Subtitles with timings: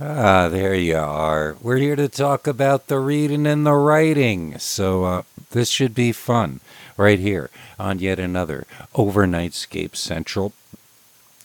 [0.00, 1.56] Ah, there you are.
[1.60, 4.58] We're here to talk about the reading and the writing.
[4.58, 6.60] So, uh, this should be fun
[6.96, 10.54] right here on yet another Overnightscape Central.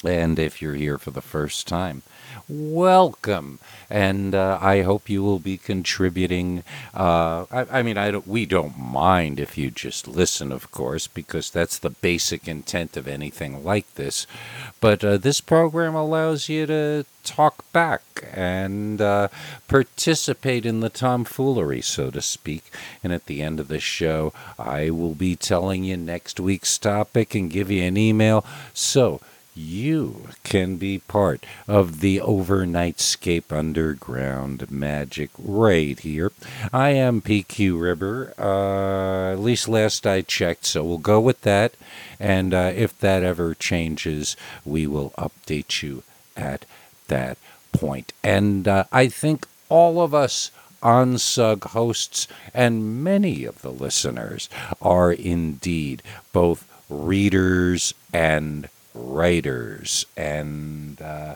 [0.04, 2.04] And if you're here for the first time,
[2.50, 3.60] welcome.
[3.90, 6.64] And uh, I hope you will be contributing.
[6.94, 11.08] Uh, I, I, mean, I don't, we don't mind if you just listen, of course,
[11.08, 14.28] because that's the basic intent of anything like this.
[14.80, 18.02] But uh, this program allows you to talk back
[18.34, 19.28] and uh,
[19.68, 22.72] participate in the tomfoolery, so to speak.
[23.04, 27.36] And at the end of the show, I will be telling you next week's topic
[27.36, 28.46] and give you an email.
[28.74, 29.22] So,
[29.58, 36.32] you can be part of the Overnightscape Underground magic right here.
[36.72, 41.74] I am PQ Ribber, uh, at least last I checked, so we'll go with that.
[42.20, 46.04] And uh, if that ever changes, we will update you
[46.36, 46.66] at
[47.08, 47.38] that
[47.72, 48.14] point.
[48.24, 50.52] And uh, I think all of us
[50.84, 54.48] OnSug hosts and many of the listeners
[54.82, 60.06] are indeed both readers and writers.
[60.16, 61.36] And uh,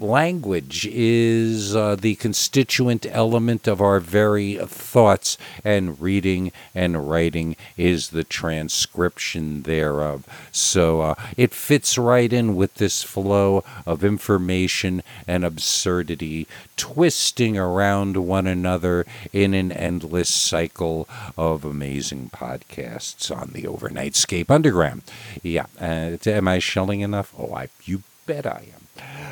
[0.00, 8.10] language is uh, the constituent element of our very thoughts, and reading and writing is
[8.10, 10.24] the transcription thereof.
[10.52, 16.46] So uh, it fits right in with this flow of information and absurdity,
[16.76, 25.02] twisting around one another in an endless cycle of amazing podcasts on the Overnightscape Underground.
[25.42, 27.34] Yeah, uh, am I shelling enough?
[27.38, 28.77] Oh, I you bet I am.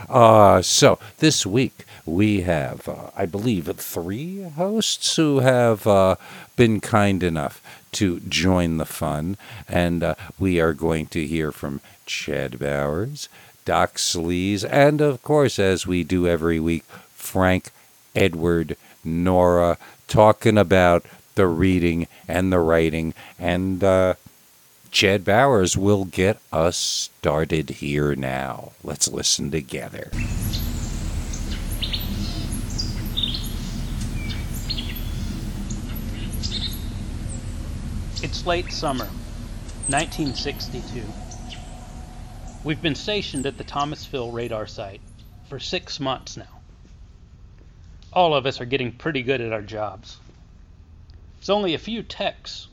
[0.08, 6.16] Uh, so this week we have, uh, I believe, three hosts who have uh,
[6.56, 7.60] been kind enough
[7.92, 9.36] to join the fun,
[9.68, 13.28] and uh, we are going to hear from Chad Bowers,
[13.64, 17.70] Doc Sleaze, and of course, as we do every week, Frank,
[18.14, 21.04] Edward, Nora, talking about
[21.34, 23.82] the reading and the writing, and
[24.96, 28.72] Chad Bowers will get us started here now.
[28.82, 30.10] Let's listen together.
[38.22, 39.04] It's late summer,
[39.88, 41.02] 1962.
[42.64, 45.02] We've been stationed at the Thomasville radar site
[45.50, 46.62] for six months now.
[48.14, 50.16] All of us are getting pretty good at our jobs.
[51.38, 52.68] It's only a few techs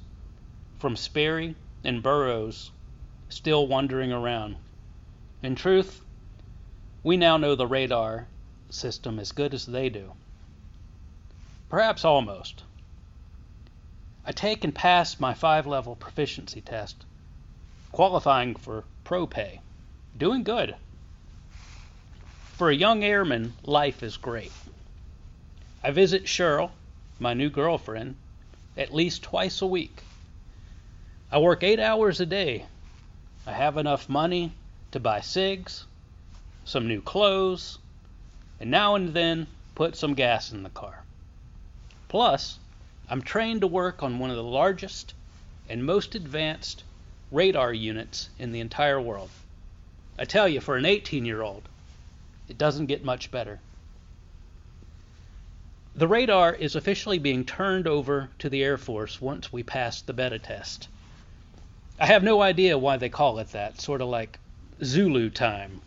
[0.79, 2.71] from Sperry and Burroughs
[3.29, 4.55] still wandering around.
[5.41, 6.03] In truth,
[7.03, 8.27] we now know the radar
[8.69, 10.13] system as good as they do.
[11.69, 12.63] Perhaps almost.
[14.25, 17.03] I take and pass my five level proficiency test,
[17.91, 19.59] qualifying for pro pay.
[20.17, 20.75] Doing good.
[22.53, 24.51] For a young airman, life is great.
[25.83, 26.71] I visit Cheryl,
[27.19, 28.15] my new girlfriend,
[28.77, 30.03] at least twice a week.
[31.33, 32.67] I work eight hours a day.
[33.47, 34.53] I have enough money
[34.91, 35.85] to buy cigs,
[36.63, 37.79] some new clothes,
[38.59, 41.03] and now and then put some gas in the car.
[42.07, 42.59] Plus,
[43.09, 45.16] I'm trained to work on one of the largest
[45.67, 46.83] and most advanced
[47.31, 49.31] radar units in the entire world.
[50.19, 51.67] I tell you, for an 18 year old,
[52.47, 53.59] it doesn't get much better.
[55.95, 60.13] The radar is officially being turned over to the Air Force once we pass the
[60.13, 60.89] beta test.
[62.00, 64.40] I have no idea why they call it that, sort of like
[64.84, 65.81] Zulu time.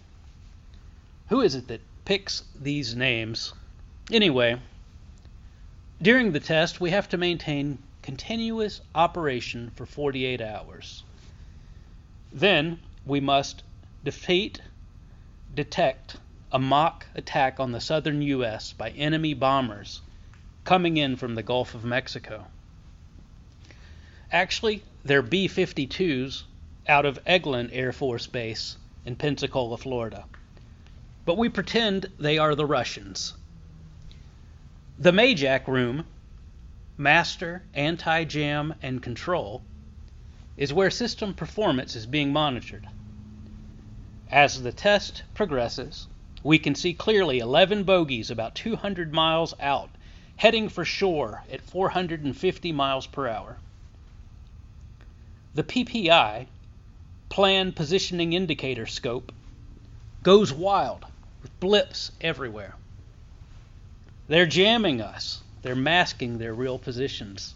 [1.28, 3.52] Who is it that picks these names?
[4.12, 4.60] Anyway,
[6.00, 11.02] during the test, we have to maintain continuous operation for 48 hours.
[12.32, 13.64] Then we must
[14.04, 14.60] defeat,
[15.54, 16.16] detect
[16.52, 18.72] a mock attack on the southern U.S.
[18.72, 20.02] by enemy bombers
[20.64, 22.46] coming in from the Gulf of Mexico.
[24.36, 26.42] Actually, they're B 52s
[26.86, 28.76] out of Eglin Air Force Base
[29.06, 30.26] in Pensacola, Florida.
[31.24, 33.32] But we pretend they are the Russians.
[34.98, 36.04] The Majak room,
[36.98, 39.62] master, anti jam, and control,
[40.58, 42.86] is where system performance is being monitored.
[44.30, 46.08] As the test progresses,
[46.42, 49.88] we can see clearly 11 bogies about 200 miles out,
[50.36, 53.56] heading for shore at 450 miles per hour.
[55.56, 56.48] The PPI,
[57.30, 59.32] Plan Positioning Indicator Scope,
[60.22, 61.06] goes wild
[61.40, 62.74] with blips everywhere.
[64.28, 65.40] They're jamming us.
[65.62, 67.54] They're masking their real positions.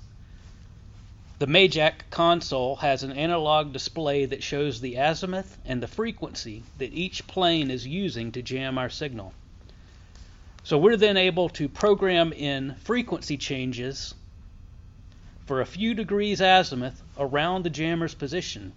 [1.40, 6.94] The Majak console has an analog display that shows the azimuth and the frequency that
[6.94, 9.34] each plane is using to jam our signal.
[10.64, 14.14] So we're then able to program in frequency changes
[15.44, 18.72] for a few degrees azimuth around the jammer's position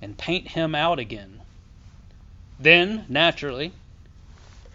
[0.00, 1.40] and paint him out again.
[2.58, 3.72] Then, naturally,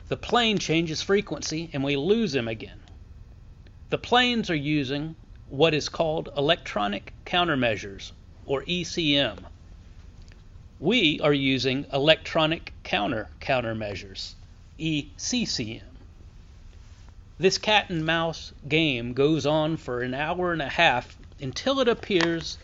[0.09, 2.79] the plane changes frequency and we lose him again.
[3.89, 5.15] The planes are using
[5.49, 8.11] what is called electronic countermeasures,
[8.45, 9.37] or ECM.
[10.79, 14.33] We are using electronic counter countermeasures,
[14.79, 15.81] ECCM.
[17.39, 21.87] This cat and mouse game goes on for an hour and a half until it
[21.87, 22.57] appears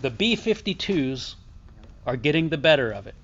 [0.00, 1.34] the B 52s
[2.06, 3.14] are getting the better of it.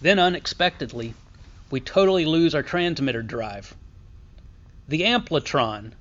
[0.00, 1.14] Then, unexpectedly,
[1.70, 3.74] we totally lose our transmitter drive.
[4.88, 5.92] The amplitron,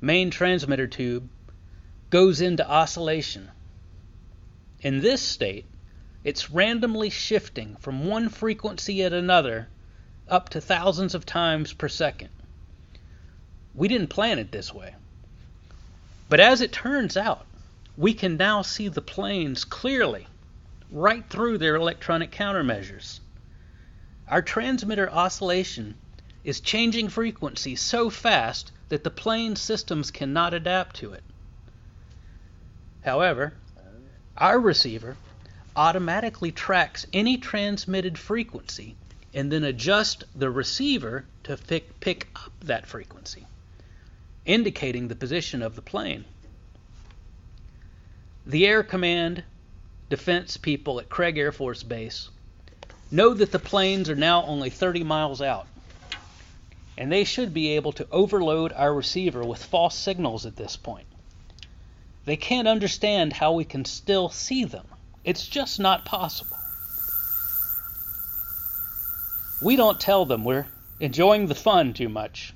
[0.00, 1.28] main transmitter tube,
[2.10, 3.50] goes into oscillation.
[4.80, 5.66] In this state,
[6.24, 9.68] it's randomly shifting from one frequency at another
[10.28, 12.30] up to thousands of times per second.
[13.74, 14.94] We didn't plan it this way.
[16.28, 17.46] But as it turns out,
[17.96, 20.26] we can now see the planes clearly,
[20.90, 23.20] right through their electronic countermeasures.
[24.28, 25.94] Our transmitter oscillation
[26.42, 31.22] is changing frequency so fast that the plane systems cannot adapt to it.
[33.02, 33.54] However,
[34.36, 35.16] our receiver
[35.76, 38.96] automatically tracks any transmitted frequency
[39.32, 43.46] and then adjusts the receiver to pick, pick up that frequency,
[44.44, 46.24] indicating the position of the plane.
[48.46, 49.42] The Air Command
[50.10, 52.28] defense people at Craig Air Force Base
[53.10, 55.66] know that the planes are now only 30 miles out,
[56.98, 61.06] and they should be able to overload our receiver with false signals at this point.
[62.26, 64.88] They can't understand how we can still see them.
[65.24, 66.58] It's just not possible.
[69.62, 70.66] We don't tell them we're
[71.00, 72.52] enjoying the fun too much.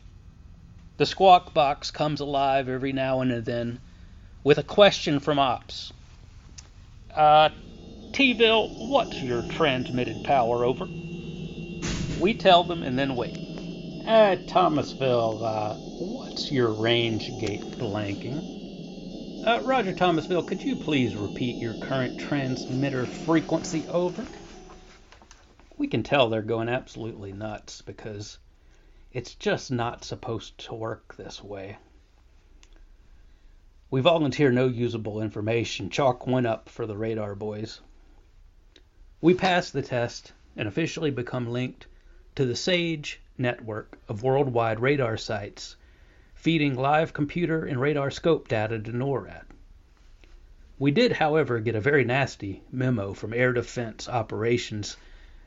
[0.99, 3.81] The squawk box comes alive every now and then
[4.49, 5.93] with a question from Ops.
[7.15, 7.51] Uh,
[8.15, 10.87] T-ville, what's your transmitted power over?
[12.19, 13.37] We tell them and then wait.
[14.07, 18.39] Uh, Thomasville, uh, what's your range gate blanking?
[19.47, 24.25] Uh, Roger Thomasville, could you please repeat your current transmitter frequency over?
[25.77, 28.39] we can tell they're going absolutely nuts because
[29.13, 31.77] it's just not supposed to work this way.
[33.91, 35.89] We volunteer no usable information.
[35.89, 37.81] Chalk one up for the radar boys.
[39.23, 41.87] We pass the test and officially become linked
[42.35, 45.77] to the SAGE network of worldwide radar sites,
[46.35, 49.47] feeding live computer and radar scope data to NORAD.
[50.79, 54.99] We did, however, get a very nasty memo from Air Defense Operations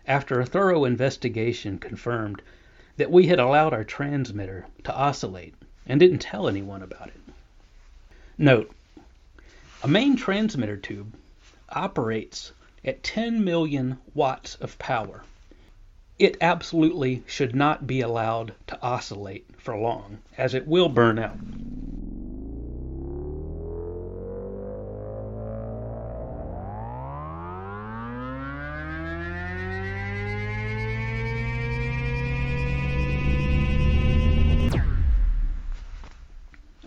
[0.07, 2.41] after a thorough investigation confirmed
[2.97, 5.53] that we had allowed our transmitter to oscillate
[5.85, 7.20] and didn't tell anyone about it.
[8.41, 8.71] Note,
[9.83, 11.13] a main transmitter tube
[11.69, 12.53] operates
[12.83, 15.23] at 10 million watts of power.
[16.17, 21.37] It absolutely should not be allowed to oscillate for long, as it will burn out.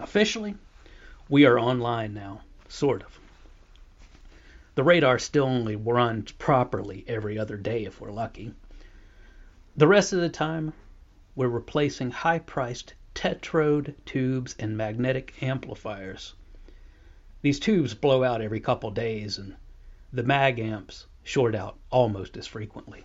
[0.01, 0.57] Officially,
[1.29, 3.19] we are online now, sort of.
[4.75, 8.53] The radar still only runs properly every other day if we're lucky.
[9.77, 10.73] The rest of the time,
[11.35, 16.35] we're replacing high priced tetrode tubes and magnetic amplifiers.
[17.43, 19.57] These tubes blow out every couple days, and
[20.13, 23.05] the mag amps short out almost as frequently.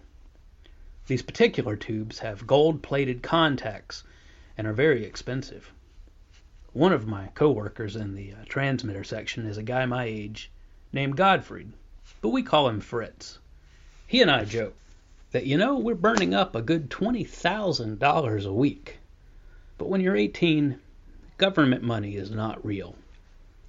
[1.07, 4.03] These particular tubes have gold plated contacts
[4.57, 5.71] and are very expensive.
[6.73, 10.51] One of my coworkers in the uh, transmitter section is a guy my age
[10.93, 11.73] named Godfried,
[12.21, 13.39] but we call him Fritz.
[14.05, 14.75] He and I joke
[15.31, 18.99] that, you know, we're burning up a good $20,000 a week.
[19.79, 20.79] But when you're 18,
[21.39, 22.93] government money is not real.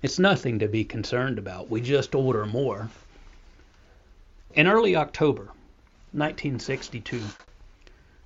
[0.02, 1.70] It's nothing to be concerned about.
[1.70, 2.90] We just order more.
[4.52, 5.44] In early October
[6.12, 7.22] 1962,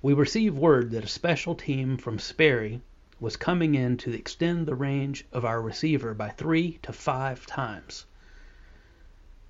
[0.01, 2.81] we received word that a special team from Sperry
[3.19, 8.05] was coming in to extend the range of our receiver by three to five times.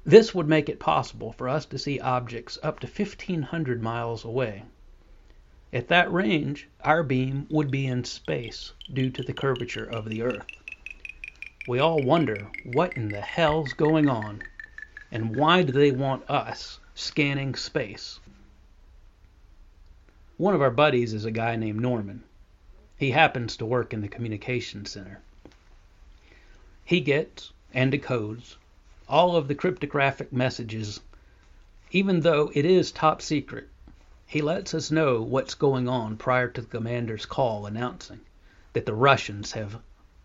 [0.04, 4.64] This would make it possible for us to see objects up to 1,500 miles away.
[5.74, 10.22] At that range, our beam would be in space due to the curvature of the
[10.22, 10.62] Earth.
[11.66, 14.44] We all wonder what in the hell's going on
[15.12, 18.20] and why do they want us scanning space?
[20.38, 22.24] One of our buddies is a guy named Norman.
[22.98, 25.22] He happens to work in the communications center.
[26.86, 28.56] He gets and decodes
[29.10, 31.02] all of the cryptographic messages,
[31.92, 33.68] even though it is top secret.
[34.26, 38.22] He lets us know what's going on prior to the commander's call announcing
[38.72, 39.82] that the Russians have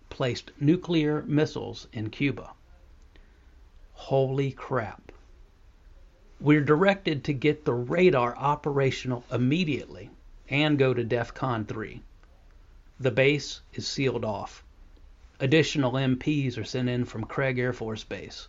[0.09, 2.51] placed nuclear missiles in Cuba.
[3.95, 5.11] Holy crap.
[6.41, 10.11] We're directed to get the radar operational immediately
[10.49, 12.01] and go to DEFCON 3.
[13.03, 14.63] The base is sealed off.
[15.39, 18.49] Additional MPs are sent in from Craig Air Force Base.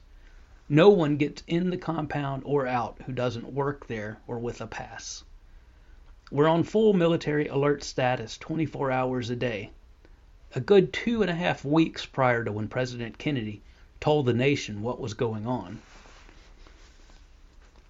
[0.68, 4.68] No one gets in the compound or out who doesn't work there or with a
[4.68, 5.24] pass.
[6.32, 9.72] We're on full military alert status 24 hours a day.
[10.54, 13.62] A good two and a half weeks prior to when President Kennedy
[14.02, 15.80] told the nation what was going on.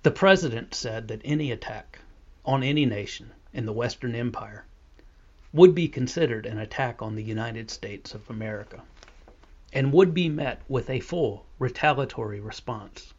[0.04, 1.98] The president said that any attack
[2.46, 4.66] on any nation in the Western Empire
[5.54, 8.82] would be considered an attack on the United States of America
[9.74, 13.14] and would be met with a full retaliatory response.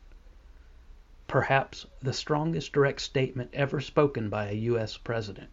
[1.26, 4.96] Perhaps the strongest direct statement ever spoken by a U.S.
[4.96, 5.50] president.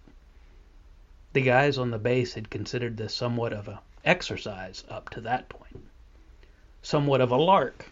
[1.33, 5.49] The guys on the base had considered this somewhat of a exercise up to that
[5.49, 5.83] point,
[6.81, 7.91] somewhat of a lark.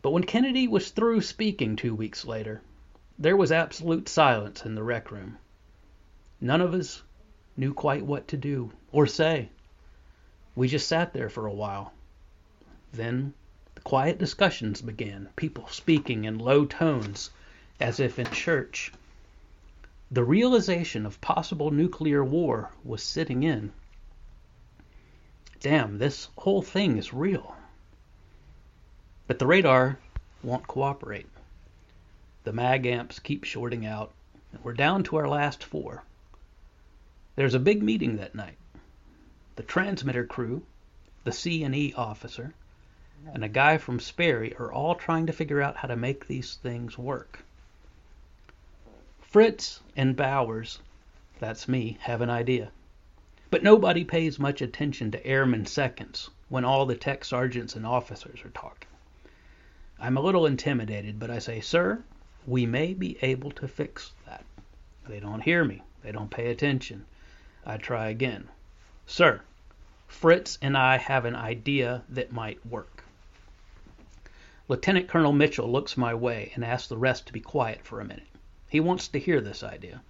[0.00, 2.62] But when Kennedy was through speaking two weeks later,
[3.18, 5.36] there was absolute silence in the rec room.
[6.40, 7.02] None of us
[7.56, 9.48] knew quite what to do or say.
[10.54, 11.92] We just sat there for a while.
[12.92, 13.34] Then
[13.74, 17.30] the quiet discussions began, people speaking in low tones
[17.80, 18.92] as if in church.
[20.10, 23.72] The realization of possible nuclear war was sitting in.
[25.60, 27.56] Damn, this whole thing is real.
[29.26, 29.98] But the radar
[30.42, 31.28] won't cooperate.
[32.44, 34.12] The mag amps keep shorting out,
[34.52, 36.02] and we're down to our last four.
[37.34, 38.58] There's a big meeting that night
[39.56, 40.62] the transmitter crew,
[41.24, 42.52] the C&E officer,
[43.32, 46.56] and a guy from Sperry are all trying to figure out how to make these
[46.56, 47.42] things work.
[49.20, 50.80] Fritz and Bowers,
[51.38, 52.70] that's me, have an idea.
[53.50, 58.44] But nobody pays much attention to airman seconds when all the tech sergeants and officers
[58.44, 58.88] are talking.
[59.98, 62.02] I'm a little intimidated, but I say, Sir,
[62.46, 64.44] we may be able to fix that.
[65.08, 65.82] They don't hear me.
[66.02, 67.06] They don't pay attention.
[67.64, 68.48] I try again.
[69.06, 69.40] Sir,
[70.08, 73.04] Fritz and I have an idea that might work.
[74.68, 78.04] Lieutenant Colonel Mitchell looks my way and asks the rest to be quiet for a
[78.04, 78.26] minute.
[78.68, 80.02] He wants to hear this idea.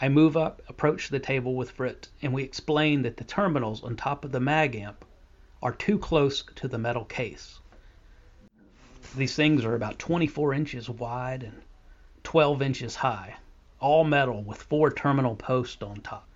[0.00, 3.96] I move up, approach the table with Fritz, and we explain that the terminals on
[3.96, 5.04] top of the mag amp
[5.62, 7.58] are too close to the metal case.
[9.16, 11.62] These things are about 24 inches wide and
[12.22, 13.36] 12 inches high,
[13.80, 16.26] all metal with four terminal posts on top.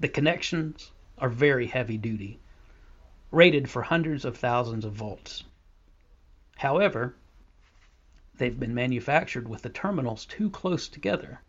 [0.00, 2.38] The connections are very heavy duty,
[3.32, 5.42] rated for hundreds of thousands of volts.
[6.58, 7.16] However,
[8.36, 11.40] they've been manufactured with the terminals too close together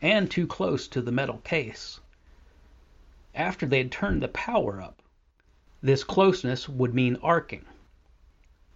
[0.00, 1.98] and too close to the metal case.
[3.34, 5.02] After they had turned the power up,
[5.82, 7.64] this closeness would mean arcing.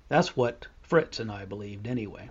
[0.09, 2.31] That's what Fritz and I believed anyway.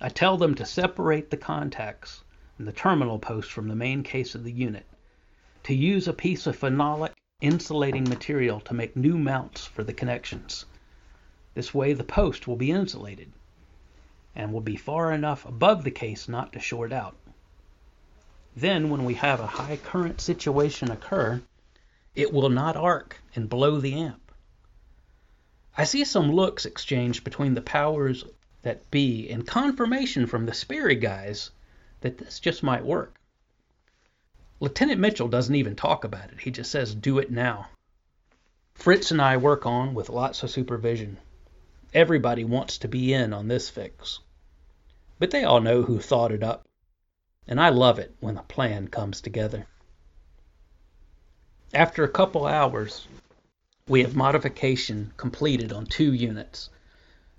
[0.00, 2.22] I tell them to separate the contacts
[2.58, 4.86] and the terminal post from the main case of the unit
[5.66, 10.64] to use a piece of phenolic insulating material to make new mounts for the connections.
[11.54, 13.32] This way the post will be insulated
[14.36, 17.16] and will be far enough above the case not to short out.
[18.54, 21.42] Then when we have a high current situation occur,
[22.14, 24.30] it will not arc and blow the amp.
[25.76, 28.24] I see some looks exchanged between the powers
[28.62, 31.50] that be and confirmation from the Sperry guys
[32.02, 33.18] that this just might work.
[34.58, 36.40] Lieutenant Mitchell doesn't even talk about it.
[36.40, 37.68] He just says, do it now.
[38.74, 41.18] Fritz and I work on with lots of supervision.
[41.92, 44.20] Everybody wants to be in on this fix.
[45.18, 46.66] But they all know who thought it up.
[47.46, 49.66] And I love it when a plan comes together.
[51.72, 53.06] After a couple hours,
[53.88, 56.70] we have modification completed on two units.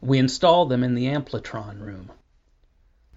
[0.02, 2.12] We install them in the Amplitron room.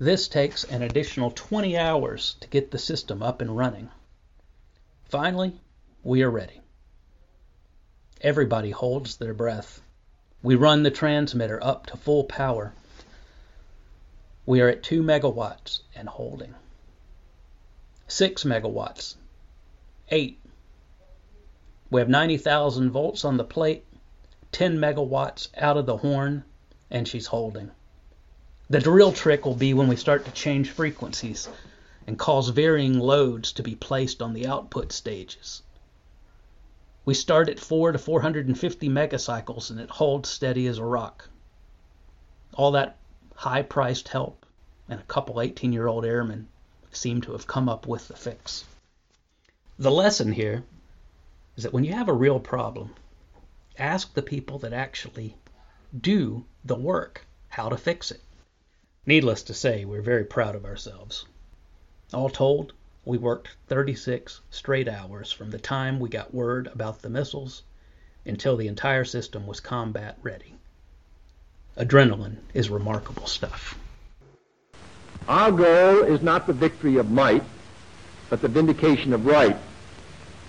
[0.01, 3.91] This takes an additional 20 hours to get the system up and running.
[5.05, 5.61] Finally,
[6.03, 6.63] we are ready.
[8.23, 9.83] Everybody holds their breath.
[10.43, 12.73] We run the transmitter up to full power.
[14.47, 16.55] We are at 2 megawatts and holding.
[18.09, 19.17] 6 megawatts.
[20.09, 20.41] 8.
[21.91, 23.85] We have 90,000 volts on the plate,
[24.53, 26.45] 10 megawatts out of the horn,
[26.91, 27.71] and she's holding.
[28.71, 31.49] The real trick will be when we start to change frequencies.
[32.07, 35.63] and cause varying loads to be placed on the output stages.
[37.05, 41.29] We start at 4 to 450 megacycles and it holds steady as a rock.
[42.55, 42.97] All that
[43.35, 44.47] high priced help
[44.89, 46.47] and a couple 18 year old airmen
[46.93, 48.65] seem to have come up with the fix.
[49.81, 50.63] The lesson here
[51.57, 52.95] is that when you have a real problem,
[53.79, 55.37] ask the people that actually
[56.01, 58.23] do the work how to fix it.
[59.07, 61.25] Needless to say, we're very proud of ourselves.
[62.13, 67.09] All told, we worked 36 straight hours from the time we got word about the
[67.09, 67.63] missiles
[68.27, 70.55] until the entire system was combat ready.
[71.79, 73.79] Adrenaline is remarkable stuff.
[75.27, 77.45] Our goal is not the victory of might,
[78.29, 79.57] but the vindication of right.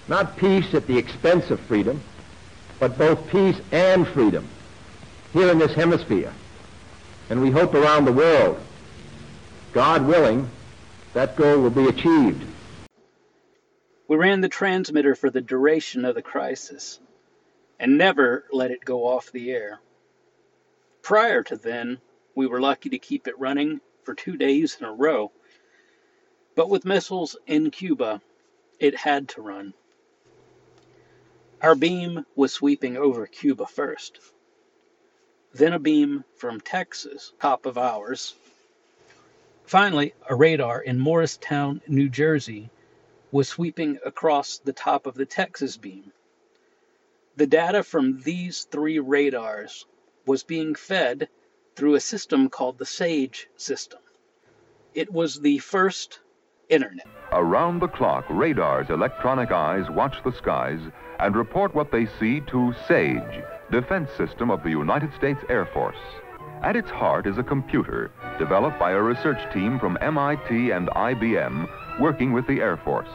[0.09, 2.01] Not peace at the expense of freedom,
[2.79, 4.45] but both peace and freedom
[5.31, 6.33] here in this hemisphere.
[7.31, 8.59] And we hope around the world.
[9.71, 10.49] God willing,
[11.13, 12.43] that goal will be achieved.
[14.09, 16.99] We ran the transmitter for the duration of the crisis
[17.79, 19.79] and never let it go off the air.
[21.03, 22.01] Prior to then,
[22.35, 25.31] we were lucky to keep it running for two days in a row.
[26.55, 28.21] But with missiles in Cuba,
[28.77, 29.73] it had to run.
[31.61, 34.19] Our beam was sweeping over Cuba first.
[35.53, 38.35] Then a beam from Texas, top of ours.
[39.65, 42.69] Finally, a radar in Morristown, New Jersey,
[43.31, 46.11] was sweeping across the top of the Texas beam.
[47.35, 49.85] The data from these three radars
[50.25, 51.29] was being fed
[51.75, 53.99] through a system called the SAGE system.
[54.93, 56.19] It was the first
[56.69, 57.07] internet.
[57.31, 60.81] Around the clock, radar's electronic eyes watch the skies
[61.19, 65.95] and report what they see to SAGE, Defense System of the United States Air Force.
[66.61, 71.69] At its heart is a computer developed by a research team from MIT and IBM
[72.01, 73.07] working with the Air Force.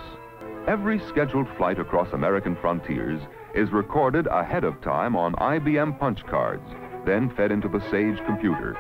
[0.67, 3.21] Every scheduled flight across American frontiers
[3.55, 6.67] is recorded ahead of time on IBM punch cards,
[7.05, 8.79] then fed into the SAGE computer.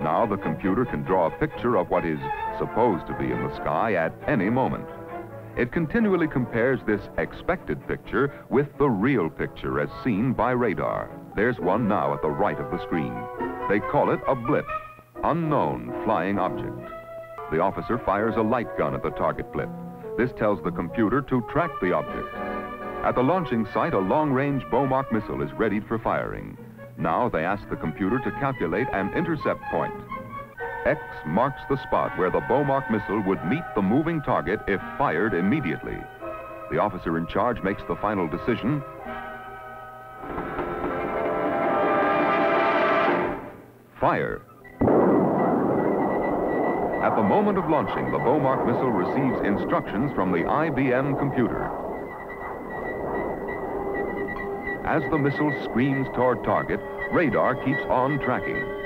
[0.00, 2.18] Now the computer can draw a picture of what is
[2.58, 4.88] supposed to be in the sky at any moment.
[5.56, 11.08] It continually compares this expected picture with the real picture as seen by radar.
[11.36, 13.14] There's one now at the right of the screen.
[13.68, 14.66] They call it a blip,
[15.22, 16.76] unknown flying object.
[17.52, 19.68] The officer fires a light gun at the target blip.
[20.18, 22.34] This tells the computer to track the object.
[23.04, 26.56] At the launching site, a long-range Bomarc missile is readied for firing.
[26.98, 29.94] Now they ask the computer to calculate an intercept point.
[30.86, 35.32] X marks the spot where the Bomarc missile would meet the moving target if fired
[35.32, 35.96] immediately.
[36.70, 38.82] The officer in charge makes the final decision.
[43.98, 44.42] Fire.
[47.02, 51.70] At the moment of launching, the Bomarc missile receives instructions from the IBM computer.
[54.84, 58.83] As the missile screams toward target, radar keeps on tracking.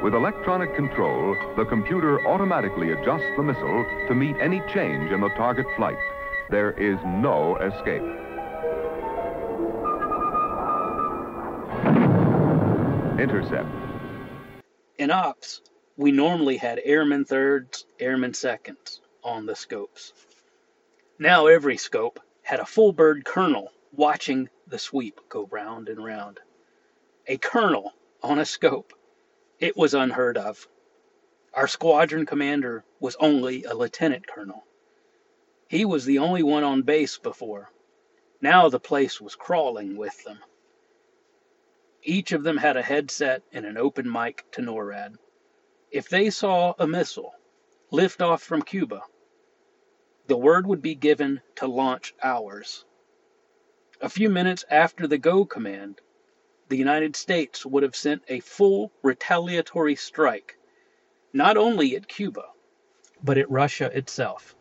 [0.00, 5.28] With electronic control, the computer automatically adjusts the missile to meet any change in the
[5.30, 5.98] target flight.
[6.50, 8.04] There is no escape.
[13.18, 13.68] Intercept.
[14.98, 15.62] In ops,
[15.96, 20.12] we normally had airman thirds, airman seconds on the scopes.
[21.18, 26.38] Now every scope had a full bird colonel watching the sweep go round and round.
[27.26, 28.92] A colonel on a scope.
[29.58, 30.68] It was unheard of.
[31.52, 34.64] Our squadron commander was only a lieutenant colonel.
[35.68, 37.70] He was the only one on base before.
[38.40, 40.38] Now the place was crawling with them.
[42.02, 45.16] Each of them had a headset and an open mic to NORAD.
[45.90, 47.34] If they saw a missile
[47.90, 49.02] lift off from Cuba,
[50.28, 52.84] the word would be given to launch ours.
[54.00, 56.00] A few minutes after the go command,
[56.68, 60.58] the United States would have sent a full retaliatory strike,
[61.32, 62.44] not only at Cuba,
[63.22, 64.54] but at Russia itself.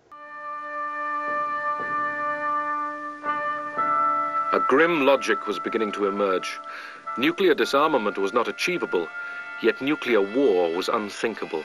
[4.54, 6.60] A grim logic was beginning to emerge.
[7.18, 9.08] Nuclear disarmament was not achievable,
[9.62, 11.64] yet nuclear war was unthinkable.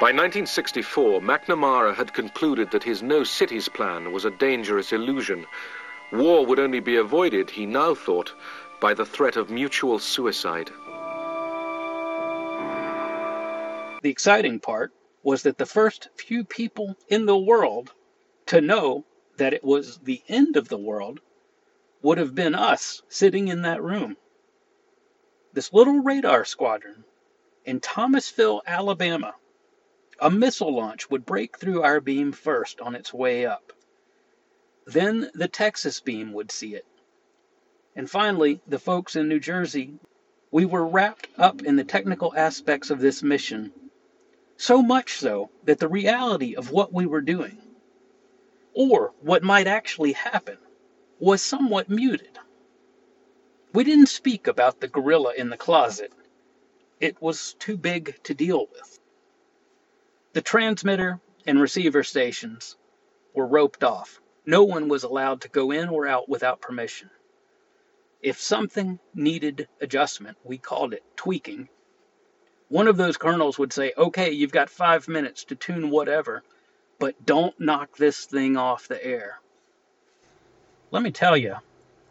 [0.00, 5.44] By 1964, McNamara had concluded that his no cities plan was a dangerous illusion.
[6.12, 8.34] War would only be avoided, he now thought,
[8.80, 10.70] by the threat of mutual suicide.
[14.02, 14.92] The exciting part
[15.22, 17.92] was that the first few people in the world
[18.46, 19.04] to know
[19.36, 21.20] that it was the end of the world
[22.02, 24.16] would have been us sitting in that room.
[25.52, 27.04] This little radar squadron
[27.64, 29.34] In Thomasville, Alabama,
[30.18, 33.72] a missile launch would break through our beam first on its way up.
[34.90, 36.84] Then the Texas beam would see it.
[37.94, 39.94] And finally, the folks in New Jersey,
[40.50, 43.72] we were wrapped up in the technical aspects of this mission,
[44.56, 47.58] so much so that the reality of what we were doing,
[48.74, 50.58] or what might actually happen,
[51.20, 52.36] was somewhat muted.
[53.72, 56.12] We didn't speak about the gorilla in the closet.
[56.98, 58.98] It was too big to deal with.
[60.32, 62.76] The transmitter and receiver stations
[63.34, 64.20] were roped off.
[64.50, 67.08] No one was allowed to go in or out without permission.
[68.20, 71.68] If something needed adjustment, we called it tweaking.
[72.68, 76.42] One of those colonels would say, Okay, you've got five minutes to tune whatever,
[76.98, 79.38] but don't knock this thing off the air.
[80.90, 81.54] Let me tell you,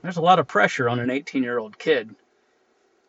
[0.01, 2.15] there's a lot of pressure on an 18 year old kid.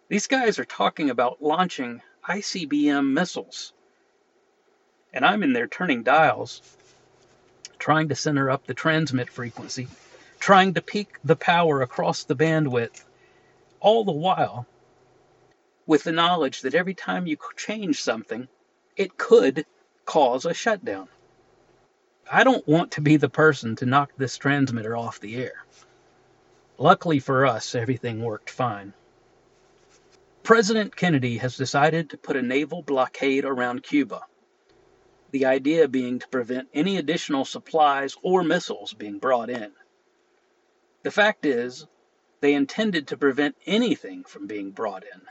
[0.08, 3.74] These guys are talking about launching ICBM missiles.
[5.12, 6.62] And I'm in there turning dials,
[7.80, 9.88] trying to center up the transmit frequency,
[10.38, 13.04] trying to peak the power across the bandwidth,
[13.80, 14.66] all the while
[15.86, 18.46] with the knowledge that every time you change something,
[18.96, 19.66] it could
[20.04, 21.08] cause a shutdown.
[22.30, 25.64] I don't want to be the person to knock this transmitter off the air.
[26.78, 28.92] Luckily for us, everything worked fine.
[30.42, 34.22] President Kennedy has decided to put a naval blockade around Cuba.
[35.30, 39.72] The idea being to prevent any additional supplies or missiles being brought in.
[41.02, 41.86] The fact is,
[42.40, 45.22] they intended to prevent anything from being brought in.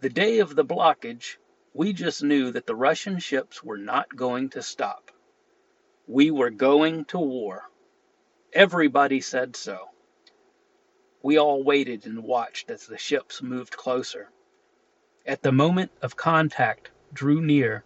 [0.00, 1.36] The day of the blockage,
[1.74, 5.12] we just knew that the Russian ships were not going to stop.
[6.08, 7.70] We were going to war.
[8.52, 9.88] Everybody said so.
[11.22, 14.28] We all waited and watched as the ships moved closer.
[15.24, 17.84] At the moment of contact drew near,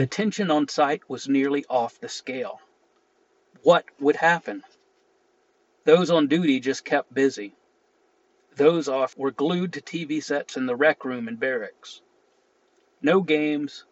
[0.00, 2.58] the tension on site was nearly off the scale.
[3.62, 4.64] What would happen?
[5.84, 7.54] Those on duty just kept busy.
[8.56, 12.00] Those off were glued to TV sets in the rec room and barracks.
[13.02, 13.84] No games,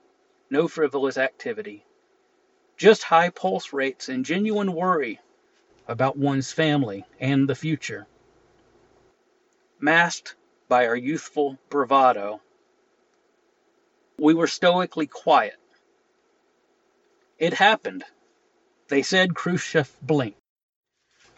[0.49, 1.85] no frivolous activity.
[2.79, 5.21] Just high pulse rates and genuine worry
[5.89, 8.07] about one's family and the future.
[9.79, 10.37] Masked
[10.71, 12.41] by our youthful bravado,
[14.17, 15.58] we were stoically quiet.
[17.39, 18.05] It happened.
[18.89, 20.39] They said Khrushchev blinked.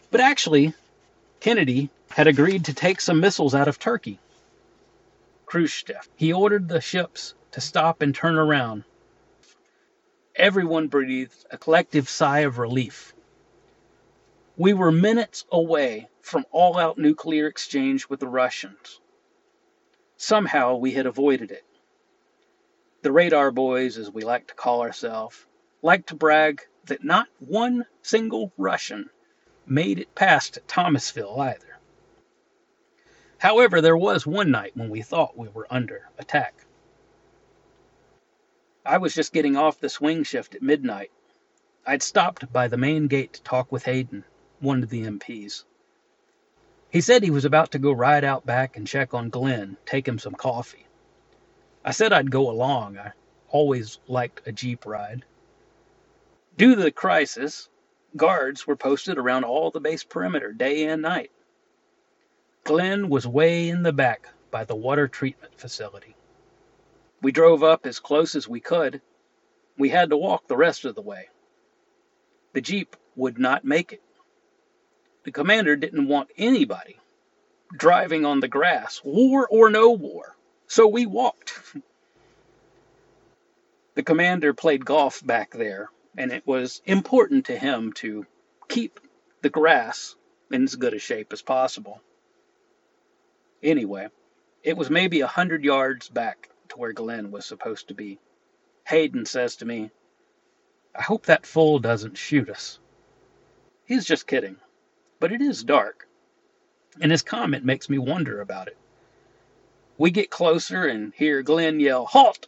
[0.09, 0.73] But actually,
[1.39, 4.19] Kennedy had agreed to take some missiles out of Turkey.
[5.45, 6.09] Khrushchev.
[6.15, 8.83] He ordered the ships to stop and turn around
[10.35, 13.13] Everyone breathed a collective sigh of relief.
[14.57, 19.01] We were minutes away from all out nuclear exchange with the Russians.
[20.17, 21.65] Somehow we had avoided it.
[23.01, 25.45] The radar boys, as we like to call ourselves,
[25.81, 29.09] like to brag that not one single Russian
[29.65, 31.79] made it past Thomasville either.
[33.37, 36.53] However, there was one night when we thought we were under attack.
[38.85, 41.11] I was just getting off the swing shift at midnight.
[41.85, 44.23] I'd stopped by the main gate to talk with Hayden,
[44.59, 45.63] one of the MPs.
[46.91, 50.07] He said he was about to go ride out back and check on Glenn, take
[50.07, 50.85] him some coffee.
[51.83, 52.97] I said I'd go along.
[52.97, 53.13] I
[53.49, 55.25] always liked a Jeep ride.
[56.61, 57.69] Due to the crisis,
[58.15, 61.31] guards were posted around all the base perimeter, day and night.
[62.65, 66.15] Glenn was way in the back by the water treatment facility.
[67.19, 69.01] We drove up as close as we could.
[69.79, 71.29] We had to walk the rest of the way.
[72.53, 74.03] The Jeep would not make it.
[75.23, 76.99] The commander didn't want anybody
[77.75, 80.35] driving on the grass, war or no war,
[80.67, 81.59] so we walked.
[83.95, 88.25] the commander played golf back there, and it was important to him to
[88.67, 88.99] keep
[89.41, 90.15] the grass
[90.51, 92.01] in as good a shape as possible.
[93.63, 94.07] Anyway,
[94.63, 98.19] it was maybe a hundred yards back to where Glenn was supposed to be.
[98.87, 99.91] Hayden says to me,
[100.95, 102.79] I hope that fool doesn't shoot us.
[103.85, 104.57] He's just kidding,
[105.19, 106.07] but it is dark,
[107.01, 108.77] and his comment makes me wonder about it.
[109.97, 112.47] We get closer and hear Glenn yell, Halt!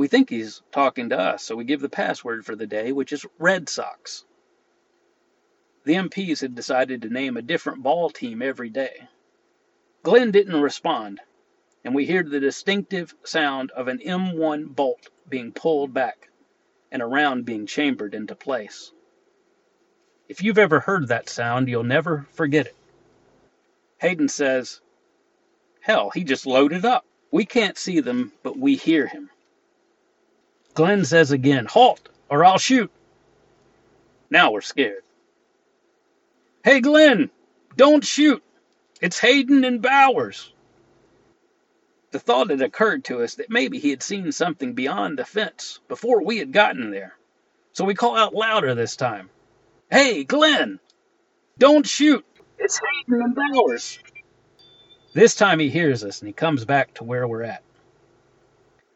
[0.00, 3.12] We think he's talking to us, so we give the password for the day, which
[3.12, 4.24] is Red Sox.
[5.84, 9.08] The MPs had decided to name a different ball team every day.
[10.02, 11.20] Glenn didn't respond,
[11.84, 16.30] and we hear the distinctive sound of an M1 bolt being pulled back
[16.90, 18.92] and a round being chambered into place.
[20.30, 22.76] If you've ever heard that sound, you'll never forget it.
[23.98, 24.80] Hayden says,
[25.82, 27.04] Hell, he just loaded up.
[27.30, 29.28] We can't see them, but we hear him.
[30.74, 32.90] Glenn says again, Halt, or I'll shoot.
[34.30, 35.02] Now we're scared.
[36.62, 37.30] Hey, Glenn,
[37.76, 38.42] don't shoot.
[39.00, 40.52] It's Hayden and Bowers.
[42.12, 45.80] The thought had occurred to us that maybe he had seen something beyond the fence
[45.88, 47.16] before we had gotten there.
[47.72, 49.30] So we call out louder this time.
[49.90, 50.80] Hey, Glenn,
[51.58, 52.24] don't shoot.
[52.58, 53.98] It's Hayden and Bowers.
[55.14, 57.62] This time he hears us and he comes back to where we're at.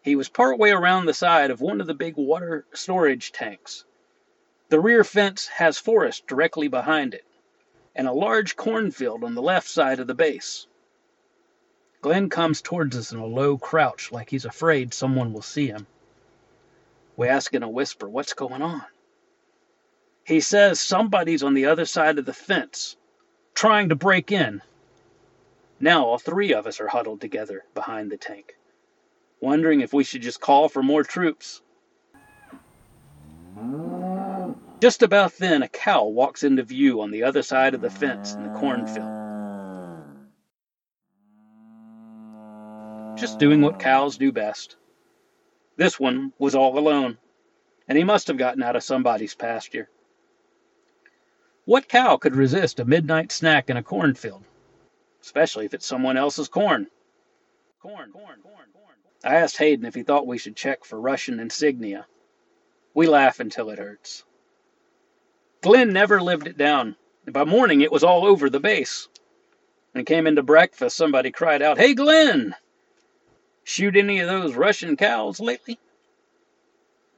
[0.05, 3.85] He was partway around the side of one of the big water storage tanks.
[4.69, 7.25] The rear fence has forest directly behind it
[7.95, 10.67] and a large cornfield on the left side of the base.
[12.03, 15.87] Glenn comes towards us in a low crouch, like he's afraid someone will see him.
[17.17, 18.85] We ask in a whisper, What's going on?
[20.25, 22.97] He says somebody's on the other side of the fence,
[23.55, 24.61] trying to break in.
[25.81, 28.57] Now all three of us are huddled together behind the tank,
[29.45, 31.61] wondering if we should just call for more troops.
[34.81, 38.35] Just about then, a cow walks into view on the other side of the fence
[38.35, 39.09] in the cornfield.
[43.17, 44.77] Just doing what cows do best.
[45.77, 47.19] This one was all alone,
[47.87, 49.89] and he must have gotten out of somebody's pasture.
[51.65, 54.43] What cow could resist a midnight snack in a cornfield?
[55.23, 56.89] Especially if it's someone else's corn.
[57.81, 58.84] Corn, corn, corn, corn.
[59.25, 62.07] I asked Hayden if he thought we should check for Russian insignia.
[62.93, 64.23] We laugh until it hurts.
[65.63, 66.97] Glenn never lived it down.
[67.27, 69.09] By morning, it was all over the base.
[69.93, 72.55] When it came into breakfast, somebody cried out, Hey, Glenn!
[73.65, 75.79] Shoot any of those Russian cows lately?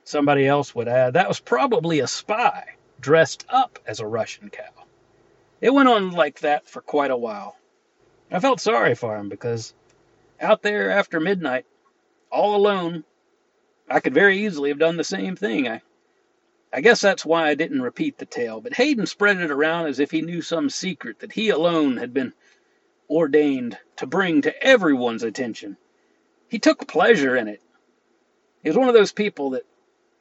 [0.04, 4.84] Somebody else would add, That was probably a spy dressed up as a Russian cow.
[5.60, 7.56] It went on like that for quite a while.
[8.30, 9.74] I felt sorry for him because
[10.40, 11.66] out there after midnight,
[12.30, 13.04] all alone,
[13.88, 15.68] I could very easily have done the same thing.
[15.68, 15.82] I
[16.72, 19.98] I guess that's why I didn't repeat the tale, but Hayden spread it around as
[19.98, 22.34] if he knew some secret that he alone had been
[23.08, 25.76] ordained to bring to everyone's attention.
[26.48, 27.62] He took pleasure in it.
[28.62, 29.64] He was one of those people that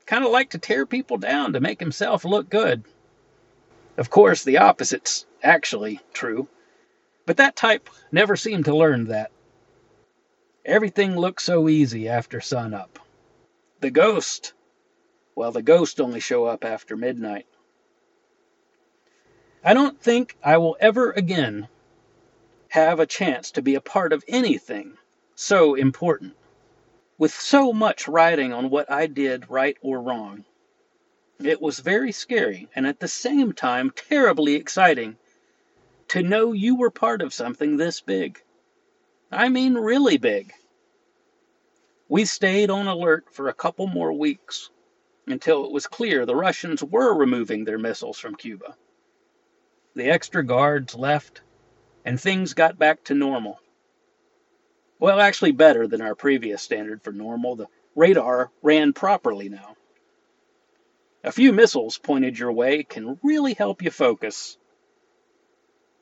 [0.06, 2.84] kind of liked to tear people down to make himself look good.
[3.98, 6.48] Of course, the opposite's actually true,
[7.26, 9.32] but that type never seemed to learn that.
[10.66, 13.00] Everything looked so easy after sunup.
[13.80, 14.54] The ghost
[15.36, 17.46] well, the ghosts only show up after midnight.
[19.64, 21.68] I don't think I will ever again
[22.70, 24.98] have a chance to be a part of anything
[25.36, 26.38] so important,
[27.18, 30.46] with so much riding on what I did right or wrong.
[31.44, 35.18] It was very scary and at the same time terribly exciting
[36.08, 38.42] to know you were part of something this big.
[39.36, 40.54] I mean, really big.
[42.08, 44.70] We stayed on alert for a couple more weeks
[45.28, 48.78] until it was clear the Russians were removing their missiles from Cuba.
[49.94, 51.42] The extra guards left,
[52.06, 53.60] and things got back to normal.
[55.00, 57.58] Well, actually, better than our previous standard for normal.
[57.58, 59.76] The radar ran properly now.
[61.26, 64.58] A few missiles pointed your way can really help you focus.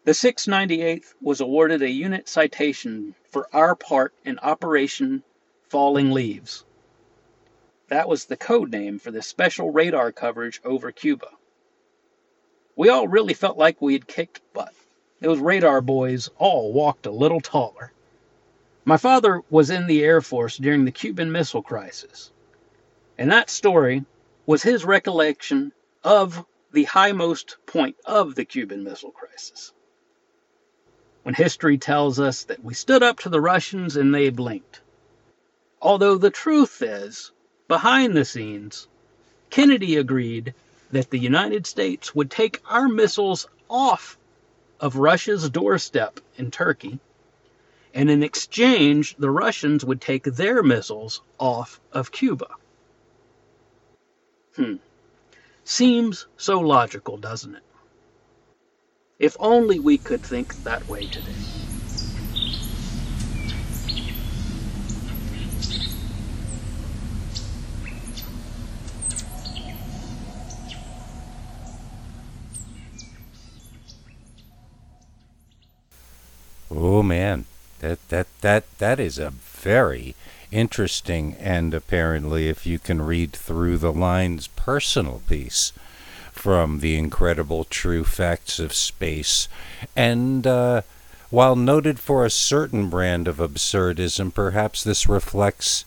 [0.05, 5.23] The 698th was awarded a unit citation for our part in Operation
[5.69, 6.65] Falling Leaves.
[7.87, 11.29] That was the code name for the special radar coverage over Cuba.
[12.75, 14.73] We all really felt like we had kicked butt.
[15.21, 17.93] Those radar boys all walked a little taller.
[18.83, 22.29] My father was in the Air Force during the Cuban Missile Crisis,
[23.17, 24.03] and that story
[24.45, 25.71] was his recollection
[26.03, 29.71] of the highmost point of the Cuban Missile Crisis.
[31.23, 34.81] When history tells us that we stood up to the Russians and they blinked.
[35.81, 37.31] Although the truth is,
[37.67, 38.87] Behind the scenes,
[39.49, 40.53] Kennedy agreed
[40.91, 44.17] that the United States would take our missiles off
[44.79, 46.99] of Russia's doorstep in Turkey,
[47.93, 52.49] and in exchange, the Russians would take their missiles off of Cuba.
[54.55, 54.75] Hmm.
[55.63, 57.63] Seems so logical, doesn't it?
[59.19, 61.31] If only we could think that way today.
[76.75, 77.45] Oh man,
[77.79, 80.15] that that that that is a very
[80.51, 85.71] interesting and apparently, if you can read through the lines, personal piece
[86.33, 89.47] from the incredible true facts of space.
[89.95, 90.81] And uh,
[91.29, 95.85] while noted for a certain brand of absurdism, perhaps this reflects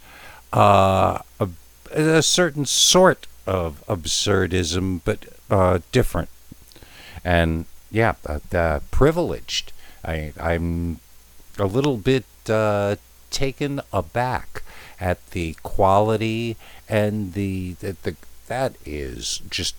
[0.52, 1.48] uh, a,
[1.90, 6.28] a, certain sort of absurdism, but uh, different.
[7.24, 9.72] And yeah, uh, privileged.
[10.04, 11.00] I, I'm
[11.58, 12.96] a little bit uh,
[13.30, 14.62] taken aback
[15.00, 16.56] at the quality
[16.88, 18.16] and the, the, the
[18.48, 19.74] that is just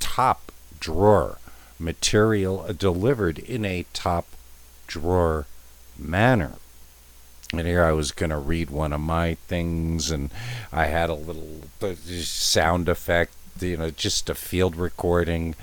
[0.00, 1.38] top drawer
[1.78, 4.26] material delivered in a top
[4.86, 5.46] drawer
[5.98, 6.52] manner.
[7.52, 10.30] And here I was going to read one of my things, and
[10.72, 15.56] I had a little uh, sound effect, you know, just a field recording.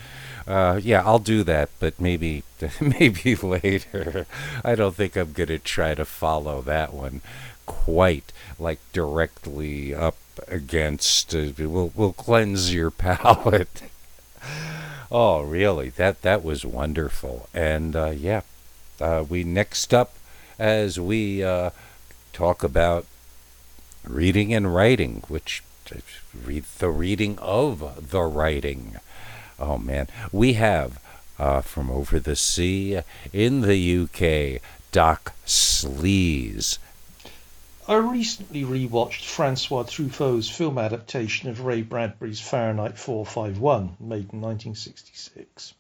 [0.46, 2.44] Uh, yeah, I'll do that, but maybe
[2.82, 4.26] maybe later.
[4.64, 7.22] I don't think I'm to try to follow that one
[7.66, 11.34] quite like directly up against.
[11.34, 13.84] Uh, we'll we'll cleanse your palate.
[15.12, 15.90] Oh, really?
[15.90, 18.42] That that was wonderful, and uh, yeah,
[19.00, 20.14] uh, we next up
[20.60, 21.72] as we uh,
[22.34, 23.06] talk about
[24.04, 25.64] reading and writing, which
[26.46, 28.98] read the reading of the writing.
[29.60, 31.00] Oh man, we have
[31.40, 33.00] uh, from over the sea
[33.34, 36.78] in the UK, Doc Sleaze.
[37.90, 45.74] I recently rewatched Francois Truffaut's film adaptation of Ray Bradbury's Fahrenheit 451, made in 1966.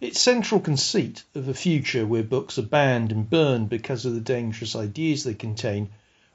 [0.00, 4.20] Its central conceit of a future where books are banned and burned because of the
[4.20, 5.90] dangerous ideas they contain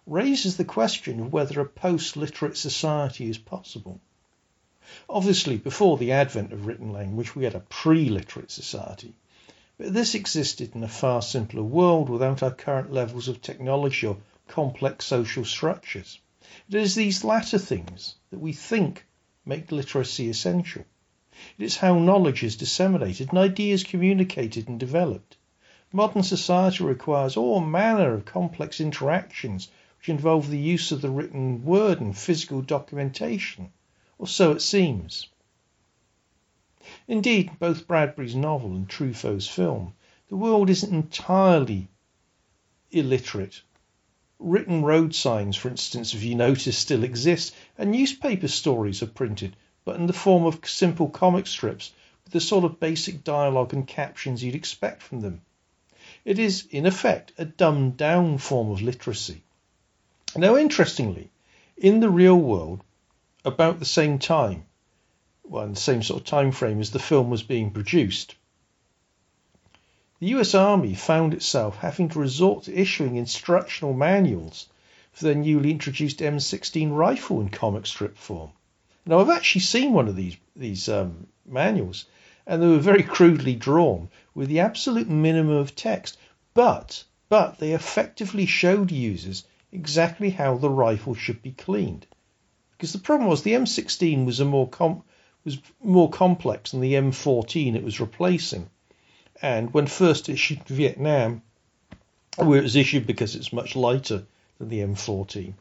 [0.07, 3.99] raises the question of whether a post literate society is possible.
[5.09, 9.13] Obviously, before the advent of written language, we had a pre literate society.
[9.77, 14.15] But this existed in a far simpler world without our current levels of technology or
[14.47, 16.19] complex social structures.
[16.67, 19.05] It is these latter things that we think
[19.45, 20.85] make literacy essential.
[21.57, 25.37] It is how knowledge is disseminated and ideas communicated and developed.
[25.91, 31.63] Modern society requires all manner of complex interactions which involve the use of the written
[31.63, 33.71] word and physical documentation,
[34.17, 35.27] or so it seems.
[37.07, 39.93] Indeed, both Bradbury's novel and Truffaut's film,
[40.27, 41.87] the world isn't entirely
[42.91, 43.61] illiterate
[44.45, 49.55] Written road signs, for instance, if you notice, still exist, and newspaper stories are printed,
[49.85, 51.93] but in the form of simple comic strips
[52.25, 55.39] with the sort of basic dialogue and captions you'd expect from them.
[56.25, 59.43] It is, in effect, a dumbed down form of literacy.
[60.35, 61.31] Now, interestingly,
[61.77, 62.83] in the real world,
[63.45, 64.65] about the same time,
[65.45, 68.35] well, in the same sort of time frame as the film was being produced,
[70.23, 74.67] the US Army found itself having to resort to issuing instructional manuals
[75.11, 78.51] for their newly introduced M16 rifle in comic strip form.
[79.05, 82.05] Now, I've actually seen one of these, these um, manuals,
[82.47, 86.17] and they were very crudely drawn with the absolute minimum of text,
[86.53, 92.07] but, but they effectively showed users exactly how the rifle should be cleaned.
[92.77, 95.03] Because the problem was the M16 was, a more, com-
[95.43, 98.69] was more complex than the M14 it was replacing
[99.41, 101.41] and when first issued in Vietnam,
[102.37, 104.23] where it was issued because it's much lighter
[104.57, 105.53] than the M14,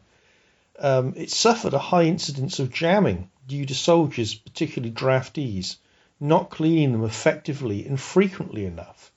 [0.79, 5.77] um, it suffered a high incidence of jamming due to soldiers, particularly draftees,
[6.21, 9.13] not cleaning them effectively and frequently enough.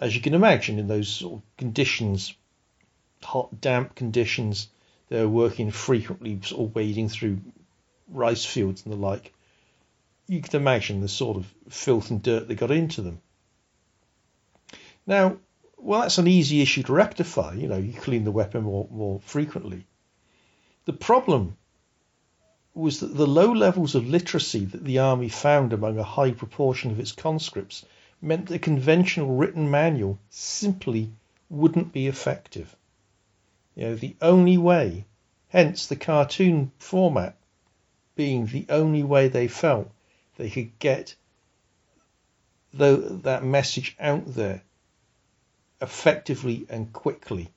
[0.00, 2.34] As you can imagine, in those sort of conditions,
[3.22, 4.68] hot, damp conditions,
[5.08, 7.40] they're working frequently, sort of wading through
[8.08, 9.32] rice fields and the like.
[10.28, 13.20] You can imagine the sort of filth and dirt that got into them.
[15.06, 15.38] Now,
[15.78, 17.54] well, that's an easy issue to rectify.
[17.54, 19.86] You know, you clean the weapon more, more frequently.
[20.84, 21.56] The problem
[22.74, 26.90] was that the low levels of literacy that the army found among a high proportion
[26.90, 27.84] of its conscripts
[28.20, 31.12] meant the conventional written manual simply
[31.48, 32.74] wouldn't be effective.
[33.74, 35.04] You know, the only way,
[35.48, 37.36] hence the cartoon format
[38.14, 39.90] being the only way they felt
[40.36, 41.14] they could get
[42.72, 44.62] the, that message out there
[45.80, 47.50] effectively and quickly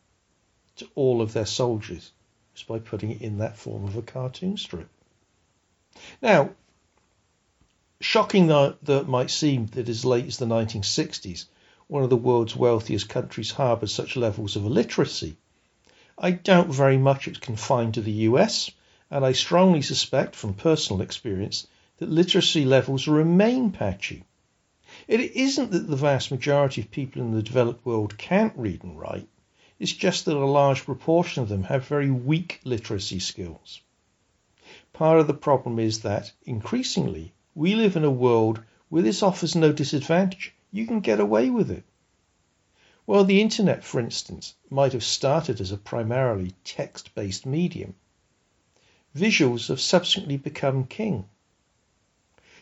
[0.76, 2.12] to all of their soldiers
[2.54, 4.90] just by putting it in that form of a cartoon strip.
[6.22, 6.50] Now,
[8.02, 11.46] shocking though that might seem that as late as the 1960s,
[11.88, 15.38] one of the world's wealthiest countries harboured such levels of illiteracy,
[16.18, 18.70] I doubt very much it's confined to the US,
[19.10, 21.66] and I strongly suspect from personal experience
[21.98, 24.26] that literacy levels remain patchy.
[25.10, 28.95] It isn't that the vast majority of people in the developed world can't read and
[28.95, 29.28] write,
[29.80, 33.82] it's just that a large proportion of them have very weak literacy skills.
[34.93, 39.55] Part of the problem is that, increasingly, we live in a world where this offers
[39.55, 40.53] no disadvantage.
[40.72, 41.86] You can get away with it.
[43.07, 47.95] Well, the internet, for instance, might have started as a primarily text based medium.
[49.18, 51.28] Visuals have subsequently become king.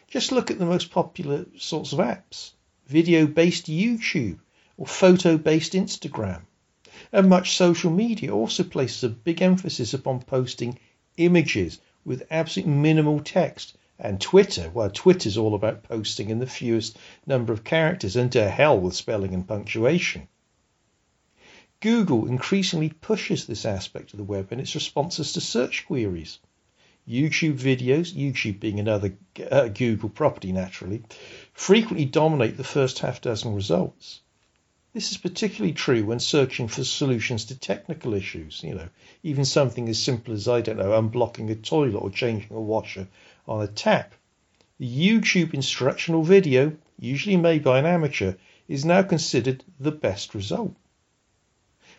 [0.07, 2.51] Just look at the most popular sorts of apps
[2.87, 4.39] video based YouTube
[4.77, 6.41] or photo based Instagram.
[7.11, 10.79] And much social media also places a big emphasis upon posting
[11.17, 13.75] images with absolutely minimal text.
[13.99, 18.49] And Twitter, well, Twitter's all about posting in the fewest number of characters and to
[18.49, 20.29] hell with spelling and punctuation.
[21.81, 26.39] Google increasingly pushes this aspect of the web in its responses to search queries.
[27.07, 29.13] YouTube videos, YouTube being another
[29.49, 31.03] uh, Google property naturally,
[31.53, 34.19] frequently dominate the first half dozen results.
[34.93, 38.89] This is particularly true when searching for solutions to technical issues, you know,
[39.23, 43.07] even something as simple as, I don't know, unblocking a toilet or changing a washer
[43.47, 44.13] on a tap.
[44.79, 48.33] The YouTube instructional video, usually made by an amateur,
[48.67, 50.75] is now considered the best result.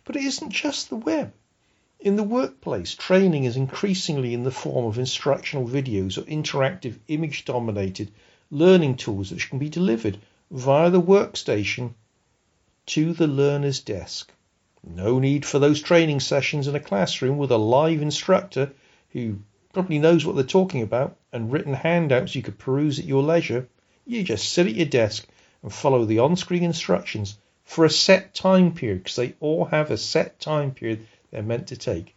[0.04, 1.32] But it isn't just the web.
[2.00, 7.44] In the workplace, training is increasingly in the form of instructional videos or interactive image
[7.44, 8.12] dominated
[8.52, 10.16] learning tools which can be delivered
[10.48, 11.94] via the workstation
[12.86, 14.32] to the learner's desk.
[14.84, 18.70] No need for those training sessions in a classroom with a live instructor
[19.10, 19.40] who
[19.72, 23.68] probably knows what they're talking about and written handouts you could peruse at your leisure.
[24.06, 25.26] You just sit at your desk
[25.64, 29.90] and follow the on screen instructions for a set time period because they all have
[29.90, 32.14] a set time period they're meant to take.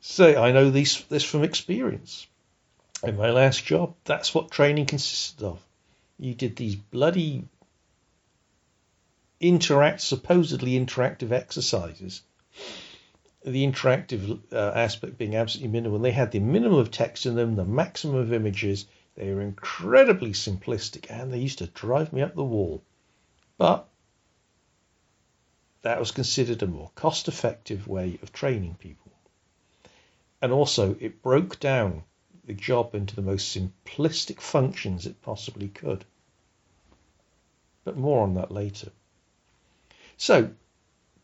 [0.00, 2.26] So I know this, this from experience.
[3.02, 5.58] In my last job, that's what training consisted of.
[6.18, 7.44] You did these bloody
[9.40, 12.22] interact, supposedly interactive exercises.
[13.42, 15.98] The interactive uh, aspect being absolutely minimal.
[15.98, 18.86] They had the minimum of text in them, the maximum of images.
[19.16, 22.82] They were incredibly simplistic, and they used to drive me up the wall.
[23.56, 23.88] But
[25.82, 29.12] that was considered a more cost effective way of training people.
[30.42, 32.04] And also, it broke down
[32.44, 36.04] the job into the most simplistic functions it possibly could.
[37.84, 38.90] But more on that later.
[40.16, 40.50] So,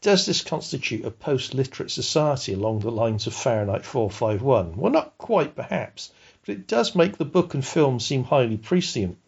[0.00, 4.76] does this constitute a post literate society along the lines of Fahrenheit 451?
[4.76, 6.12] Well, not quite, perhaps,
[6.44, 9.18] but it does make the book and film seem highly prescient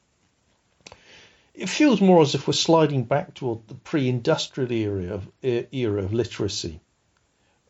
[1.59, 6.13] it feels more as if we're sliding back toward the pre-industrial era of, era of
[6.13, 6.79] literacy,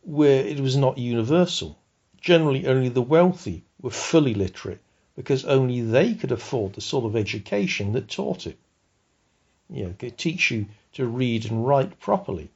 [0.02, 1.78] where it was not universal.
[2.20, 4.80] Generally, only the wealthy were fully literate
[5.16, 8.58] because only they could afford the sort of education that taught it.
[9.70, 12.50] You know, could teach you to read and write properly.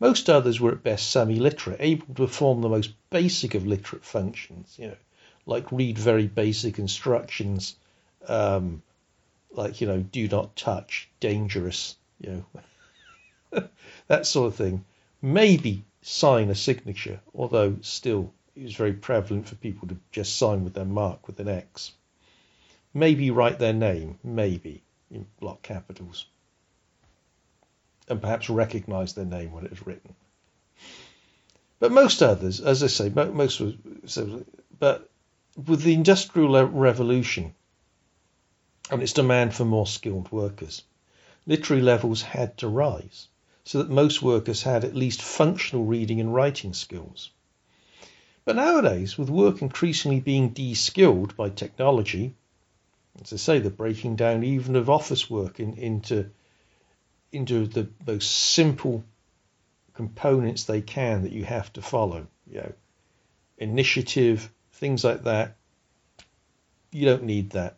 [0.00, 4.74] Most others were at best semi-literate, able to perform the most basic of literate functions,
[4.76, 4.96] you know,
[5.46, 7.76] like read very basic instructions,
[8.26, 8.82] um,
[9.50, 12.44] like you know, do not touch, dangerous, you
[13.52, 13.68] know,
[14.08, 14.84] that sort of thing.
[15.22, 20.64] Maybe sign a signature, although still it was very prevalent for people to just sign
[20.64, 21.92] with their mark with an X.
[22.94, 26.26] Maybe write their name, maybe in block capitals,
[28.08, 30.14] and perhaps recognize their name when it is written.
[31.78, 33.74] But most others, as I say, most was,
[34.78, 35.10] but
[35.66, 37.54] with the Industrial Revolution,
[38.90, 40.82] and its demand for more skilled workers.
[41.46, 43.28] Literary levels had to rise
[43.64, 47.30] so that most workers had at least functional reading and writing skills.
[48.44, 52.34] But nowadays, with work increasingly being de-skilled by technology,
[53.20, 56.30] as I say, the breaking down even of office work in, into
[57.32, 59.04] into the most simple
[59.94, 62.28] components they can that you have to follow.
[62.46, 62.72] You know,
[63.58, 65.56] initiative, things like that.
[66.92, 67.76] You don't need that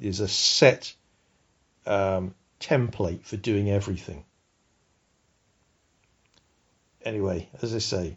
[0.00, 0.94] is a set
[1.86, 4.24] um, template for doing everything.
[7.04, 8.16] Anyway, as I say,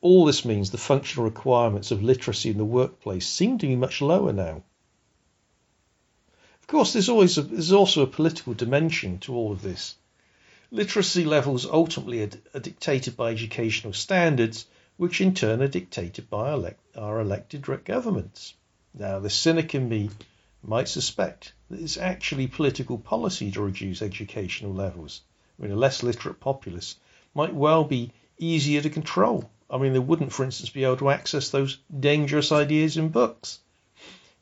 [0.00, 4.00] all this means the functional requirements of literacy in the workplace seem to be much
[4.00, 4.62] lower now.
[6.60, 9.94] Of course, there's always a, there's also a political dimension to all of this.
[10.72, 16.52] Literacy levels ultimately are, are dictated by educational standards, which in turn are dictated by
[16.52, 18.54] elect, our elected governments.
[18.94, 20.10] Now, the cynic in me
[20.64, 25.22] might suspect that it's actually political policy to reduce educational levels.
[25.58, 26.96] I mean, a less literate populace
[27.34, 29.50] might well be easier to control.
[29.68, 33.58] I mean, they wouldn't, for instance, be able to access those dangerous ideas in books,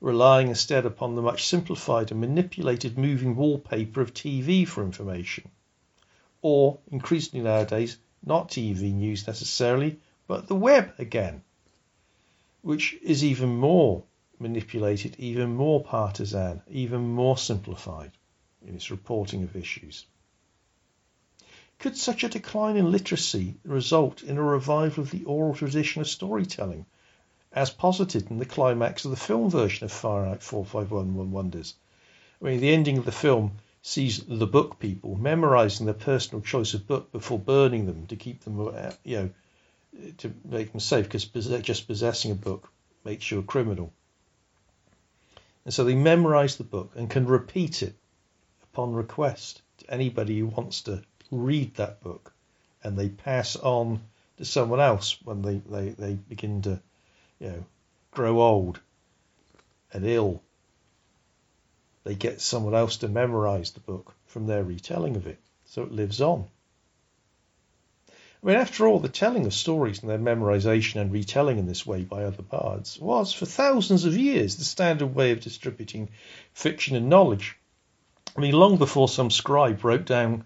[0.01, 5.49] relying instead upon the much simplified and manipulated moving wallpaper of TV for information.
[6.43, 11.43] Or, increasingly nowadays, not TV news necessarily, but the web again,
[12.63, 14.03] which is even more
[14.41, 18.13] manipulated even more partisan, even more simplified
[18.67, 20.07] in its reporting of issues.
[21.79, 26.09] Could such a decline in literacy result in a revival of the oral tradition of
[26.09, 26.85] storytelling,
[27.53, 31.75] as posited in the climax of the film version of Fahrenheit 451 Wonders?
[32.41, 36.75] I mean, the ending of the film sees the book people memorizing their personal choice
[36.75, 39.31] of book before burning them to keep them, uh, you know,
[40.19, 41.25] to make them safe, because
[41.63, 42.71] just possessing a book
[43.05, 43.93] makes you a criminal.
[45.65, 47.95] And so they memorize the book and can repeat it
[48.63, 52.33] upon request to anybody who wants to read that book.
[52.83, 54.01] And they pass on
[54.39, 56.81] to someone else when they, they, they begin to,
[57.39, 57.65] you know,
[58.11, 58.81] grow old
[59.93, 60.43] and ill.
[62.05, 65.39] They get someone else to memorize the book from their retelling of it.
[65.67, 66.47] So it lives on.
[68.43, 71.85] I mean, after all, the telling of stories and their memorization and retelling in this
[71.85, 76.09] way by other bards was, for thousands of years, the standard way of distributing
[76.55, 77.59] fiction and knowledge.
[78.35, 80.45] I mean, long before some scribe wrote down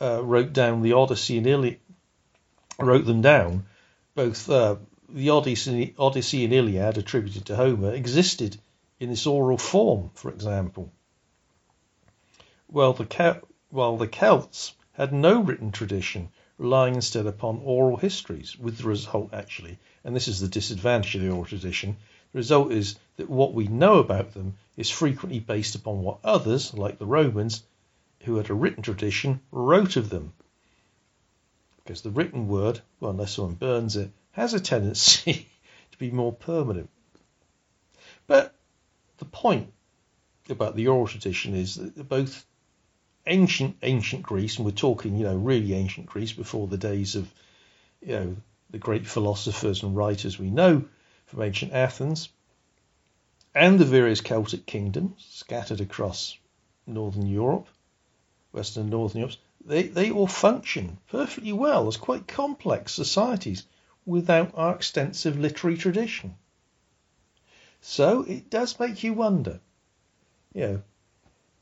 [0.00, 1.78] uh, wrote down the Odyssey and Iliad,
[2.78, 3.66] wrote them down,
[4.14, 4.76] both uh,
[5.08, 8.58] the Odyssey, Odyssey and Iliad attributed to Homer existed
[8.98, 10.92] in this oral form, for example.
[12.68, 18.78] Well, the while the Celts had no written tradition relying instead upon oral histories, with
[18.78, 21.96] the result actually, and this is the disadvantage of the oral tradition,
[22.32, 26.74] the result is that what we know about them is frequently based upon what others,
[26.74, 27.62] like the Romans,
[28.24, 30.32] who had a written tradition, wrote of them.
[31.76, 35.48] Because the written word, well, unless someone burns it, has a tendency
[35.92, 36.90] to be more permanent.
[38.26, 38.54] But
[39.16, 39.72] the point
[40.50, 42.44] about the oral tradition is that both
[43.28, 47.32] ancient ancient Greece, and we're talking, you know, really ancient Greece before the days of,
[48.00, 48.36] you know,
[48.70, 50.84] the great philosophers and writers we know
[51.26, 52.28] from ancient Athens,
[53.54, 56.36] and the various Celtic kingdoms scattered across
[56.86, 57.68] northern Europe,
[58.52, 63.64] western and northern Europe, they, they all function perfectly well as quite complex societies
[64.06, 66.34] without our extensive literary tradition.
[67.80, 69.60] So it does make you wonder,
[70.54, 70.82] you know,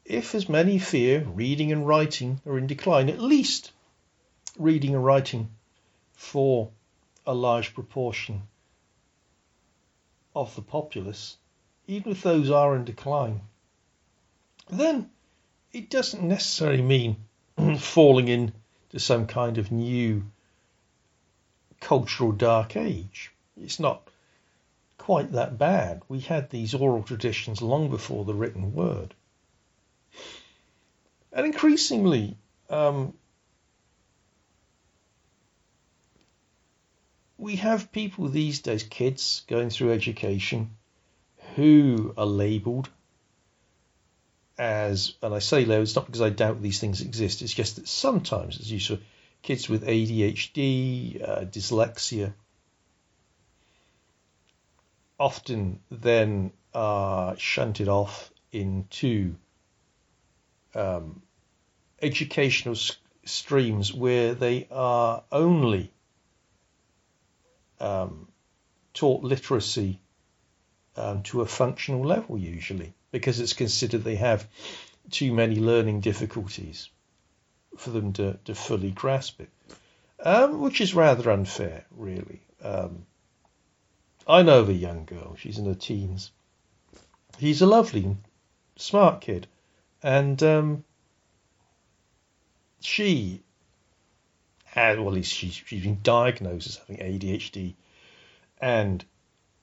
[0.09, 3.72] if, as many fear, reading and writing are in decline, at least
[4.57, 5.50] reading and writing
[6.12, 6.70] for
[7.26, 8.42] a large proportion
[10.34, 11.36] of the populace,
[11.88, 13.40] even if those are in decline,
[14.70, 15.11] then
[15.72, 17.16] it doesn't necessarily mean
[17.78, 18.52] falling into
[18.98, 20.24] some kind of new
[21.80, 23.32] cultural dark age.
[23.61, 24.09] It's not
[24.98, 26.02] quite that bad.
[26.09, 29.14] We had these oral traditions long before the written word.
[31.37, 32.39] And increasingly,
[32.70, 33.12] um,
[37.37, 40.70] we have people these days, kids going through education,
[41.55, 42.89] who are labelled
[44.57, 47.76] as, and I say labelled, it's not because I doubt these things exist, it's just
[47.76, 48.97] that sometimes, as you saw,
[49.43, 52.32] kids with ADHD, uh, dyslexia,
[55.20, 59.37] often then are shunted off into
[60.74, 61.20] um,
[62.01, 62.76] educational
[63.24, 65.90] streams where they are only
[67.80, 68.28] um,
[68.94, 69.99] taught literacy
[70.97, 74.49] um, to a functional level, usually, because it's considered they have
[75.11, 76.88] too many learning difficulties
[77.76, 79.51] for them to, to fully grasp it,
[80.20, 82.40] um, which is rather unfair, really.
[82.62, 83.05] Um,
[84.26, 86.32] I know of a young girl, she's in her teens.
[87.38, 88.16] He's a lovely,
[88.76, 89.47] smart kid,
[90.03, 90.84] and um,
[92.81, 93.43] she
[94.64, 97.74] had, well, she's, she's been diagnosed as having ADHD
[98.61, 99.05] and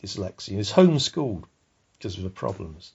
[0.04, 1.44] dyslexia and is homeschooled
[1.94, 2.92] because of the problems.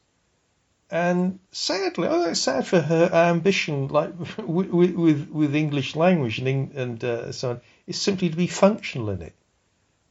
[0.90, 6.72] And sadly, oh, it's sad for her ambition, like with with, with English language and
[6.72, 9.34] and uh, so on, is simply to be functional in it.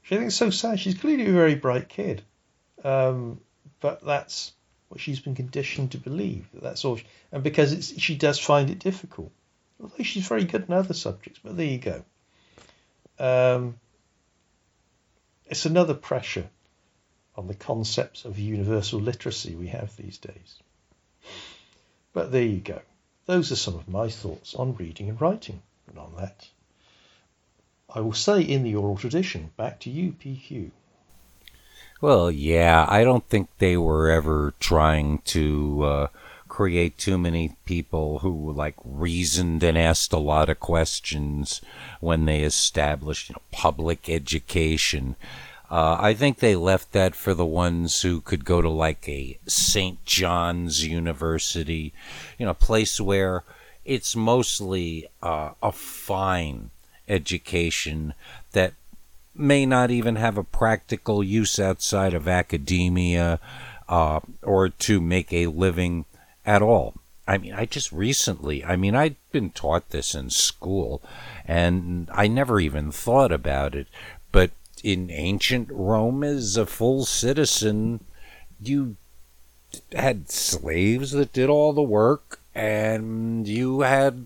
[0.04, 0.80] She thinks it's so sad.
[0.80, 2.22] She's clearly a very bright kid,
[2.84, 3.42] um,
[3.80, 4.54] but that's
[4.90, 6.48] what she's been conditioned to believe.
[6.54, 9.32] That's all, she, and because she does find it difficult
[9.82, 11.40] although she's very good in other subjects.
[11.44, 12.04] But there you go.
[13.20, 13.80] Um,
[15.46, 16.48] it's another pressure
[17.36, 20.60] on the concepts of universal literacy we have these days.
[22.14, 22.82] But there you go.
[23.26, 25.62] Those are some of my thoughts on reading and writing.
[25.88, 26.48] And on that,
[27.94, 30.72] I will say in the oral tradition, back to you, PQ.
[32.02, 36.08] Well, yeah, I don't think they were ever trying to uh,
[36.58, 41.62] create too many people who like reasoned and asked a lot of questions
[42.00, 45.16] when they established you know, public education.
[45.70, 49.38] Uh, I think they left that for the ones who could go to like a
[49.46, 50.04] St.
[50.04, 51.94] John's University,
[52.40, 53.44] you know, a place where
[53.86, 56.72] it's mostly uh, a fine
[57.08, 58.16] education
[58.54, 58.74] that
[59.36, 63.40] may not even have a practical use outside of academia
[63.88, 66.06] uh, or to make a living
[66.48, 66.96] at all.
[67.28, 71.02] I mean, I just recently, I mean, I'd been taught this in school
[71.46, 73.88] and I never even thought about it.
[74.32, 78.06] But in ancient Rome, as a full citizen,
[78.62, 78.96] you
[79.92, 84.26] had slaves that did all the work and you had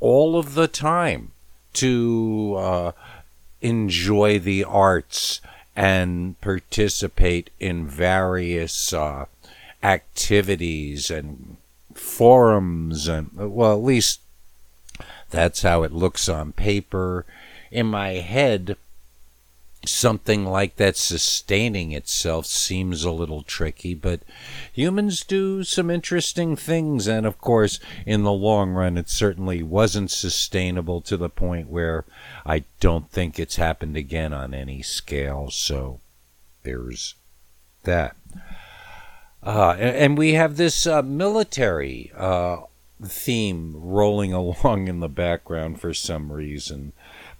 [0.00, 1.32] all of the time
[1.74, 2.92] to uh,
[3.60, 5.42] enjoy the arts
[5.76, 9.26] and participate in various uh,
[9.82, 11.56] activities and
[11.94, 14.20] forums and well at least
[15.30, 17.24] that's how it looks on paper.
[17.70, 18.76] In my head
[19.84, 24.20] something like that sustaining itself seems a little tricky but
[24.72, 30.08] humans do some interesting things and of course in the long run it certainly wasn't
[30.08, 32.04] sustainable to the point where
[32.46, 35.98] i don't think it's happened again on any scale so
[36.62, 37.16] there's
[37.82, 38.14] that
[39.42, 42.58] uh, and we have this uh, military uh,
[43.04, 46.92] theme rolling along in the background for some reason.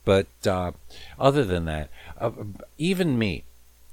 [0.05, 0.73] But uh,
[1.19, 1.89] other than that,
[2.19, 2.33] uh,
[2.77, 3.45] even me,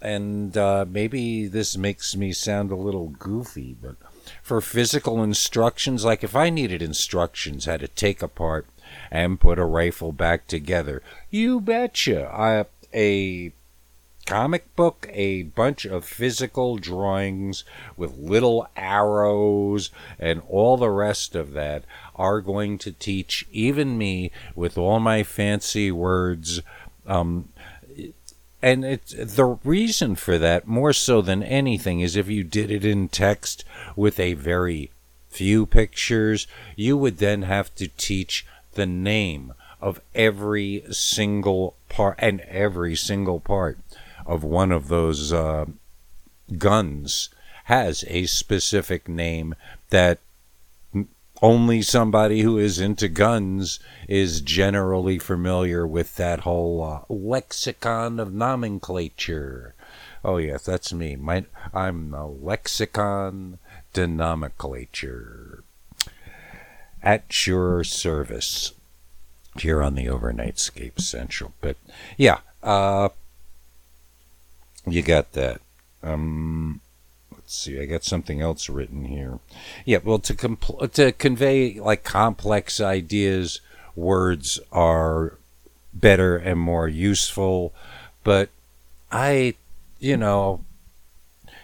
[0.01, 3.95] and uh, maybe this makes me sound a little goofy, but
[4.41, 8.65] for physical instructions, like if I needed instructions how to take apart
[9.11, 12.27] and put a rifle back together, you betcha.
[12.33, 13.51] I, a
[14.29, 17.63] comic book a bunch of physical drawings
[17.97, 24.31] with little arrows and all the rest of that are going to teach even me
[24.53, 26.61] with all my fancy words
[27.07, 27.49] um,
[28.61, 32.85] and it's the reason for that more so than anything is if you did it
[32.85, 33.65] in text
[33.95, 34.91] with a very
[35.29, 42.41] few pictures you would then have to teach the name of every single part and
[42.41, 43.79] every single part
[44.29, 45.65] of one of those uh,
[46.57, 47.29] guns
[47.65, 49.55] has a specific name
[49.89, 50.19] that
[51.41, 58.31] only somebody who is into guns is generally familiar with that whole uh, lexicon of
[58.31, 59.73] nomenclature.
[60.23, 61.15] Oh yes, that's me.
[61.15, 63.57] My, I'm a lexicon
[63.93, 65.63] de nomenclature
[67.01, 68.73] at your service
[69.57, 71.53] here on the Overnightscape Central.
[71.61, 71.77] But
[72.17, 73.09] yeah, uh,
[74.91, 75.61] you got that.
[76.03, 76.81] Um,
[77.31, 77.79] let's see.
[77.79, 79.39] I got something else written here.
[79.85, 79.99] Yeah.
[80.03, 83.61] Well, to compl- to convey like complex ideas,
[83.95, 85.33] words are
[85.93, 87.73] better and more useful.
[88.23, 88.49] But
[89.11, 89.55] I,
[89.99, 90.61] you know,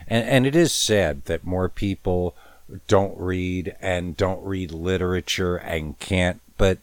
[0.07, 2.35] and and it is sad that more people
[2.87, 6.41] don't read and don't read literature and can't.
[6.57, 6.79] But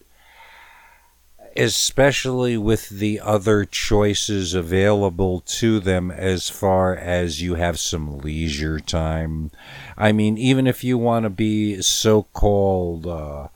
[1.57, 8.81] especially with the other choices available to them as far as you have some leisure
[8.81, 9.51] time.
[9.97, 13.49] I mean, even if you want to be so called uh,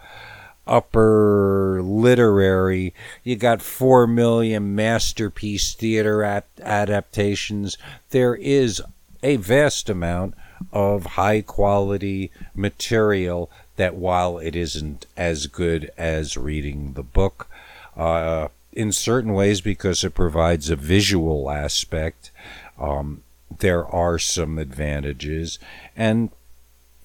[0.66, 2.92] upper literary,
[3.22, 7.78] you got four million masterpiece theater at- adaptations.
[8.10, 8.82] There is
[9.22, 10.34] a vast amount
[10.72, 17.48] of high quality material that while it isn't as good as reading the book,
[17.96, 22.30] uh, in certain ways because it provides a visual aspect.
[22.78, 23.22] Um,
[23.58, 25.58] there are some advantages,
[25.96, 26.30] and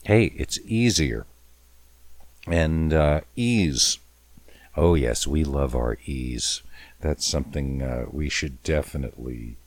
[0.04, 1.26] hey, it's easier.
[2.48, 4.00] And uh, ease.
[4.76, 6.64] Oh, yes, we love our ease.
[7.00, 9.58] That's something uh, we should definitely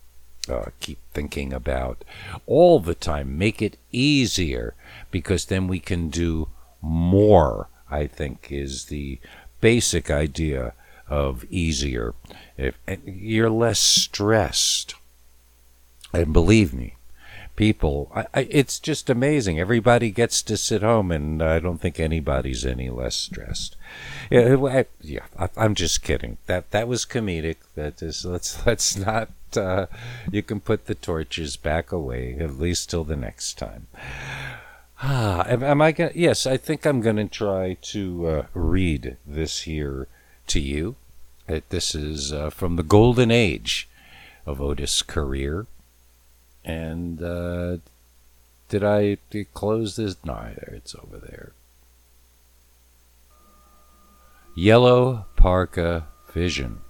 [0.49, 2.05] uh, keep thinking about
[2.47, 3.39] all the time.
[3.39, 4.75] Make it easier
[5.11, 6.49] because then we can do
[6.83, 9.21] more, I think, is the
[9.61, 10.75] basic idea
[11.09, 12.15] of easier.
[12.57, 14.95] If you're less stressed,
[16.13, 16.95] and believe me,
[17.57, 19.59] people, I, I, it's just amazing.
[19.59, 23.77] Everybody gets to sit home, and I don't think anybody's any less stressed.
[24.31, 26.39] Yeah, I, yeah I, am just kidding.
[26.47, 27.57] That that was comedic.
[27.75, 29.31] That is, let's let's not.
[29.57, 29.87] Uh,
[30.33, 33.87] you can put the torches back away at least till the next time.
[35.01, 36.13] Ah, am, am I going?
[36.15, 40.09] Yes, I think I'm to try to uh, read this here
[40.49, 40.97] to you.
[41.47, 43.89] that this is uh, from the golden age
[44.47, 45.67] of Otis' career.
[46.65, 47.79] And uh,
[48.69, 49.19] did I
[49.53, 50.17] close this?
[50.25, 51.53] No, it's over there.
[54.57, 56.81] Yellow Parka Vision.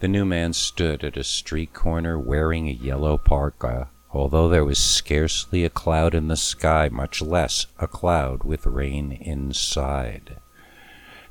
[0.00, 4.78] The new man stood at a street corner wearing a yellow parka although there was
[4.78, 10.36] scarcely a cloud in the sky, much less a cloud with rain inside.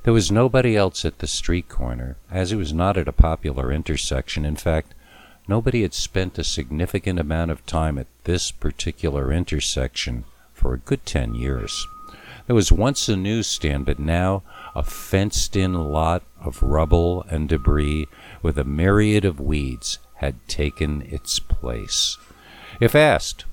[0.04, 3.72] There was nobody else at the street corner, as it was not at a popular
[3.72, 4.44] intersection.
[4.44, 4.94] In fact,
[5.46, 11.06] nobody had spent a significant amount of time at this particular intersection for a good
[11.06, 11.86] ten years.
[12.46, 14.42] There was once a newsstand, but now
[14.74, 18.08] a fenced in lot of rubble and debris
[18.42, 22.18] with a myriad of weeds had taken its place.
[22.80, 23.44] If asked,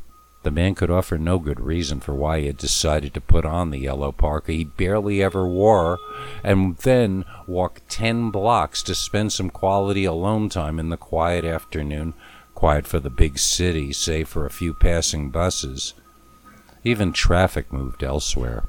[0.44, 3.70] the man could offer no good reason for why he had decided to put on
[3.70, 6.00] the yellow parka he barely ever wore
[6.44, 12.14] and then walk ten blocks to spend some quality alone time in the quiet afternoon,
[12.56, 15.94] quiet for the big city, save for a few passing buses.
[16.86, 18.64] Even traffic moved elsewhere.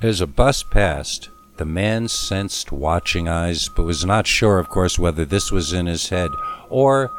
[0.00, 4.98] As a bus passed, the man sensed watching eyes, but was not sure, of course,
[4.98, 6.30] whether this was in his head
[6.68, 7.10] or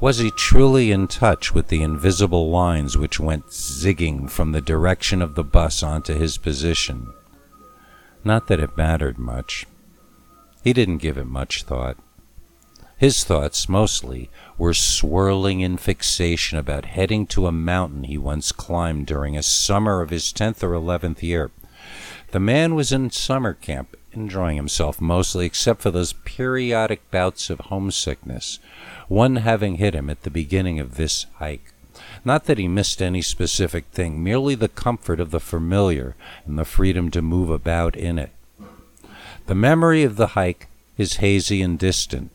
[0.00, 5.20] was he truly in touch with the invisible lines which went zigging from the direction
[5.20, 7.12] of the bus onto his position?
[8.22, 9.66] Not that it mattered much.
[10.62, 11.96] He didn't give it much thought.
[12.96, 19.06] His thoughts, mostly, were swirling in fixation about heading to a mountain he once climbed
[19.06, 21.52] during a summer of his tenth or eleventh year.
[22.32, 27.60] The man was in summer camp, enjoying himself mostly, except for those periodic bouts of
[27.60, 28.58] homesickness,
[29.08, 31.72] one having hit him at the beginning of this hike.
[32.24, 36.14] Not that he missed any specific thing, merely the comfort of the familiar
[36.46, 38.30] and the freedom to move about in it.
[39.46, 42.30] The memory of the hike is hazy and distant.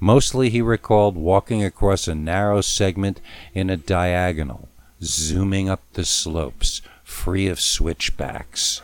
[0.00, 3.20] Mostly he recalled walking across a narrow segment
[3.54, 4.68] in a diagonal,
[5.02, 8.82] zooming up the slopes, free of switchbacks.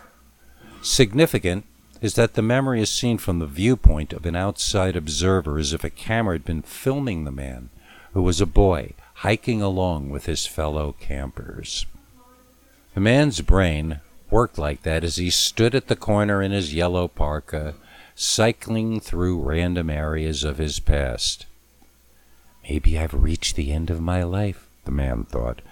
[0.83, 1.65] Significant
[2.05, 5.83] is that the memory is seen from the viewpoint of an outside observer as if
[5.83, 7.71] a camera had been filming the man,
[8.13, 11.87] who was a boy hiking along with his fellow campers.
[12.93, 17.09] The man's brain worked like that as he stood at the corner in his yellow
[17.09, 17.73] parka,
[18.15, 21.47] cycling through random areas of his past.
[22.69, 25.63] Maybe I've reached the end of my life, the man thought,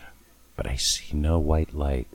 [0.57, 2.07] but I see no white light.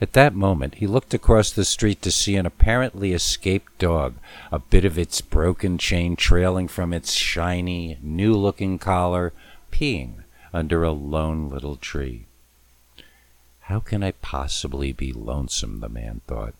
[0.00, 4.14] At that moment, he looked across the street to see an apparently escaped dog,
[4.52, 9.32] a bit of its broken chain trailing from its shiny, new looking collar,
[9.72, 10.22] peeing
[10.52, 12.26] under a lone little tree.
[13.62, 15.80] How can I possibly be lonesome?
[15.80, 16.54] the man thought.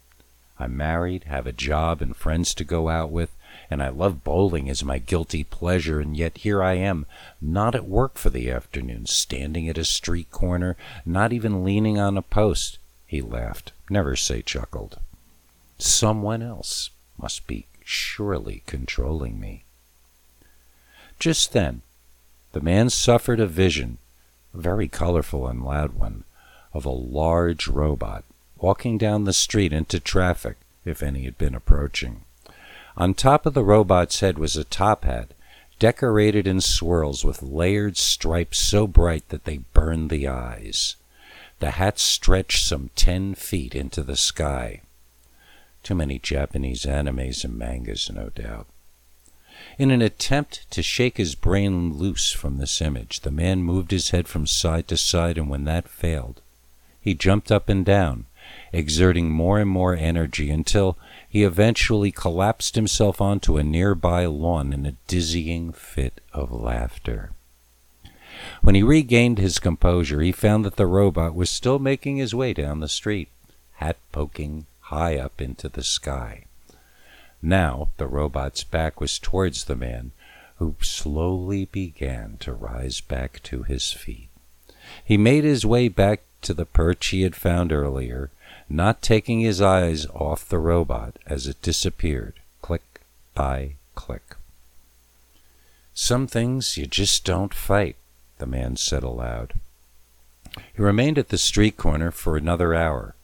[0.59, 3.31] I'm married, have a job, and friends to go out with,
[3.71, 7.07] and I love bowling as my guilty pleasure, and yet here I am,
[7.41, 10.77] not at work for the afternoon, standing at a street corner,
[11.07, 12.78] not even leaning on a post
[13.09, 13.73] he laughed.
[13.91, 15.01] Never say chuckled.
[15.79, 16.91] Someone else
[17.21, 19.65] must be surely controlling me.
[21.19, 21.81] Just then,
[22.53, 23.99] the man suffered a vision,
[24.55, 26.25] a very colorful and loud one,
[26.73, 28.25] of a large robot
[28.59, 32.23] walking down the street into traffic, if any had been approaching.
[32.97, 35.33] On top of the robot's head was a top hat,
[35.79, 40.97] decorated in swirls with layered stripes so bright that they burned the eyes.
[41.61, 44.83] The hat stretched some ten feet into the sky.
[45.83, 48.67] Too many Japanese animes and mangas, no doubt.
[49.77, 54.11] In an attempt to shake his brain loose from this image, the man moved his
[54.11, 56.43] head from side to side, and when that failed,
[57.01, 58.27] he jumped up and down,
[58.73, 60.97] exerting more and more energy until
[61.29, 67.33] he eventually collapsed himself onto a nearby lawn in a dizzying fit of laughter.
[68.63, 72.53] When he regained his composure, he found that the robot was still making his way
[72.53, 73.29] down the street,
[73.75, 76.45] hat poking high up into the sky.
[77.43, 80.13] Now the robot's back was towards the man,
[80.57, 84.29] who slowly began to rise back to his feet.
[85.05, 88.31] He made his way back to the perch he had found earlier,
[88.69, 93.01] not taking his eyes off the robot as it disappeared, click
[93.35, 94.37] by click.
[95.95, 97.97] Some things you just don't fight
[98.39, 99.55] the man said aloud.
[100.75, 103.15] He remained at the street corner for another hour,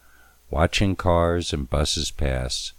[0.49, 2.73] watching cars and buses pass,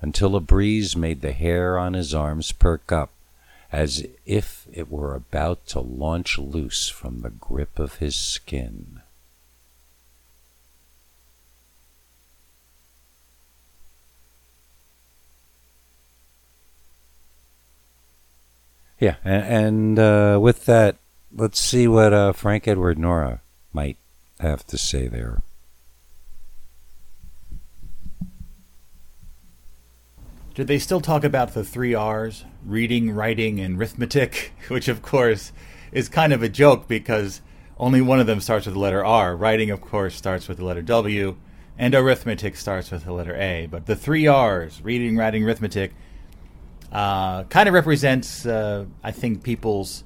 [0.00, 3.10] until a breeze made the hair on his arms perk up,
[3.72, 9.00] as if it were about to launch loose from the grip of his skin.
[18.98, 20.96] Yeah, and, uh, with that,
[21.34, 23.40] let's see what uh, Frank Edward Nora
[23.72, 23.96] might
[24.38, 25.42] have to say there.
[30.54, 34.52] Did they still talk about the three R's reading, writing, and arithmetic?
[34.68, 35.52] Which, of course,
[35.92, 37.40] is kind of a joke because
[37.78, 39.34] only one of them starts with the letter R.
[39.34, 41.36] Writing, of course, starts with the letter W,
[41.78, 43.68] and arithmetic starts with the letter A.
[43.70, 45.94] But the three R's, reading, writing, arithmetic,
[46.92, 50.04] uh, kind of represents, uh, I think, people's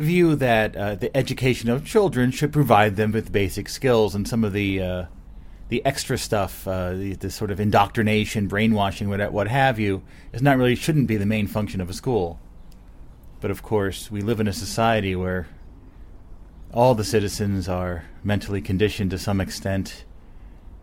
[0.00, 4.44] view that uh, the education of children should provide them with basic skills and some
[4.44, 5.04] of the uh,
[5.70, 10.42] the extra stuff, uh, the, the, sort of indoctrination, brainwashing, what, what have you, is
[10.42, 12.40] not really shouldn't be the main function of a school.
[13.40, 15.46] But of course, we live in a society where
[16.74, 20.04] all the citizens are mentally conditioned to some extent,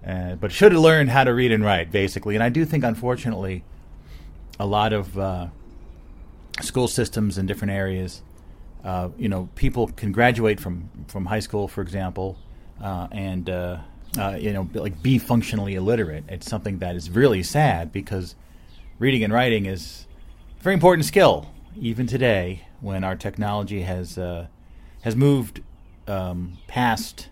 [0.06, 2.36] uh, but should learn how to read and write, basically.
[2.36, 3.66] And I do think, unfortunately,
[4.58, 5.48] a lot of uh,
[6.62, 8.22] school systems in different areas,
[8.88, 12.38] uh, you know, people can graduate from, from high school, for example,
[12.82, 13.80] uh, and uh,
[14.18, 16.24] uh, you know, like be functionally illiterate.
[16.30, 18.36] It's something that is really sad because
[18.98, 20.08] reading and writing is
[20.58, 24.16] a very important skill, even today when our technology has
[25.02, 25.62] has moved
[26.08, 27.28] um, past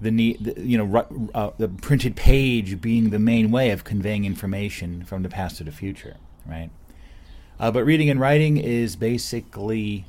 [0.00, 5.04] the need, you know, uh, the printed page being the main way of conveying information
[5.04, 6.16] from the past to the future,
[6.46, 6.70] right?
[7.58, 10.06] Uh, but reading and writing is basically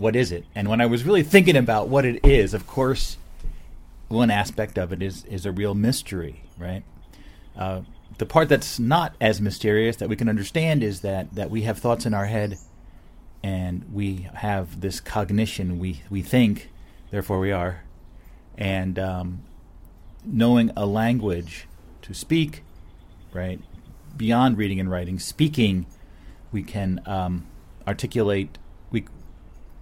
[0.00, 0.46] what is it?
[0.54, 3.18] And when I was really thinking about what it is, of course,
[4.08, 6.82] one aspect of it is is a real mystery, right?
[7.54, 7.82] Uh,
[8.16, 11.78] the part that's not as mysterious that we can understand is that that we have
[11.78, 12.56] thoughts in our head
[13.42, 15.78] and we have this cognition.
[15.78, 16.70] We we think,
[17.10, 17.82] therefore we are,
[18.56, 19.42] and um,
[20.24, 21.66] knowing a language
[22.02, 22.62] to speak,
[23.34, 23.60] right,
[24.16, 25.84] beyond reading and writing, speaking,
[26.52, 27.46] we can um,
[27.86, 28.56] articulate.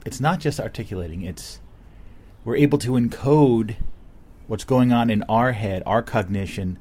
[0.09, 1.61] It's not just articulating; it's
[2.43, 3.77] we're able to encode
[4.47, 6.79] what's going on in our head, our cognition,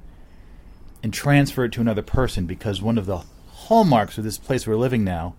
[1.04, 2.46] and transfer it to another person.
[2.46, 5.36] Because one of the hallmarks of this place we're living now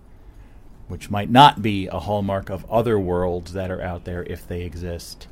[0.89, 4.63] which might not be a hallmark of other worlds that are out there if they
[4.63, 5.29] exist,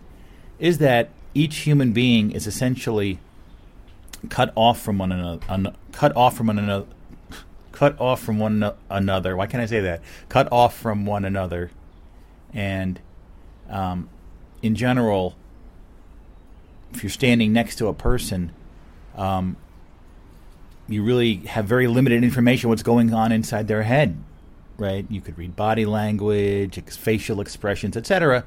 [0.58, 3.18] is that each human being is essentially
[4.28, 6.86] cut off from one another, un, cut off from one another,
[7.72, 9.36] cut off from one another.
[9.36, 10.02] Why can't I say that?
[10.28, 11.70] Cut off from one another,
[12.52, 13.00] and
[13.68, 14.08] um,
[14.62, 15.36] in general,
[16.92, 18.52] if you're standing next to a person,
[19.16, 19.56] um,
[20.88, 24.16] you really have very limited information what's going on inside their head
[24.78, 25.06] right?
[25.08, 28.44] You could read body language, ex- facial expressions, etc.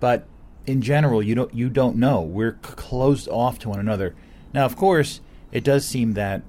[0.00, 0.26] But
[0.66, 2.20] in general, you don't you don't know.
[2.20, 4.14] We're c- closed off to one another.
[4.52, 5.20] Now, of course,
[5.52, 6.42] it does seem that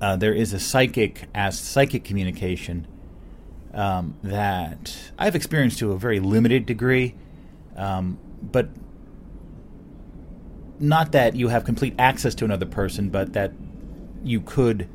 [0.00, 2.86] uh, there is a psychic as psychic communication
[3.74, 7.14] um, that I've experienced to a very limited degree,
[7.76, 8.68] um, but
[10.78, 13.52] not that you have complete access to another person, but that
[14.24, 14.88] you could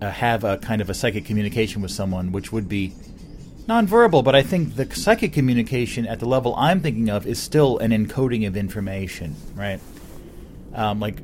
[0.00, 2.92] uh, have a kind of a psychic communication with someone, which would be
[3.66, 4.22] nonverbal.
[4.22, 7.90] But I think the psychic communication at the level I'm thinking of is still an
[7.90, 9.80] encoding of information, right?
[10.74, 11.18] Um, like,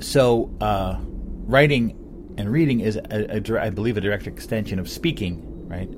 [0.00, 0.98] so uh,
[1.46, 1.98] writing
[2.36, 5.88] and reading is, a, a, I believe, a direct extension of speaking, right?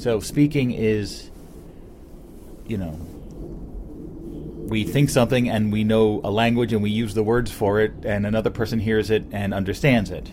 [0.00, 1.30] So speaking is,
[2.66, 2.98] you know,
[4.68, 7.92] we think something and we know a language and we use the words for it,
[8.04, 10.30] and another person hears it and understands it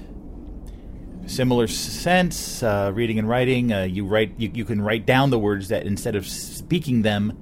[1.29, 3.71] similar sense, uh, reading and writing.
[3.71, 7.37] Uh, you write, you, you can write down the words that instead of speaking them,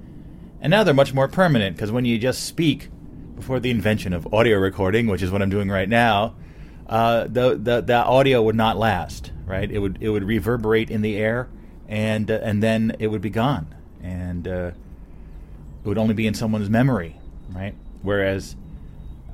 [0.60, 2.90] and now they're much more permanent because when you just speak,
[3.34, 6.34] before the invention of audio recording, which is what I'm doing right now,
[6.88, 9.32] uh, the, the the audio would not last.
[9.44, 9.70] Right?
[9.70, 11.48] It would it would reverberate in the air,
[11.86, 14.70] and uh, and then it would be gone, and uh,
[15.84, 17.16] it would only be in someone's memory.
[17.50, 17.74] Right?
[18.02, 18.56] Whereas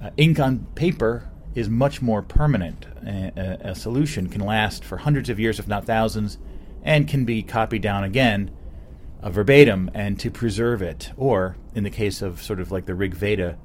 [0.02, 2.86] uh, ink on paper is much more permanent.
[3.06, 6.38] A, a, solution can last for hundreds of years, if not thousands,
[6.82, 8.50] and can be copied down again
[9.22, 11.10] uh, verbatim and to preserve it.
[11.16, 13.56] Or, in the case of sort of like the Rig Veda,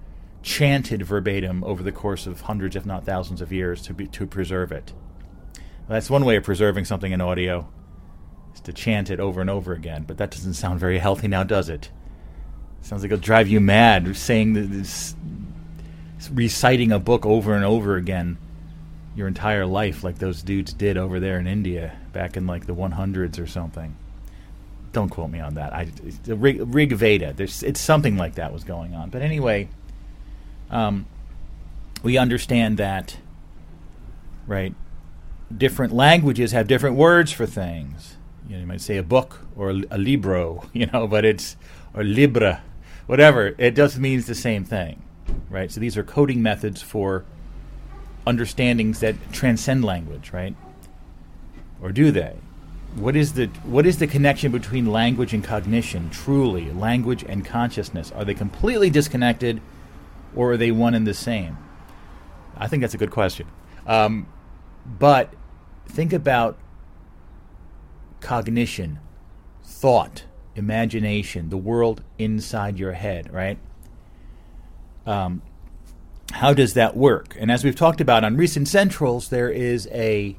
[0.42, 4.26] chanted verbatim over the course of hundreds, if not thousands of years to, be, to
[4.26, 4.94] preserve it.
[5.56, 7.68] Well, that's one way of preserving something in audio,
[8.54, 10.04] is to chant it over and over again.
[10.08, 11.90] But that doesn't sound very healthy now, does it?
[12.82, 15.16] Sounds like it'll drive you mad saying this
[16.32, 18.38] reciting a book over and over again
[19.16, 22.76] your entire life, like those dudes did over there in India back in like the
[22.76, 23.96] 100s or something.
[24.92, 25.74] Don't quote me on that.
[25.74, 25.92] I
[26.26, 27.34] Rig, Rig Veda.
[27.34, 29.10] There's it's something like that was going on.
[29.10, 29.70] But anyway,
[30.70, 31.06] um,
[32.04, 33.18] we understand that,
[34.48, 34.74] right?
[35.56, 38.18] Different languages have different words for things.
[38.48, 41.56] You, know, you might say a book or a, a libro, you know, but it's
[41.94, 42.64] or libra,
[43.08, 43.56] whatever.
[43.58, 45.04] It just means the same thing
[45.50, 45.72] right?
[45.72, 47.26] So these are coding methods for
[48.26, 50.56] understandings that transcend language, right?
[51.82, 52.36] Or do they?
[52.96, 56.10] what is the what is the connection between language and cognition?
[56.10, 59.62] Truly, language and consciousness are they completely disconnected,
[60.36, 61.58] or are they one and the same?
[62.58, 63.48] I think that's a good question.
[63.88, 64.28] Um,
[64.86, 65.34] but
[65.88, 66.58] think about
[68.22, 69.00] cognition,
[69.64, 70.26] thought,
[70.56, 73.58] imagination, the world inside your head, right?
[75.06, 75.42] Um,
[76.32, 77.36] how does that work?
[77.40, 80.36] And as we've talked about on recent centrals, there is a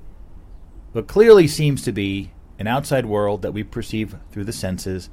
[0.92, 5.08] what clearly seems to be an outside world that we perceive through the senses,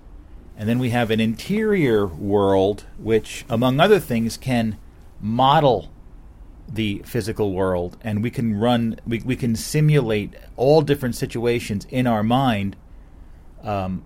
[0.58, 4.78] and then we have an interior world which, among other things, can
[5.22, 5.92] model
[6.68, 7.98] the physical world.
[8.02, 12.76] And we can run we, we can simulate all different situations in our mind
[13.64, 14.04] um,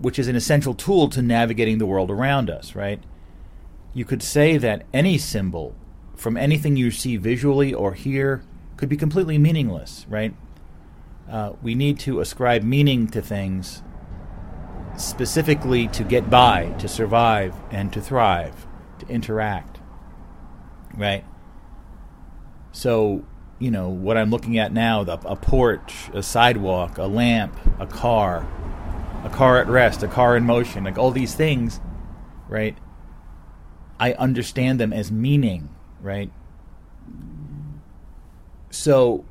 [0.00, 3.02] which is an essential tool to navigating the world around us right?
[3.92, 5.74] You could say that any symbol
[6.14, 8.44] from anything you see visually or hear
[8.76, 10.34] could be completely meaningless right?
[11.28, 13.82] Uh, we need to ascribe meaning to things
[15.00, 18.66] specifically to get by to survive and to thrive
[18.98, 19.78] to interact
[20.96, 21.24] right
[22.72, 23.24] so,
[23.58, 27.86] you know, what I'm looking at now the, a porch, a sidewalk, a lamp, a
[27.86, 28.46] car,
[29.24, 31.80] a car at rest, a car in motion, like all these things,
[32.48, 32.76] right?
[33.98, 35.68] I understand them as meaning,
[36.00, 36.30] right?
[38.70, 39.24] So,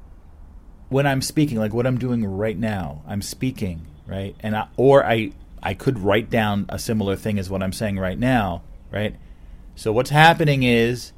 [0.90, 4.36] when I'm speaking, like what I'm doing right now, I'm speaking, right?
[4.42, 5.32] And I, or I
[5.62, 9.16] I could write down a similar thing as what I'm saying right now, right?
[9.76, 11.14] So what's happening is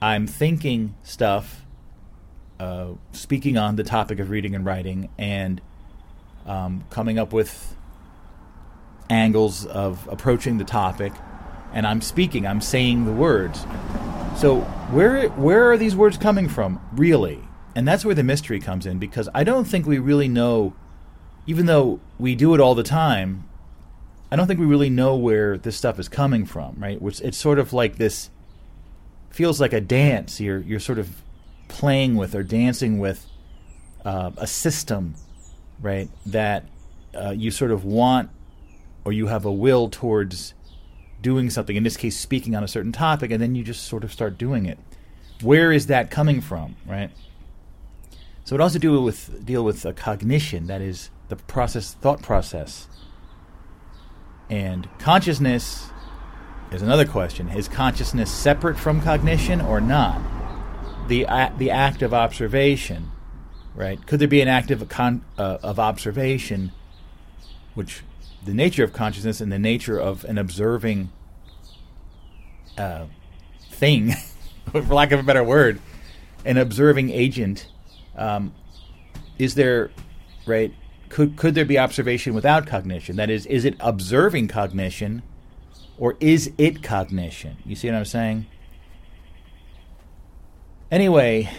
[0.00, 1.64] I'm thinking stuff,
[2.58, 5.60] uh, speaking on the topic of reading and writing, and
[6.46, 7.76] um, coming up with
[9.10, 11.12] angles of approaching the topic.
[11.72, 12.46] And I'm speaking.
[12.46, 13.64] I'm saying the words.
[14.36, 17.40] So where where are these words coming from, really?
[17.74, 20.74] And that's where the mystery comes in because I don't think we really know,
[21.46, 23.48] even though we do it all the time.
[24.30, 27.00] I don't think we really know where this stuff is coming from, right?
[27.00, 28.30] Which it's sort of like this
[29.30, 30.40] feels like a dance.
[30.40, 31.22] You're you're sort of
[31.68, 33.26] playing with or dancing with
[34.04, 35.16] uh, a system,
[35.80, 36.08] right?
[36.24, 36.64] That
[37.14, 38.30] uh, you sort of want
[39.04, 40.54] or you have a will towards
[41.20, 41.76] doing something.
[41.76, 44.38] In this case, speaking on a certain topic, and then you just sort of start
[44.38, 44.78] doing it.
[45.42, 47.10] Where is that coming from, right?
[48.44, 52.88] So it also deal with deal with a cognition, that is the process, thought process,
[54.50, 55.92] and consciousness
[56.72, 60.22] Here's another question: Is consciousness separate from cognition or not?
[61.06, 63.10] The uh, the act of observation,
[63.74, 64.06] right?
[64.06, 66.72] Could there be an act of con- uh, of observation,
[67.74, 68.02] which
[68.42, 71.12] the nature of consciousness and the nature of an observing
[72.78, 73.04] uh,
[73.72, 74.14] thing,
[74.72, 75.78] for lack of a better word,
[76.46, 77.68] an observing agent.
[78.16, 78.54] Um,
[79.38, 79.90] is there,
[80.46, 80.72] right?
[81.12, 83.16] Could could there be observation without cognition?
[83.16, 85.22] That is, is it observing cognition?
[85.98, 87.58] Or is it cognition?
[87.66, 88.46] You see what I'm saying?
[90.90, 91.50] Anyway,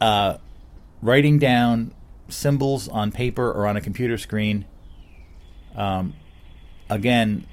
[0.00, 0.38] uh,
[1.00, 1.94] writing down
[2.28, 4.64] symbols on paper or on a computer screen,
[5.76, 6.14] um,
[6.90, 7.46] again,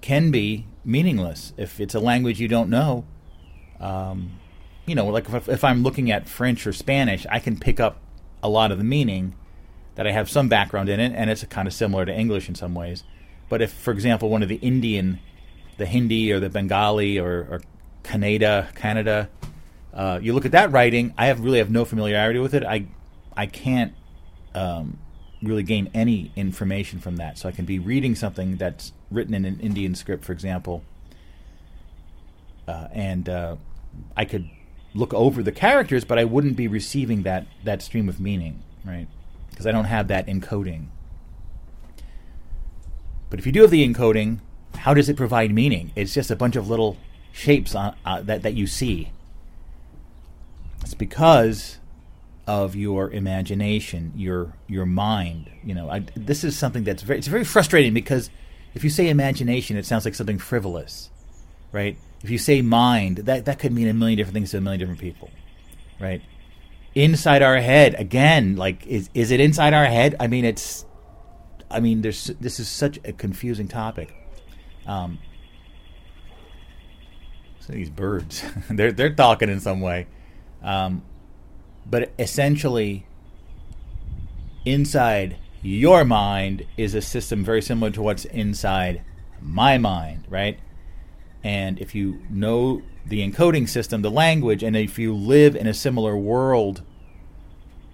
[0.00, 3.04] can be meaningless if it's a language you don't know.
[3.80, 4.30] Um,
[4.86, 7.98] you know, like if, if I'm looking at French or Spanish, I can pick up
[8.42, 9.34] a lot of the meaning
[9.98, 12.54] that I have some background in it, and it's kind of similar to English in
[12.54, 13.02] some ways.
[13.48, 15.18] But if, for example, one of the Indian,
[15.76, 17.62] the Hindi or the Bengali or, or
[18.04, 19.26] Kannada, Kannada,
[19.92, 22.62] uh, you look at that writing, I have really have no familiarity with it.
[22.62, 22.86] I,
[23.36, 23.92] I can't
[24.54, 25.00] um,
[25.42, 27.36] really gain any information from that.
[27.36, 30.84] So I can be reading something that's written in an Indian script, for example,
[32.68, 33.56] uh, and uh,
[34.16, 34.48] I could
[34.94, 39.08] look over the characters, but I wouldn't be receiving that that stream of meaning, right?
[39.58, 40.86] Because I don't have that encoding.
[43.28, 44.38] But if you do have the encoding,
[44.76, 45.90] how does it provide meaning?
[45.96, 46.96] It's just a bunch of little
[47.32, 49.10] shapes on, uh, that that you see.
[50.82, 51.78] It's because
[52.46, 55.50] of your imagination, your your mind.
[55.64, 58.30] You know, I, this is something that's very it's very frustrating because
[58.74, 61.10] if you say imagination, it sounds like something frivolous,
[61.72, 61.98] right?
[62.22, 64.78] If you say mind, that that could mean a million different things to a million
[64.78, 65.32] different people,
[65.98, 66.22] right?
[66.98, 70.16] Inside our head, again, like is is it inside our head?
[70.18, 70.84] I mean, it's
[71.70, 74.12] I mean, there's this is such a confusing topic.
[74.84, 75.20] Um,
[77.60, 80.08] so these birds, they're they're talking in some way,
[80.60, 81.02] um,
[81.86, 83.06] but essentially,
[84.64, 89.04] inside your mind is a system very similar to what's inside
[89.40, 90.58] my mind, right?
[91.44, 95.74] And if you know the encoding system, the language, and if you live in a
[95.74, 96.82] similar world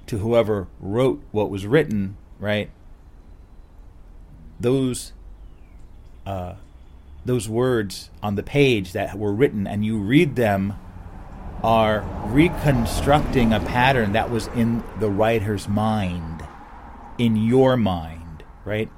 [0.07, 2.71] to whoever wrote what was written, right?
[4.61, 5.13] Those
[6.27, 6.55] uh,
[7.25, 10.75] those words on the page that were written and you read them
[11.63, 16.47] are reconstructing a pattern that was in the writer's mind,
[17.17, 18.91] in your mind, right?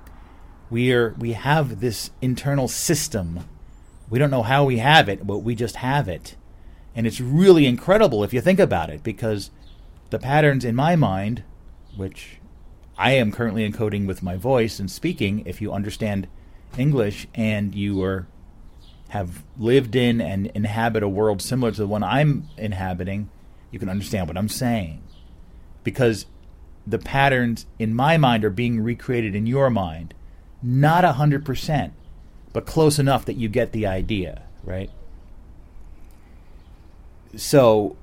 [0.69, 3.41] We are we have this internal system.
[4.11, 6.37] We don't know how we have it, but we just have it.
[6.95, 9.51] And it's really incredible if you think about it, because
[10.11, 11.43] the patterns in my mind,
[11.97, 12.39] which
[12.99, 16.29] I am currently encoding with my voice and speaking, if you understand
[16.79, 18.27] English and you are
[19.11, 23.31] have lived in and inhabit a world similar to the one I'm inhabiting,
[23.71, 25.03] you can understand what I'm saying.
[25.85, 26.27] Because
[26.87, 30.15] the patterns in my mind are being recreated in your mind.
[30.63, 31.93] Not a hundred percent,
[32.53, 34.91] but close enough that you get the idea, right?
[37.37, 37.97] So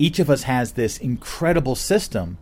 [0.00, 2.38] each of us has this incredible system.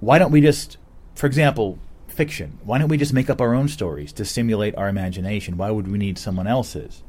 [0.00, 0.76] Why don't we just,
[1.14, 1.78] for example,
[2.08, 2.58] fiction.
[2.62, 5.56] Why don't we just make up our own stories to stimulate our imagination?
[5.56, 7.02] Why would we need someone else's?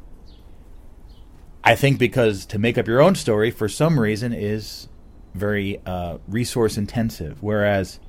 [1.61, 4.87] I think because to make up your own story for some reason is
[5.33, 7.99] very uh, resource intensive, whereas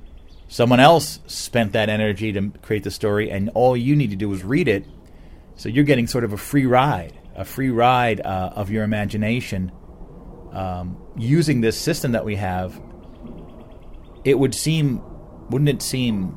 [0.47, 4.31] someone else spent that energy to create the story, and all you need to do
[4.31, 4.85] is read it.
[5.57, 9.73] So you're getting sort of a free ride, a free ride uh, of your imagination
[10.55, 12.81] um, using this system that we have.
[14.23, 15.01] It would seem,
[15.49, 16.35] wouldn't it seem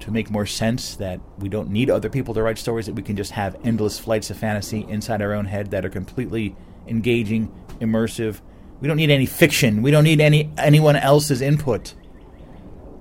[0.00, 3.02] to make more sense that we don't need other people to write stories, that we
[3.02, 6.56] can just have endless flights of fantasy inside our own head that are completely
[6.86, 8.40] engaging, immersive.
[8.80, 9.82] We don't need any fiction.
[9.82, 11.94] We don't need any anyone else's input.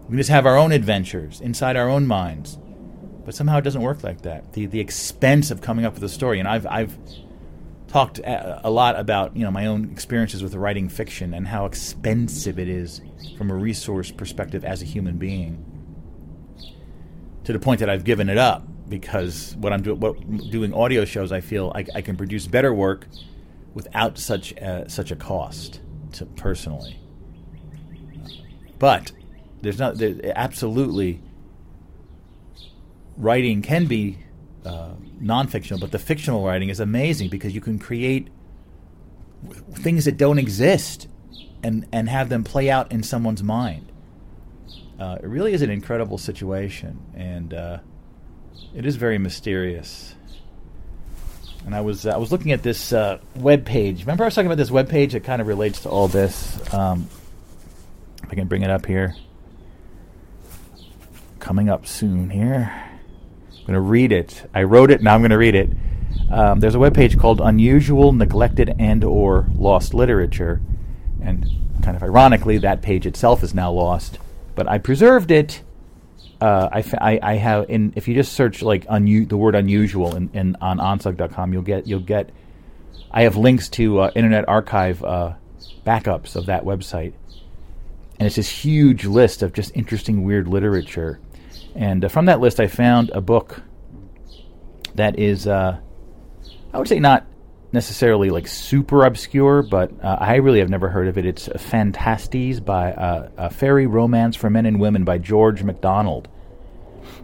[0.09, 2.57] We just have our own adventures inside our own minds.
[3.26, 4.53] But somehow it doesn't work like that.
[4.53, 6.97] The the expense of coming up with a story, and I've I've
[7.88, 11.65] talked uh, a lot about you know my own experiences with writing fiction and how
[11.65, 13.01] expensive it is
[13.38, 15.63] from a resource perspective as a human being
[17.45, 21.31] to the point that I've given it up because what I'm doing, doing audio shows,
[21.31, 23.07] I feel I, I, can produce better work
[23.73, 25.79] without such a, such a cost
[26.13, 26.99] to personally.
[28.79, 29.11] But
[29.61, 31.21] there's not there, absolutely
[33.17, 34.19] writing can be
[34.68, 38.28] uh, non-fictional, but the fictional writing is amazing because you can create
[39.74, 41.07] things that don't exist
[41.63, 43.91] and and have them play out in someone's mind
[44.99, 47.78] uh, it really is an incredible situation, and uh,
[48.76, 50.15] it is very mysterious.
[51.65, 54.01] And I was uh, I was looking at this uh, web page.
[54.01, 56.57] Remember, I was talking about this web page that kind of relates to all this.
[56.74, 57.07] Um,
[58.24, 59.15] if I can bring it up here,
[61.39, 62.86] coming up soon here.
[63.68, 64.49] I'm going to read it.
[64.53, 65.01] I wrote it.
[65.01, 65.70] Now I'm going to read it.
[66.32, 70.61] Um, there's a web page called "Unusual, Neglected, and or Lost Literature,"
[71.22, 71.45] and
[71.84, 74.20] kind of ironically, that page itself is now lost
[74.57, 75.61] but I preserved it.
[76.41, 80.55] Uh, I, have in if you just search like unu- the word unusual in, in
[80.61, 82.30] on onsug.com you'll get you'll get
[83.09, 85.34] I have links to uh, Internet Archive uh,
[85.86, 87.13] backups of that website,
[88.20, 91.20] and it's this huge list of just interesting weird literature.
[91.78, 93.61] And uh, from that list, I found a book
[94.95, 95.80] that is uh,
[96.73, 97.25] I would say not
[97.71, 101.25] necessarily like super obscure, but uh, I really have never heard of it.
[101.25, 106.28] It's Phantastes by uh, a Fairy Romance for Men and Women by George MacDonald,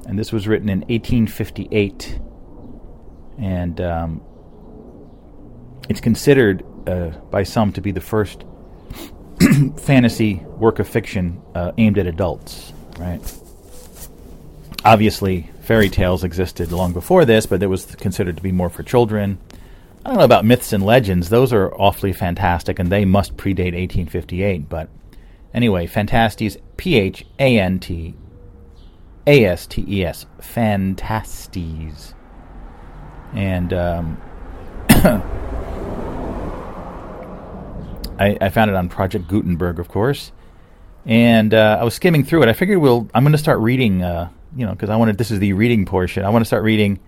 [0.08, 2.20] and this was written in 1858,
[3.40, 4.22] and um,
[5.90, 8.44] it's considered uh, by some to be the first
[9.78, 12.74] fantasy work of fiction uh, aimed at adults.
[13.00, 13.22] Right?
[14.86, 18.84] Obviously, fairy tales existed long before this, but it was considered to be more for
[18.84, 19.38] children
[20.06, 21.30] I don't know about myths and legends.
[21.30, 24.68] Those are awfully fantastic, and they must predate 1858.
[24.68, 24.90] But
[25.54, 28.14] anyway, Phantastes, P H A N T
[29.26, 32.14] A S T E S, Phantastes.
[33.34, 34.22] And um,
[38.20, 40.34] I, I, found it on Project Gutenberg, of course.
[41.06, 42.50] And uh, I was skimming through it.
[42.50, 43.10] I figured we'll.
[43.14, 44.04] I'm going to start reading.
[44.04, 45.18] Uh, you know, because I wanted.
[45.18, 46.24] This is the reading portion.
[46.24, 47.00] I want to start reading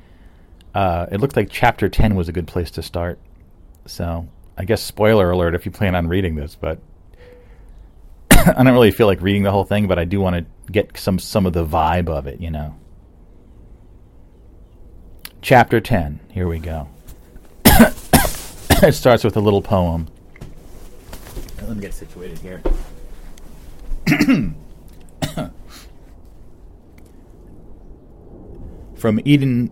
[0.75, 3.17] uh, it looked like chapter 10 was a good place to start.
[3.85, 4.27] So,
[4.57, 6.79] I guess spoiler alert if you plan on reading this, but
[8.29, 10.97] I don't really feel like reading the whole thing, but I do want to get
[10.97, 12.75] some some of the vibe of it, you know.
[15.41, 16.19] Chapter 10.
[16.31, 16.89] Here we go.
[17.65, 20.09] it starts with a little poem.
[21.61, 22.61] Let me get situated here.
[29.05, 29.69] From Eden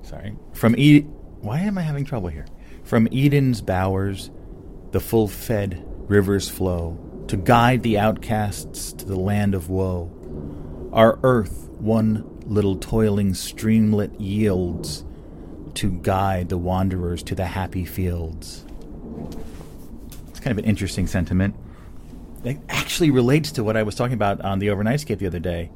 [0.00, 0.34] sorry.
[0.54, 1.02] From E.
[1.42, 2.46] Why am I having trouble here?
[2.84, 4.30] From Eden's bowers,
[4.92, 10.10] the full-fed rivers flow to guide the outcasts to the land of woe.
[10.90, 15.04] Our earth, one little toiling streamlet, yields
[15.74, 18.64] to guide the wanderers to the happy fields.
[20.28, 21.56] It's kind of an interesting sentiment.
[22.42, 25.70] It actually relates to what I was talking about on the Overnightscape the other day.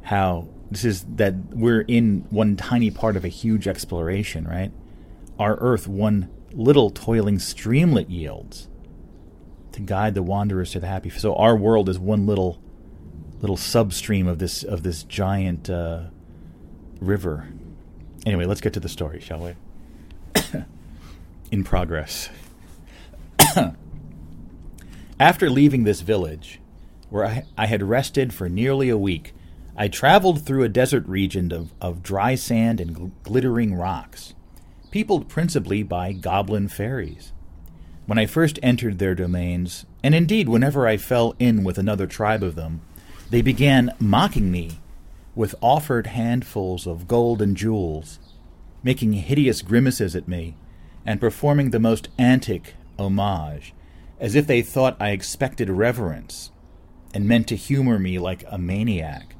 [0.00, 4.72] How this is that we're in one tiny part of a huge exploration, right?
[5.38, 8.68] Our Earth, one little toiling streamlet yields
[9.72, 11.10] to guide the wanderers to the happy.
[11.10, 12.60] So our world is one little
[13.40, 16.04] little substream of this of this giant uh,
[17.00, 17.48] river.
[18.26, 19.54] Anyway, let's get to the story, shall we?
[21.50, 22.30] in progress.
[25.20, 26.60] After leaving this village,
[27.10, 29.34] where I, I, had rested for nearly a week,
[29.76, 34.34] I traveled through a desert region of, of dry sand and gl- glittering rocks,
[34.90, 37.32] peopled principally by goblin fairies.
[38.06, 42.42] When I first entered their domains, and indeed whenever I fell in with another tribe
[42.42, 42.82] of them,
[43.30, 44.78] they began mocking me
[45.34, 48.20] with offered handfuls of gold and jewels,
[48.82, 50.56] making hideous grimaces at me,
[51.04, 53.74] and performing the most antic homage
[54.20, 56.50] as if they thought I expected reverence
[57.12, 59.33] and meant to humor me like a maniac.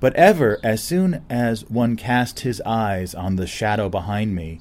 [0.00, 4.60] But ever, as soon as one cast his eyes on the shadow behind me.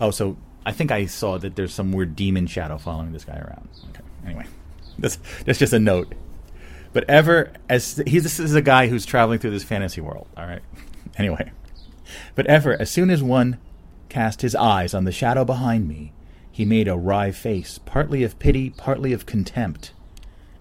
[0.00, 3.36] Oh, so I think I saw that there's some weird demon shadow following this guy
[3.36, 3.68] around.
[3.90, 4.04] Okay.
[4.24, 4.46] Anyway,
[4.98, 6.14] that's that's just a note.
[6.92, 10.28] But ever as he's this is a guy who's traveling through this fantasy world.
[10.36, 10.62] All right.
[11.16, 11.52] Anyway,
[12.34, 13.58] but ever as soon as one
[14.08, 16.12] cast his eyes on the shadow behind me,
[16.50, 19.92] he made a wry face, partly of pity, partly of contempt,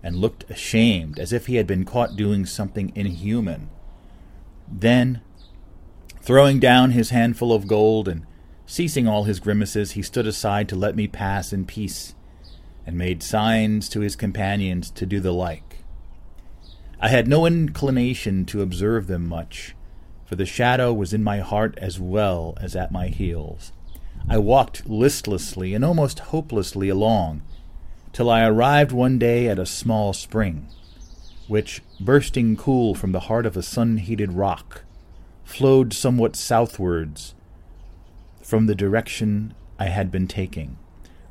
[0.04, 3.70] and looked ashamed, as if he had been caught doing something inhuman.
[4.68, 5.22] Then,
[6.22, 8.26] throwing down his handful of gold and
[8.66, 12.16] ceasing all his grimaces, he stood aside to let me pass in peace,
[12.86, 15.78] and made signs to his companions to do the like.
[17.00, 19.76] I had no inclination to observe them much,
[20.26, 23.72] for the shadow was in my heart as well as at my heels.
[24.28, 27.42] I walked listlessly and almost hopelessly along,
[28.14, 30.68] till I arrived one day at a small spring,
[31.48, 34.84] which, bursting cool from the heart of a sun heated rock,
[35.44, 37.34] flowed somewhat southwards
[38.42, 40.78] from the direction I had been taking.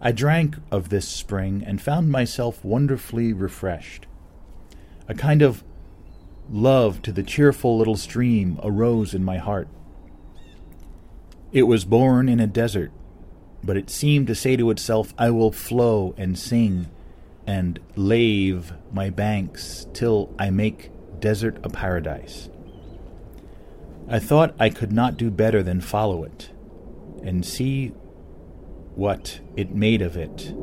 [0.01, 4.07] I drank of this spring and found myself wonderfully refreshed.
[5.09, 5.63] A kind of
[6.51, 9.69] love to the cheerful little stream arose in my heart.
[11.53, 12.91] It was born in a desert,
[13.65, 16.89] but it seemed to say to itself, I will flow and sing
[17.47, 20.91] and lave my banks till I make
[21.21, 22.49] desert a paradise.
[24.09, 26.51] I thought I could not do better than follow it
[27.23, 27.89] and see
[28.95, 30.55] what it made of it.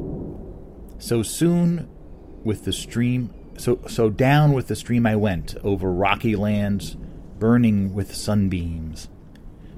[0.99, 1.89] So soon
[2.43, 6.95] with the stream so so down with the stream I went over rocky lands
[7.39, 9.09] burning with sunbeams.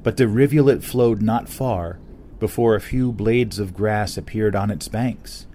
[0.03, 1.99] But the rivulet flowed not far
[2.41, 5.45] before a few blades of grass appeared on its banks,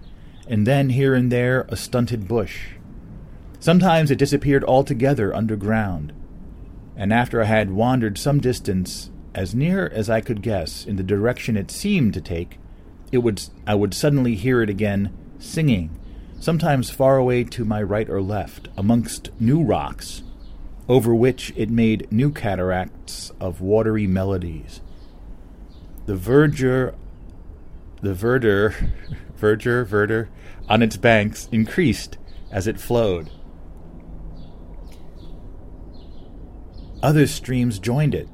[0.47, 2.69] and then here and there a stunted bush.
[3.59, 6.13] Sometimes it disappeared altogether underground,
[6.95, 11.03] and after I had wandered some distance, as near as I could guess, in the
[11.03, 12.57] direction it seemed to take,
[13.11, 15.89] it would I would suddenly hear it again singing,
[16.39, 20.23] sometimes far away to my right or left, amongst new rocks,
[20.87, 24.79] over which it made new cataracts of watery melodies.
[26.07, 26.95] The verdure,
[28.01, 28.73] the verdure,
[29.37, 30.29] verdure, verdure
[30.69, 32.17] on its banks increased
[32.49, 33.29] as it flowed.
[37.03, 38.29] Other streams joined it,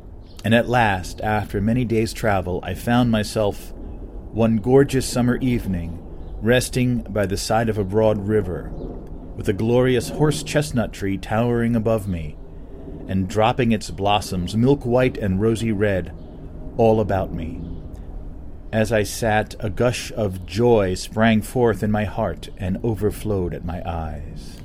[0.46, 6.00] and at last, after many days' travel, I found myself one gorgeous summer evening
[6.44, 8.70] resting by the side of a broad river,
[9.36, 12.38] with a glorious horse chestnut tree towering above me
[13.08, 16.14] and dropping its blossoms, milk white and rosy red,
[16.78, 17.62] all about me.
[18.72, 23.64] As I sat, a gush of joy sprang forth in my heart and overflowed at
[23.64, 24.58] my eyes.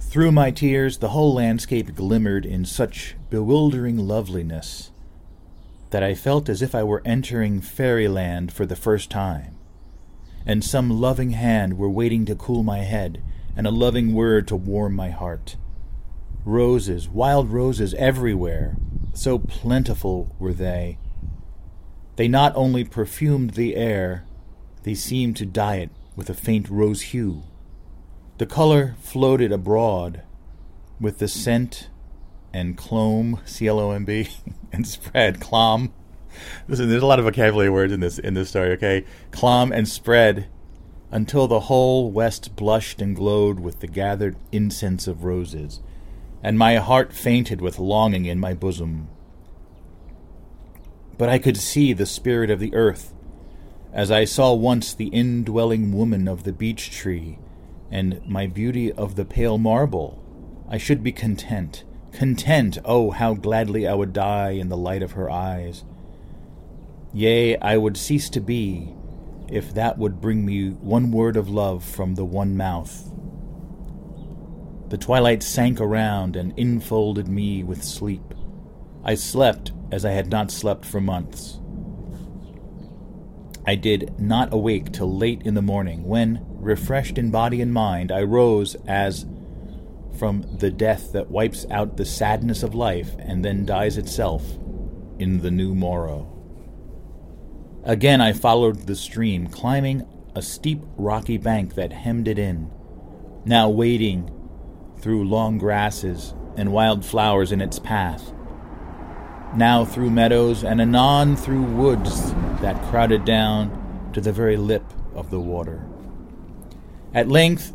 [0.00, 4.90] Through my tears, the whole landscape glimmered in such bewildering loveliness
[5.90, 9.56] that I felt as if I were entering fairyland for the first time,
[10.44, 13.22] and some loving hand were waiting to cool my head
[13.56, 15.56] and a loving word to warm my heart.
[16.44, 18.76] Roses, wild roses everywhere,
[19.16, 20.98] so plentiful were they.
[22.16, 24.24] They not only perfumed the air,
[24.82, 27.42] they seemed to dye it with a faint rose hue.
[28.38, 30.22] The color floated abroad
[31.00, 31.88] with the scent
[32.52, 34.28] and clomb, C L O M B,
[34.72, 35.90] and spread, clom.
[36.68, 39.04] Listen, there's a lot of vocabulary words in this in this story, okay?
[39.30, 40.48] Clom and spread
[41.10, 45.80] until the whole west blushed and glowed with the gathered incense of roses,
[46.46, 49.08] and my heart fainted with longing in my bosom.
[51.18, 53.12] But I could see the spirit of the earth,
[53.92, 57.40] as I saw once the indwelling woman of the beech tree,
[57.90, 60.22] and my beauty of the pale marble.
[60.68, 61.82] I should be content.
[62.12, 65.82] Content, oh, how gladly I would die in the light of her eyes.
[67.12, 68.94] Yea, I would cease to be,
[69.48, 73.10] if that would bring me one word of love from the one mouth.
[74.88, 78.34] The twilight sank around and enfolded me with sleep.
[79.04, 81.58] I slept as I had not slept for months.
[83.66, 88.12] I did not awake till late in the morning, when, refreshed in body and mind,
[88.12, 89.26] I rose as
[90.16, 94.44] from the death that wipes out the sadness of life and then dies itself
[95.18, 96.32] in the new morrow.
[97.84, 102.70] Again I followed the stream, climbing a steep rocky bank that hemmed it in,
[103.44, 104.30] now wading
[105.06, 108.32] through long grasses and wild flowers in its path,
[109.54, 114.82] now through meadows and anon through woods that crowded down to the very lip
[115.14, 115.86] of the water.
[117.14, 117.72] At length,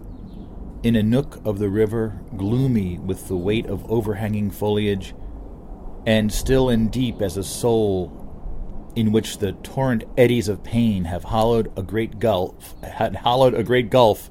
[0.84, 5.16] in a nook of the river, gloomy with the weight of overhanging foliage,
[6.06, 11.24] and still and deep as a soul in which the torrent eddies of pain have
[11.24, 14.30] hollowed a great gulf, had hollowed a great gulf,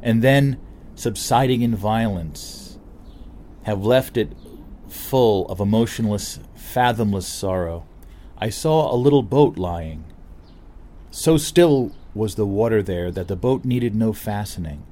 [0.00, 0.60] and then,
[0.96, 2.78] subsiding in violence,
[3.62, 4.32] have left it
[4.88, 7.86] full of emotionless, fathomless sorrow.
[8.38, 10.04] I saw a little boat lying.
[11.10, 14.84] So still was the water there that the boat needed no fastening.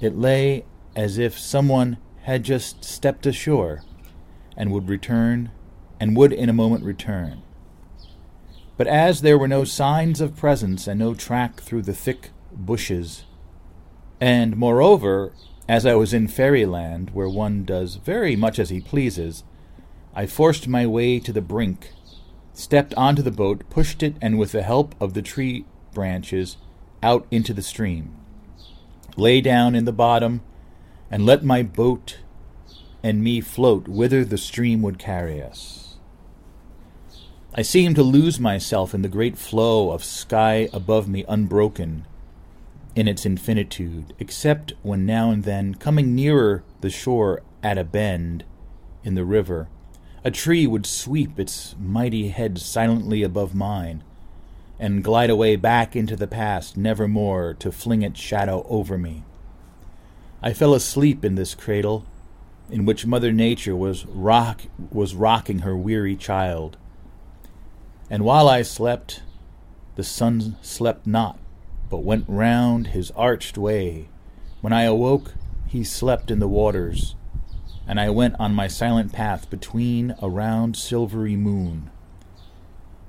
[0.00, 0.64] It lay
[0.96, 3.82] as if someone had just stepped ashore
[4.56, 5.50] and would return,
[5.98, 7.42] and would in a moment return.
[8.76, 13.24] But as there were no signs of presence and no track through the thick bushes,
[14.24, 15.34] and moreover,
[15.68, 19.44] as I was in fairyland, where one does very much as he pleases,
[20.14, 21.92] I forced my way to the brink,
[22.54, 26.56] stepped onto the boat, pushed it, and with the help of the tree branches,
[27.02, 28.16] out into the stream,
[29.14, 30.40] lay down in the bottom,
[31.10, 32.20] and let my boat
[33.02, 35.98] and me float whither the stream would carry us.
[37.54, 42.06] I seemed to lose myself in the great flow of sky above me unbroken
[42.94, 48.44] in its infinitude, except when now and then, coming nearer the shore at a bend
[49.02, 49.68] in the river,
[50.22, 54.02] a tree would sweep its mighty head silently above mine,
[54.78, 59.24] and glide away back into the past, never more to fling its shadow over me.
[60.42, 62.04] I fell asleep in this cradle,
[62.70, 66.76] in which Mother Nature was rock was rocking her weary child
[68.10, 69.22] and while I slept,
[69.96, 71.38] the sun slept not,
[71.94, 74.08] but went round his arched way.
[74.60, 75.34] When I awoke,
[75.68, 77.14] he slept in the waters,
[77.86, 81.92] and I went on my silent path between a round silvery moon.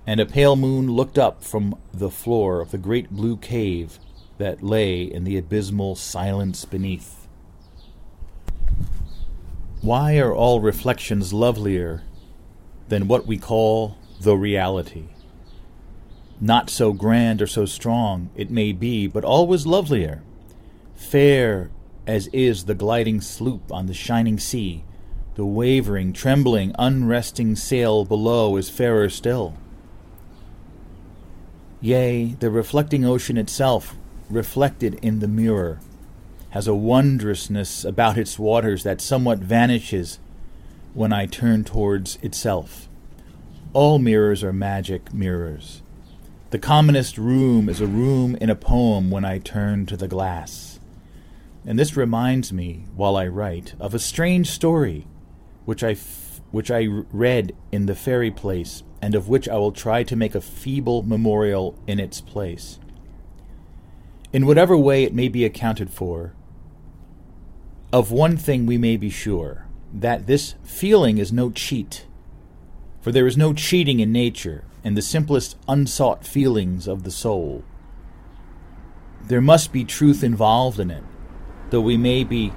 [0.05, 3.97] And a pale moon looked up from the floor of the great blue cave
[4.37, 7.27] that lay in the abysmal silence beneath.
[9.81, 12.03] Why are all reflections lovelier
[12.87, 15.14] than what we call the reality.
[16.39, 20.21] Not so grand or so strong, it may be, but always lovelier.
[20.95, 21.69] Fair
[22.07, 24.83] as is the gliding sloop on the shining sea,
[25.35, 29.55] the wavering, trembling, unresting sail below is fairer still.
[31.81, 33.95] Yea, the reflecting ocean itself,
[34.29, 35.79] reflected in the mirror,
[36.51, 40.19] has a wondrousness about its waters that somewhat vanishes
[40.93, 42.87] when I turn towards itself.
[43.73, 45.81] All mirrors are magic mirrors.
[46.55, 50.79] The commonest room is a room in a poem when I turn to the glass.
[51.65, 55.05] And this reminds me, while I write, of a strange story
[55.65, 59.73] which I, f- which I read in the fairy place, and of which I will
[59.73, 62.79] try to make a feeble memorial in its place.
[64.31, 66.35] In whatever way it may be accounted for,
[67.91, 72.05] of one thing we may be sure that this feeling is no cheat
[73.05, 77.63] for there is no cheating in nature and the simplest unsought feelings of the soul.
[79.23, 81.03] There must be truth involved in it,
[81.71, 82.53] though we may be,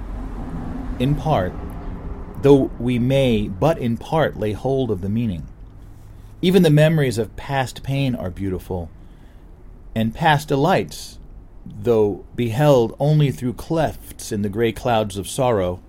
[0.99, 1.51] in part,
[2.43, 5.47] though we may but in part lay hold of the meaning.
[6.39, 8.91] Even the memories of past pain are beautiful,
[9.95, 11.17] and past delights,
[11.65, 15.81] though beheld only through clefts in the grey clouds of sorrow,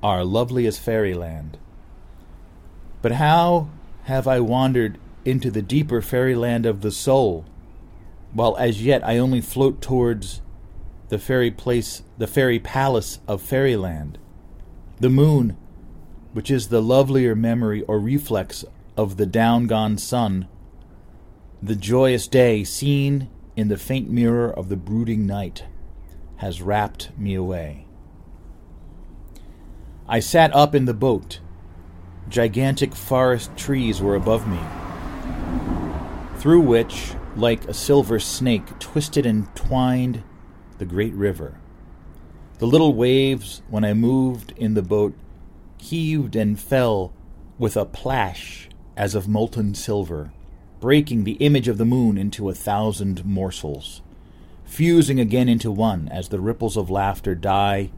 [0.00, 1.58] are lovely as fairyland.
[3.02, 3.68] But how
[4.04, 7.44] have I wandered into the deeper fairyland of the soul,
[8.32, 10.40] while as yet I only float towards
[11.08, 14.18] the fairy place, the fairy palace of fairyland.
[14.98, 15.56] The moon,
[16.32, 18.64] which is the lovelier memory or reflex
[18.96, 20.46] of the down gone sun,
[21.62, 25.64] the joyous day seen in the faint mirror of the brooding night,
[26.36, 27.86] has wrapped me away.
[30.08, 31.40] I sat up in the boat.
[32.28, 34.58] Gigantic forest trees were above me,
[36.36, 40.22] through which, like a silver snake, twisted and twined
[40.78, 41.58] the great river.
[42.58, 45.14] The little waves, when I moved in the boat,
[45.78, 47.12] heaved and fell
[47.58, 50.32] with a plash as of molten silver,
[50.80, 54.02] breaking the image of the moon into a thousand morsels,
[54.64, 57.90] fusing again into one as the ripples of laughter die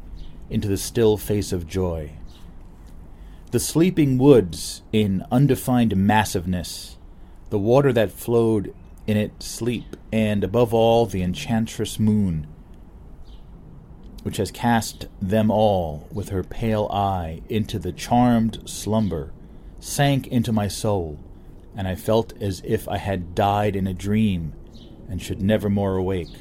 [0.50, 2.12] into the still face of joy.
[3.52, 6.91] The sleeping woods in undefined massiveness,
[7.52, 8.74] the water that flowed
[9.06, 12.46] in its sleep, and above all the enchantress moon,
[14.22, 19.34] which has cast them all with her pale eye into the charmed slumber,
[19.80, 21.20] sank into my soul,
[21.76, 24.54] and I felt as if I had died in a dream
[25.06, 26.34] and should never more awake.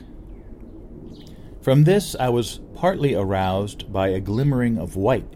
[1.62, 5.28] From this I was partly aroused by a glimmering of white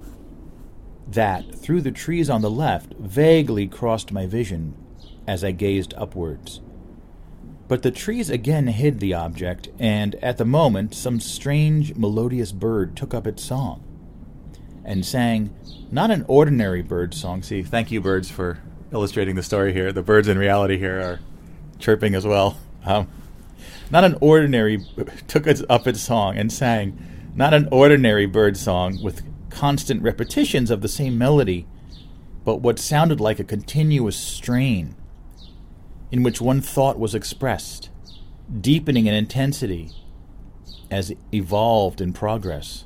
[1.05, 4.73] that, through the trees on the left, vaguely crossed my vision
[5.27, 6.61] as I gazed upwards.
[7.67, 12.95] But the trees again hid the object, and at the moment some strange melodious bird
[12.95, 13.83] took up its song
[14.83, 15.53] and sang
[15.91, 17.41] not an ordinary bird song.
[17.41, 18.59] See, thank you, birds, for
[18.91, 19.91] illustrating the story here.
[19.91, 21.19] The birds in reality here are
[21.79, 22.57] chirping as well.
[22.85, 23.07] Um,
[23.89, 24.85] not an ordinary
[25.27, 30.81] took up its song and sang not an ordinary bird song with constant repetitions of
[30.81, 31.65] the same melody,
[32.43, 34.95] but what sounded like a continuous strain
[36.11, 37.89] in which one thought was expressed,
[38.61, 39.91] deepening in intensity
[40.91, 42.85] as it evolved in progress.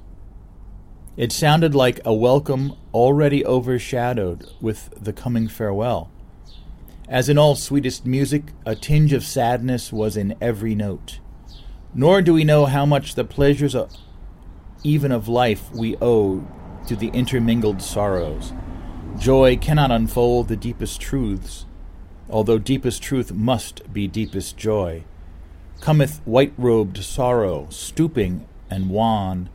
[1.18, 6.10] It sounded like a welcome already overshadowed with the coming farewell.
[7.10, 11.20] As in all sweetest music, a tinge of sadness was in every note.
[11.94, 13.92] Nor do we know how much the pleasures of,
[14.84, 16.48] even of life we owe
[16.88, 18.54] to the intermingled sorrows.
[19.18, 21.66] Joy cannot unfold the deepest truths,
[22.30, 25.04] although deepest truth must be deepest joy.
[25.82, 29.50] Cometh white robed sorrow, stooping and wan,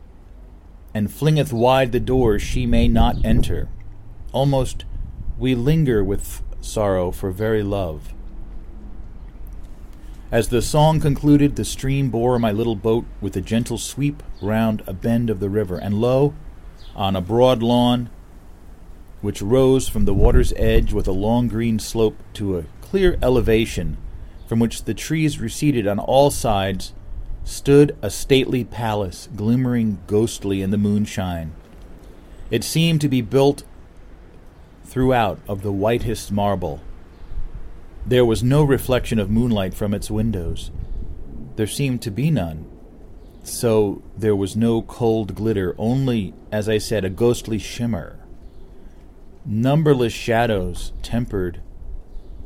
[0.93, 3.69] and flingeth wide the doors she may not enter.
[4.31, 4.85] Almost
[5.37, 8.13] we linger with sorrow for very love.
[10.31, 14.83] As the song concluded, the stream bore my little boat with a gentle sweep round
[14.87, 16.33] a bend of the river, and lo,
[16.95, 18.09] on a broad lawn,
[19.25, 23.97] which rose from the water's edge with a long green slope to a clear elevation
[24.47, 26.93] from which the trees receded on all sides,
[27.43, 31.53] stood a stately palace glimmering ghostly in the moonshine.
[32.51, 33.63] It seemed to be built
[34.83, 36.79] throughout of the whitest marble.
[38.05, 40.71] There was no reflection of moonlight from its windows.
[41.55, 42.65] There seemed to be none.
[43.43, 48.19] So there was no cold glitter, only, as I said, a ghostly shimmer.
[49.47, 51.61] Numberless shadows tempered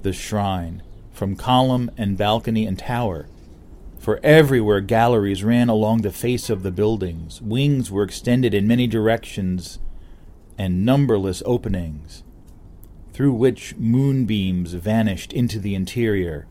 [0.02, 3.28] the shrine, from column and balcony and tower.
[3.98, 8.86] For everywhere galleries ran along the face of the buildings, wings were extended in many
[8.86, 9.80] directions,
[10.58, 12.24] and numberless openings,
[13.14, 16.48] through which moonbeams vanished into the interior,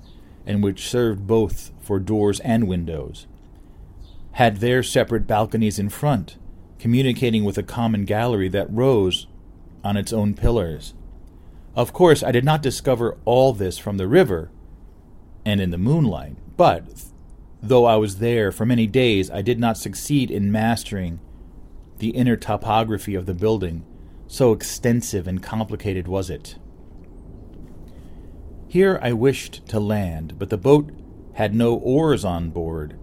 [0.46, 3.26] and which served both for doors and windows,
[4.32, 6.36] had their separate balconies in front,
[6.78, 9.26] communicating with a common gallery that rose
[9.84, 10.94] on its own pillars.
[11.74, 14.50] Of course, I did not discover all this from the river
[15.44, 17.04] and in the moonlight, but
[17.62, 21.20] though I was there for many days, I did not succeed in mastering
[21.98, 23.84] the inner topography of the building,
[24.26, 26.56] so extensive and complicated was it.
[28.66, 30.90] Here I wished to land, but the boat
[31.34, 32.98] had no oars on board.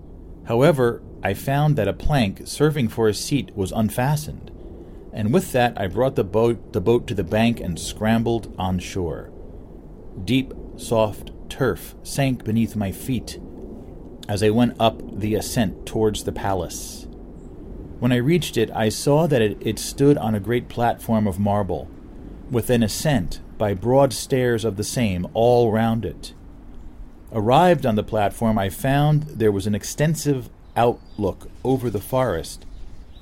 [0.46, 4.52] However, I found that a plank serving for a seat was unfastened
[5.16, 8.80] and with that I brought the boat, the boat to the bank and scrambled on
[8.80, 9.32] shore.
[10.24, 13.40] Deep, soft turf sank beneath my feet
[14.28, 17.08] as I went up the ascent towards the palace.
[18.00, 21.40] When I reached it, I saw that it, it stood on a great platform of
[21.40, 21.90] marble,
[22.52, 26.34] with an ascent by broad stairs of the same all round it.
[27.32, 32.65] Arrived on the platform, I found there was an extensive outlook over the forest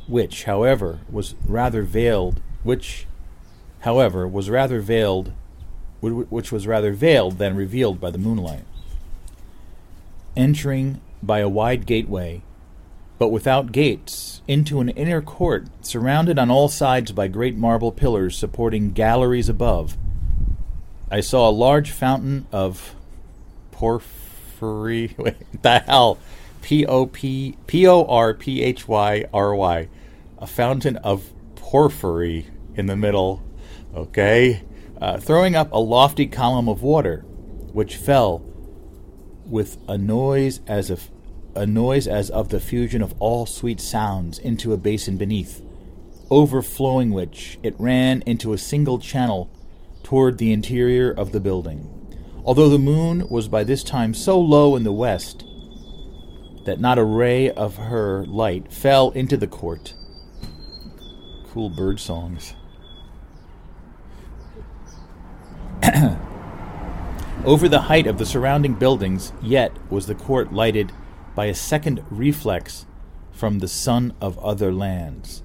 [0.08, 3.06] which, however, was rather veiled, which,
[3.82, 5.32] however, was rather veiled,
[6.02, 8.66] which was rather veiled than revealed by the moonlight.
[10.36, 12.42] entering by a wide gateway,
[13.20, 18.36] but without gates, into an inner court surrounded on all sides by great marble pillars
[18.36, 19.96] supporting galleries above.
[21.12, 22.96] I saw a large fountain of
[23.72, 25.14] porphyry.
[25.20, 26.18] Wait, the hell?
[26.64, 29.90] P O P P O R P H Y R Y.
[30.40, 33.44] A fountain of porphyry in the middle.
[33.94, 34.64] Okay?
[34.99, 37.19] Uh, throwing up a lofty column of water,
[37.73, 38.40] which fell
[39.45, 41.11] with a noise as of
[41.53, 45.61] a noise as of the fusion of all sweet sounds into a basin beneath,
[46.31, 49.52] overflowing which it ran into a single channel
[50.02, 51.90] toward the interior of the building.
[52.45, 55.45] Although the moon was by this time so low in the west
[56.65, 59.94] that not a ray of her light fell into the court.
[61.52, 62.53] Cool bird songs.
[67.45, 70.91] Over the height of the surrounding buildings, yet was the court lighted
[71.35, 72.85] by a second reflex
[73.31, 75.44] from the sun of other lands.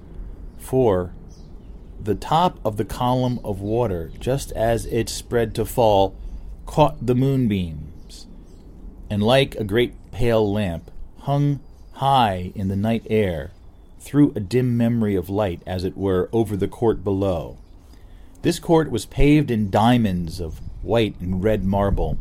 [0.57, 1.13] For
[2.01, 6.15] the top of the column of water, just as it spread to fall,
[6.65, 8.27] caught the moonbeams,
[9.09, 10.91] and like a great pale lamp,
[11.21, 11.59] hung
[11.93, 13.51] high in the night air,
[13.99, 17.57] threw a dim memory of light, as it were, over the court below.
[18.41, 22.17] This court was paved in diamonds of white and red marble,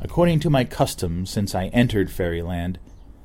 [0.00, 2.78] according to my custom since I entered Fairyland,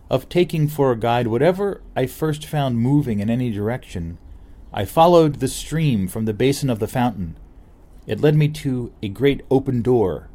[0.09, 4.17] of taking for a guide whatever I first found moving in any direction.
[4.73, 7.35] I followed the stream from the basin of the fountain.
[8.07, 10.29] It led me to a great open door,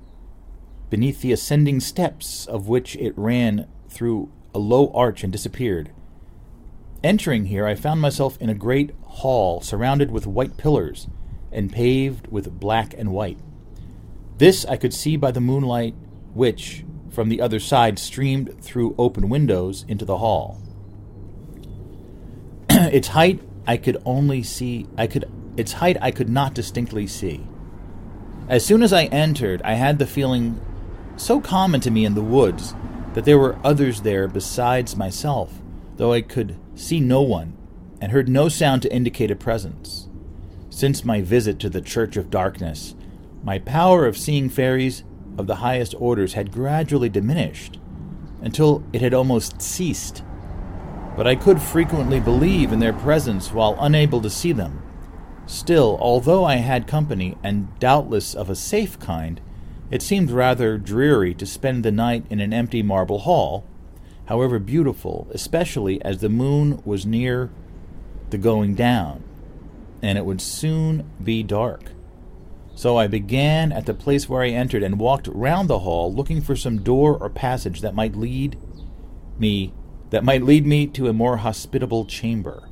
[0.91, 5.93] beneath the ascending steps of which it ran through a low arch and disappeared.
[7.05, 11.09] Entering here, I found myself in a great hall surrounded with white pillars
[11.53, 13.39] and paved with black and white.
[14.39, 15.95] This I could see by the moonlight
[16.33, 20.59] which, from the other side, streamed through open windows into the hall.
[22.71, 27.47] its height I could only see I could its height I could not distinctly see.
[28.49, 30.59] As soon as I entered, I had the feeling
[31.17, 32.75] so common to me in the woods
[33.17, 35.63] that there were others there besides myself,
[35.97, 37.57] though I could see no one
[37.99, 40.11] and heard no sound to indicate a presence.
[40.69, 42.95] Since my visit to the Church of Darkness,
[43.43, 45.03] my power of seeing fairies
[45.39, 47.79] of the highest orders had gradually diminished
[48.43, 50.23] until it had almost ceased.
[51.17, 54.83] But I could frequently believe in their presence while unable to see them.
[55.47, 59.41] Still, although I had company, and doubtless of a safe kind,
[59.91, 63.65] it seemed rather dreary to spend the night in an empty marble hall,
[64.27, 67.51] however beautiful, especially as the moon was near
[68.31, 69.23] the going down,
[70.03, 71.93] and it would soon be dark.
[72.75, 76.43] So I began at the place where I entered and walked round the hall looking
[76.43, 78.59] for some door or passage that might lead
[79.39, 79.73] me
[80.11, 82.69] that might lead me to a more hospitable chamber.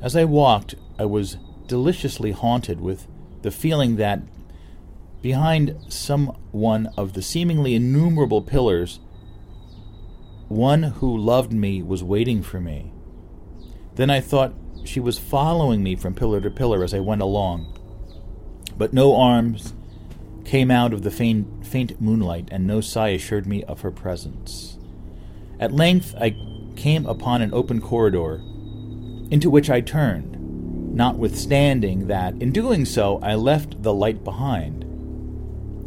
[0.00, 3.06] As I walked, I was deliciously haunted with
[3.42, 4.22] the feeling that
[5.24, 9.00] behind some one of the seemingly innumerable pillars
[10.48, 12.92] one who loved me was waiting for me.
[13.96, 17.74] Then I thought she was following me from pillar to pillar as I went along
[18.76, 19.72] but no arms
[20.44, 24.78] came out of the faint, faint moonlight, and no sigh assured me of her presence.
[25.58, 26.36] At length I
[26.76, 28.42] came upon an open corridor,
[29.30, 34.83] into which I turned, notwithstanding that, in doing so, I left the light behind.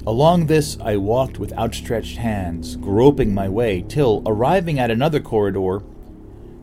[0.08, 5.80] Along this I walked with outstretched hands, groping my way, till, arriving at another corridor,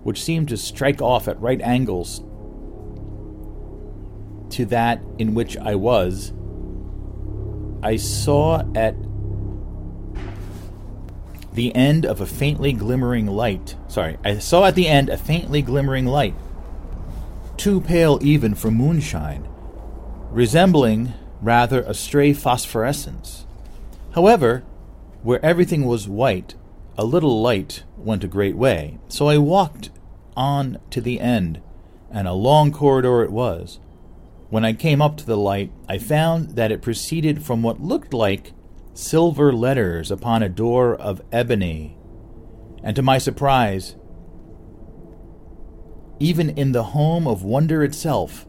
[0.02, 2.22] which seemed to strike off at right angles
[4.48, 6.32] to that in which I was,
[7.82, 8.96] I saw at
[11.52, 13.76] the end of a faintly glimmering light.
[13.88, 16.34] Sorry, I saw at the end a faintly glimmering light,
[17.58, 19.46] too pale even for moonshine,
[20.30, 21.12] resembling
[21.44, 23.46] rather a stray phosphorescence.
[24.14, 24.62] However,
[25.22, 26.54] where everything was white,
[26.96, 29.90] a little light went a great way, so I walked
[30.36, 31.60] on to the end,
[32.10, 33.78] and a long corridor it was,
[34.50, 38.14] when I came up to the light, I found that it proceeded from what looked
[38.14, 38.52] like
[38.92, 41.96] silver letters upon a door of ebony.
[42.82, 43.96] And to my surprise,
[46.20, 48.46] even in the home of wonder itself,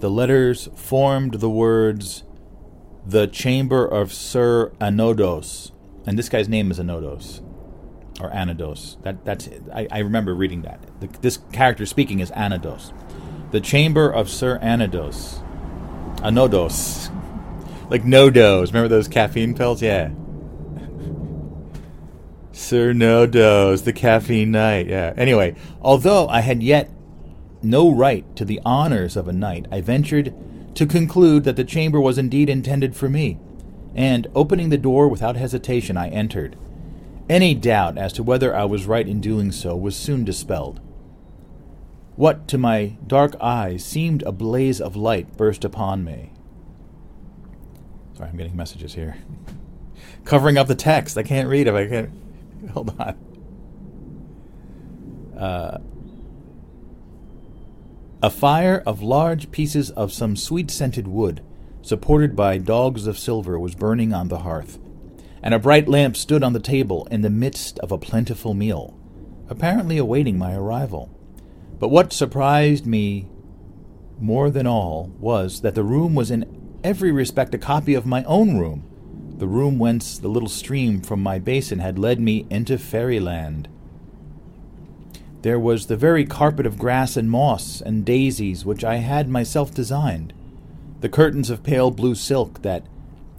[0.00, 2.22] the letters formed the words,
[3.04, 5.72] The Chamber of Sir Anodos.
[6.06, 7.42] And this guy's name is Anodos.
[8.20, 9.02] Or Anodos.
[9.02, 10.80] That, that's I, I remember reading that.
[11.00, 12.92] The, this character speaking is Anodos.
[13.50, 15.44] The chamber of Sir Anodos.
[16.18, 17.14] Anodos.
[17.90, 18.66] Like NoDoz.
[18.66, 19.80] Remember those caffeine pills?
[19.80, 20.08] Yeah.
[22.52, 24.88] Sir NoDoz, the caffeine knight.
[24.88, 25.14] Yeah.
[25.16, 26.90] Anyway, although I had yet
[27.62, 30.34] no right to the honors of a knight, I ventured
[30.74, 33.38] to conclude that the chamber was indeed intended for me,
[33.94, 36.56] and opening the door without hesitation, I entered.
[37.28, 40.80] Any doubt as to whether I was right in doing so was soon dispelled.
[42.16, 46.32] What to my dark eyes seemed a blaze of light burst upon me.
[48.14, 49.18] Sorry, I'm getting messages here.
[50.24, 51.16] Covering up the text.
[51.16, 52.10] I can't read if I can't.
[52.72, 53.16] Hold on.
[55.38, 55.78] Uh,
[58.20, 61.40] a fire of large pieces of some sweet scented wood,
[61.82, 64.78] supported by dogs of silver, was burning on the hearth,
[65.40, 68.98] and a bright lamp stood on the table in the midst of a plentiful meal,
[69.48, 71.08] apparently awaiting my arrival.
[71.78, 73.28] But what surprised me
[74.18, 78.24] more than all was that the room was in every respect a copy of my
[78.24, 78.84] own room,
[79.38, 83.68] the room whence the little stream from my basin had led me into fairyland.
[85.42, 89.72] There was the very carpet of grass and moss and daisies which I had myself
[89.72, 90.32] designed,
[91.00, 92.84] the curtains of pale blue silk that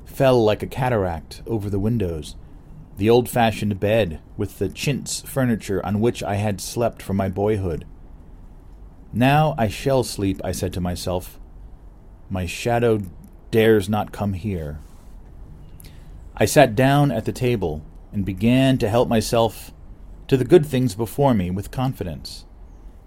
[0.05, 2.35] fell like a cataract over the windows,
[2.97, 7.27] the old fashioned bed with the chintz furniture on which I had slept from my
[7.27, 7.85] boyhood.
[9.11, 11.39] Now I shall sleep, I said to myself.
[12.30, 13.01] My shadow
[13.51, 14.80] dares not come here.
[16.38, 19.71] I sat down at the table and began to help myself
[20.30, 22.45] to the good things before me with confidence.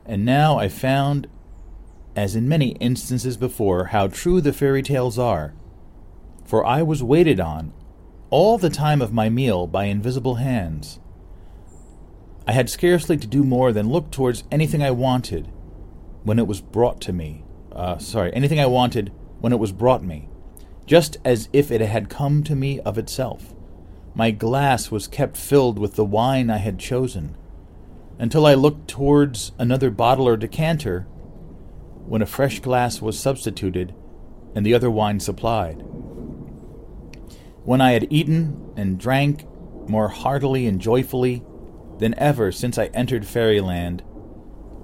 [0.05, 1.29] And now I found,
[2.17, 5.55] as in many instances before, how true the fairy tales are.
[6.45, 7.73] For I was waited on
[8.29, 10.99] all the time of my meal by invisible hands.
[12.45, 15.49] I had scarcely to do more than look towards anything I wanted
[16.25, 17.45] when it was brought to me.
[17.71, 20.29] Uh, sorry, anything I wanted when it was brought me,
[20.87, 23.52] just as if it had come to me of itself.
[24.15, 27.37] My glass was kept filled with the wine I had chosen,
[28.19, 31.07] until I looked towards another bottle or decanter,
[32.07, 33.95] when a fresh glass was substituted
[34.55, 35.83] and the other wine supplied.
[37.65, 39.47] When I had eaten and drank
[39.89, 41.43] more heartily and joyfully
[41.99, 44.03] than ever since I entered fairyland,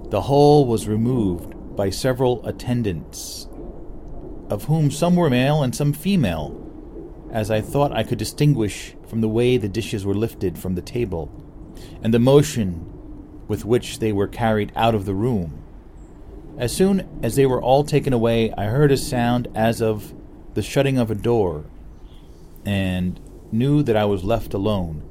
[0.09, 3.47] the whole was removed by several attendants,
[4.49, 6.55] of whom some were male and some female,
[7.31, 10.81] as I thought I could distinguish from the way the dishes were lifted from the
[10.81, 11.31] table,
[12.03, 12.85] and the motion
[13.47, 15.63] with which they were carried out of the room.
[16.57, 20.13] As soon as they were all taken away, I heard a sound as of
[20.53, 21.65] the shutting of a door,
[22.65, 23.19] and
[23.51, 25.03] knew that I was left alone.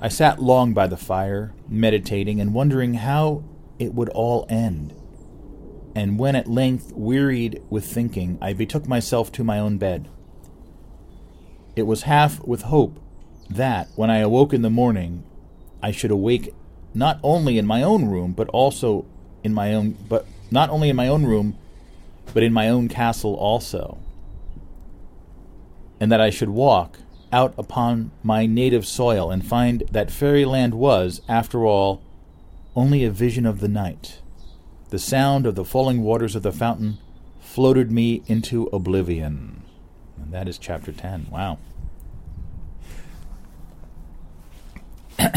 [0.00, 3.44] I sat long by the fire, meditating and wondering how
[3.78, 4.94] it would all end.
[5.94, 10.08] And when at length wearied with thinking, I betook myself to my own bed.
[11.74, 12.98] It was half with hope
[13.48, 15.24] that, when I awoke in the morning,
[15.82, 16.54] I should awake
[16.94, 19.06] not only in my own room, but also
[19.42, 21.56] in my own, but not only in my own room,
[22.34, 23.98] but in my own castle also,
[25.98, 26.98] and that I should walk
[27.32, 32.02] out upon my native soil and find that fairyland was, after all,
[32.76, 34.20] only a vision of the night.
[34.90, 36.98] The sound of the falling waters of the fountain
[37.40, 39.61] floated me into oblivion.
[40.32, 41.26] That is chapter 10.
[41.30, 41.58] Wow.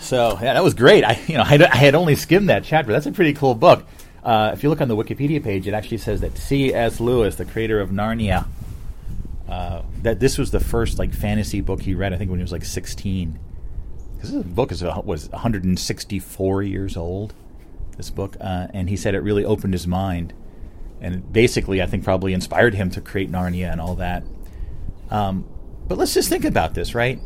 [0.00, 1.04] so yeah, that was great.
[1.04, 2.90] I you know I, I had only skimmed that chapter.
[2.90, 3.86] That's a pretty cool book.
[4.24, 6.98] Uh, if you look on the Wikipedia page, it actually says that C.S.
[6.98, 8.48] Lewis, the creator of Narnia,
[9.48, 12.12] uh, that this was the first like fantasy book he read.
[12.12, 13.38] I think when he was like 16.
[14.20, 17.32] Because this book is was 164 years old.
[17.96, 20.34] This book, uh, and he said it really opened his mind,
[21.00, 24.24] and basically, I think probably inspired him to create Narnia and all that.
[25.10, 25.46] Um,
[25.88, 27.18] but let's just think about this, right?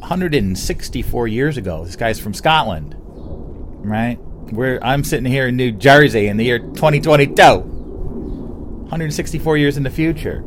[0.00, 4.16] 164 years ago, this guy's from Scotland, right?
[4.50, 9.90] Where I'm sitting here in New Jersey in the year 2022, 164 years in the
[9.90, 10.42] future.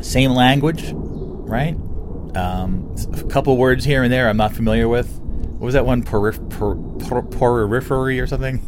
[0.00, 1.76] Same language, right?
[2.36, 5.18] Um, a couple words here and there I'm not familiar with.
[5.18, 6.02] What was that one?
[6.02, 6.74] Perif- per,
[7.06, 8.62] per, periphery or something?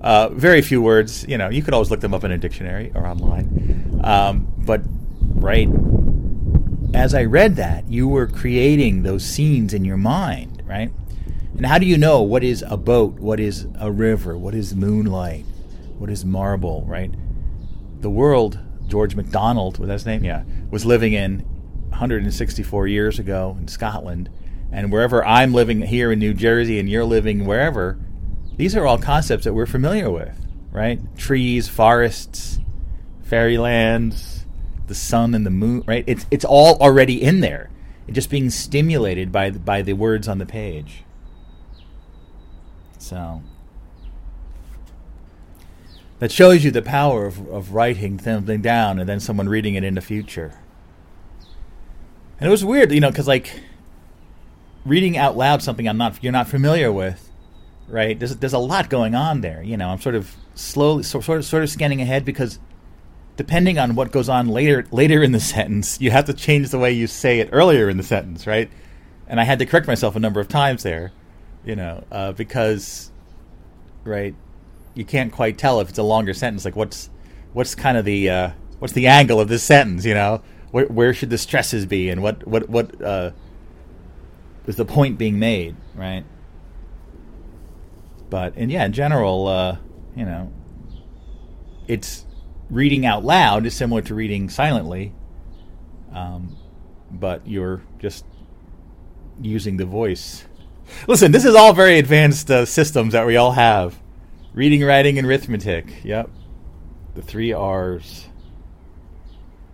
[0.00, 1.26] Uh, very few words.
[1.28, 4.00] You know, you could always look them up in a dictionary or online.
[4.02, 4.80] Um, but
[5.34, 5.68] right
[6.94, 10.90] as I read that, you were creating those scenes in your mind, right?
[11.56, 14.74] And how do you know what is a boat, what is a river, what is
[14.74, 15.44] moonlight,
[15.98, 17.12] what is marble, right?
[18.00, 20.24] The world George MacDonald, was that his name?
[20.24, 21.46] Yeah, was living in
[21.90, 24.30] 164 years ago in Scotland,
[24.72, 27.98] and wherever I'm living here in New Jersey and you're living wherever,
[28.56, 30.36] these are all concepts that we're familiar with,
[30.70, 31.00] right?
[31.16, 32.58] Trees, forests,
[33.22, 34.44] fairylands,
[34.86, 36.04] the sun and the moon, right?
[36.06, 37.70] It's it's all already in there.
[38.06, 41.04] It's just being stimulated by by the words on the page.
[42.98, 43.42] So
[46.18, 49.84] that shows you the power of, of writing something down and then someone reading it
[49.84, 50.52] in the future.
[52.40, 53.60] And it was weird, you know, because like
[54.86, 57.30] reading out loud something I'm not you're not familiar with,
[57.86, 58.18] right?
[58.18, 59.62] There's there's a lot going on there.
[59.62, 62.58] You know, I'm sort of slowly so, sort of sort of scanning ahead because
[63.36, 66.78] depending on what goes on later later in the sentence, you have to change the
[66.78, 68.70] way you say it earlier in the sentence, right?
[69.26, 71.12] And I had to correct myself a number of times there,
[71.64, 73.10] you know, uh, because
[74.04, 74.34] right,
[74.94, 76.64] you can't quite tell if it's a longer sentence.
[76.64, 77.10] Like what's
[77.52, 80.06] what's kind of the uh, what's the angle of this sentence?
[80.06, 83.30] You know, where where should the stresses be, and what what what uh,
[84.66, 86.24] is the point being made, right?
[88.28, 89.76] But and yeah, in general, uh,
[90.16, 90.52] you know,
[91.88, 92.24] it's
[92.70, 95.12] reading out loud is similar to reading silently,
[96.12, 96.56] um,
[97.10, 98.24] but you're just
[99.40, 100.44] using the voice.
[101.06, 103.98] Listen, this is all very advanced uh, systems that we all have.
[104.52, 106.04] Reading, writing, and arithmetic.
[106.04, 106.30] Yep.
[107.14, 108.26] The three R's.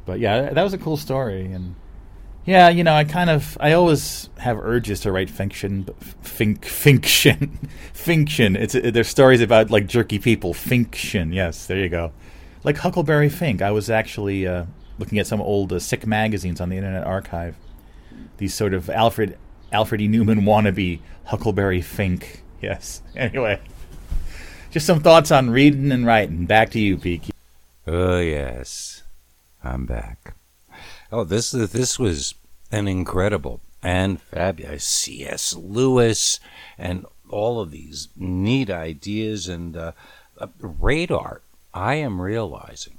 [0.06, 1.52] But yeah, that was a cool story.
[1.52, 1.74] And
[2.46, 6.64] yeah, you know, I kind of, I always have urges to write fiction, but fink,
[6.64, 7.58] fiction,
[7.92, 8.56] fiction.
[8.56, 10.54] It's there's stories about like jerky people.
[10.54, 12.12] Fiction, yes, there you go.
[12.62, 13.62] Like Huckleberry Fink.
[13.62, 14.66] I was actually uh,
[14.98, 17.56] looking at some old uh, sick magazines on the Internet Archive.
[18.38, 19.36] These sort of Alfred
[19.72, 20.08] Alfred E.
[20.08, 22.42] Neuman wannabe Huckleberry Fink.
[22.62, 23.02] Yes.
[23.14, 23.60] Anyway,
[24.70, 26.46] just some thoughts on reading and writing.
[26.46, 27.30] Back to you, Peaky.
[27.86, 28.95] Oh yes,
[29.66, 30.34] I'm back.
[31.10, 32.34] Oh, this this was
[32.70, 35.54] an incredible and fabulous C.S.
[35.54, 36.40] Lewis
[36.78, 39.92] and all of these neat ideas and uh,
[40.38, 41.42] uh, radar.
[41.74, 42.98] I am realizing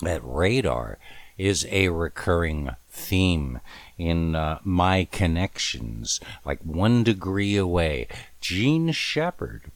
[0.00, 0.98] that radar
[1.36, 3.60] is a recurring theme
[3.98, 8.06] in uh, my connections, like one degree away.
[8.40, 9.70] Jean Shepherd,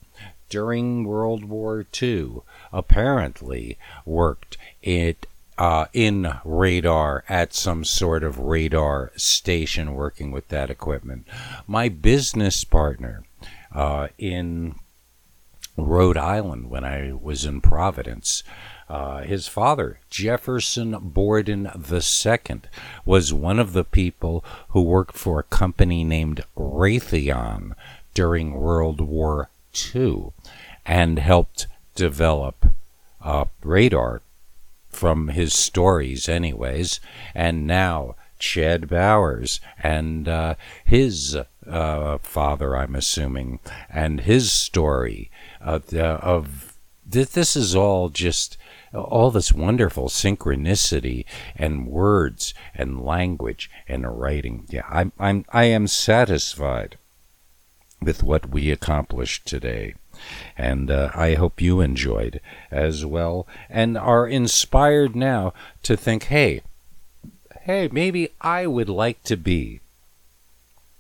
[0.49, 2.43] during World War II,
[2.73, 5.27] apparently worked it
[5.59, 11.27] uh, in radar at some sort of radar station working with that equipment.
[11.67, 13.25] My business partner
[13.73, 14.75] uh, in
[15.77, 18.43] Rhode Island when I was in Providence.
[18.89, 22.61] Uh, his father, Jefferson Borden II,
[23.05, 27.73] was one of the people who worked for a company named Raytheon
[28.15, 29.49] during World War
[29.95, 30.33] II
[30.87, 31.67] and helped
[31.97, 32.67] develop
[33.21, 34.23] uh, radar
[34.97, 37.01] from his stories, anyways.
[37.35, 40.55] And now Chad Bowers and uh,
[40.85, 41.37] his
[41.67, 43.61] uh, father, I'm assuming,
[43.91, 46.75] and his story of
[47.11, 48.57] th- this is all just
[48.95, 51.25] all this wonderful synchronicity
[51.57, 54.65] and words and language and writing.
[54.69, 56.99] Yeah, I'm I'm I am satisfied
[58.01, 59.95] with what we accomplished today.
[60.57, 62.41] And uh, I hope you enjoyed
[62.71, 66.63] as well and are inspired now to think, hey,
[67.63, 69.81] hey, maybe I would like to be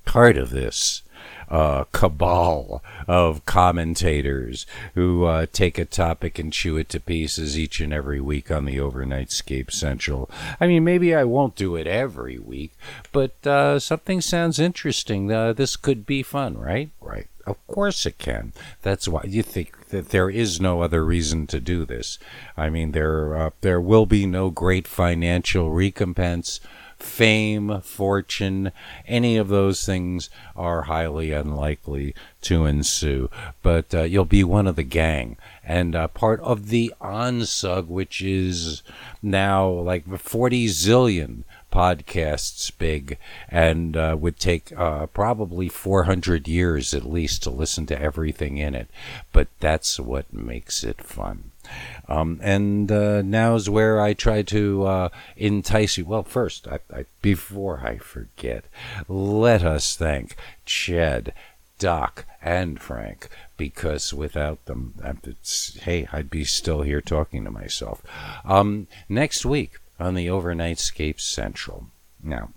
[0.05, 1.03] part of this
[1.48, 7.81] uh, cabal of commentators who uh, take a topic and chew it to pieces each
[7.81, 10.31] and every week on the Overnightscape Central.
[10.61, 12.73] I mean, maybe I won't do it every week,
[13.12, 15.31] but uh, something sounds interesting.
[15.31, 16.90] Uh, this could be fun, right?
[17.01, 17.28] Right.
[17.47, 18.52] Of course it can.
[18.82, 22.18] That's why you think that there is no other reason to do this.
[22.56, 26.60] I mean, there uh, there will be no great financial recompense
[26.98, 28.73] fame, fortune,
[29.06, 33.31] any of those things are highly unlikely to ensue.
[33.62, 38.23] But uh, you'll be one of the gang and uh, part of the ONSUG, which
[38.23, 38.82] is
[39.23, 41.44] now like 40 zillion
[41.77, 43.19] podcasts big
[43.51, 48.74] and uh, would take uh, probably 400 years at least to listen to everything in
[48.74, 48.89] it.
[49.31, 51.51] But that's what makes it fun.
[52.09, 56.07] Um, and uh, now's where I try to uh, entice you.
[56.07, 58.65] Well, first, I, I, before I forget,
[59.07, 60.35] let us thank
[60.65, 61.35] Chad,
[61.78, 63.28] Doc, and Frank
[63.59, 64.94] because without them,
[65.82, 68.01] hey, I'd be still here talking to myself.
[68.47, 71.86] Um, next week on the Overnightscape Central.
[72.23, 72.51] Now,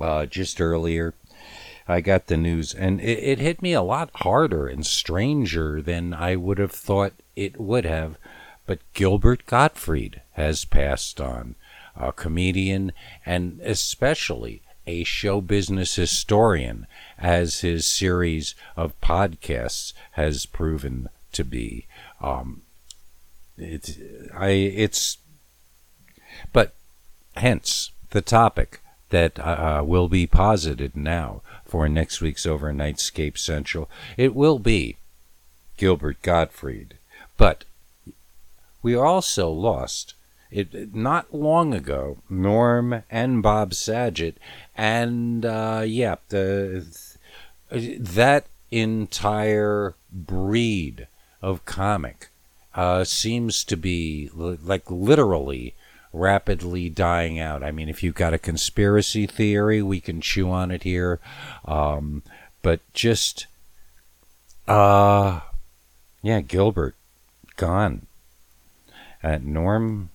[0.00, 1.14] uh, just earlier,
[1.88, 6.12] I got the news, and it, it, hit me a lot harder and stranger than
[6.12, 8.16] I would have thought it would have.
[8.66, 11.54] But Gilbert Gottfried has passed on,
[11.94, 12.92] a comedian
[13.24, 16.86] and especially a show business historian,
[17.18, 21.86] as his series of podcasts has proven to be.
[22.20, 22.62] Um,
[23.56, 23.96] it,
[24.34, 25.18] I, it's,
[26.52, 26.74] but
[27.36, 28.80] hence the topic
[29.10, 33.88] that uh, will be posited now for next week's Overnightscape Central.
[34.16, 34.96] It will be
[35.76, 36.94] Gilbert Gottfried,
[37.36, 37.64] but
[38.82, 40.14] we also lost
[40.50, 42.18] it not long ago.
[42.30, 44.38] Norm and Bob Saget,
[44.76, 46.86] and uh, yeah, the
[47.70, 51.08] that entire breed
[51.42, 52.28] of comic
[52.74, 55.74] uh, seems to be like literally
[56.16, 57.62] rapidly dying out.
[57.62, 61.20] I mean, if you've got a conspiracy theory, we can chew on it here.
[61.64, 62.22] Um,
[62.62, 63.46] but just,
[64.66, 65.40] uh,
[66.22, 66.94] yeah, Gilbert,
[67.56, 68.06] gone.
[69.22, 70.10] Uh, Norm,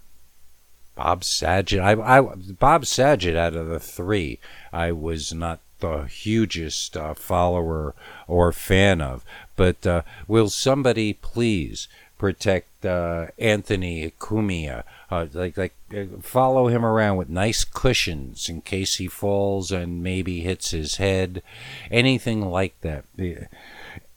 [0.95, 1.79] Bob Saget.
[1.79, 4.39] I, I, Bob Saget, out of the three,
[4.73, 7.93] I was not the hugest uh, follower
[8.27, 9.23] or fan of.
[9.55, 11.87] But uh, will somebody please
[12.21, 14.83] protect uh, Anthony Cumia.
[15.09, 20.03] Uh, like like uh, follow him around with nice cushions in case he falls and
[20.03, 21.41] maybe hits his head,
[21.89, 23.05] anything like that.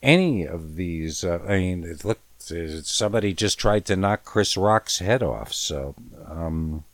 [0.03, 5.23] Any of these, uh, I mean, look, somebody just tried to knock Chris Rock's head
[5.23, 5.95] off, so
[6.29, 6.85] um,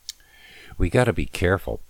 [0.78, 1.80] we got to be careful,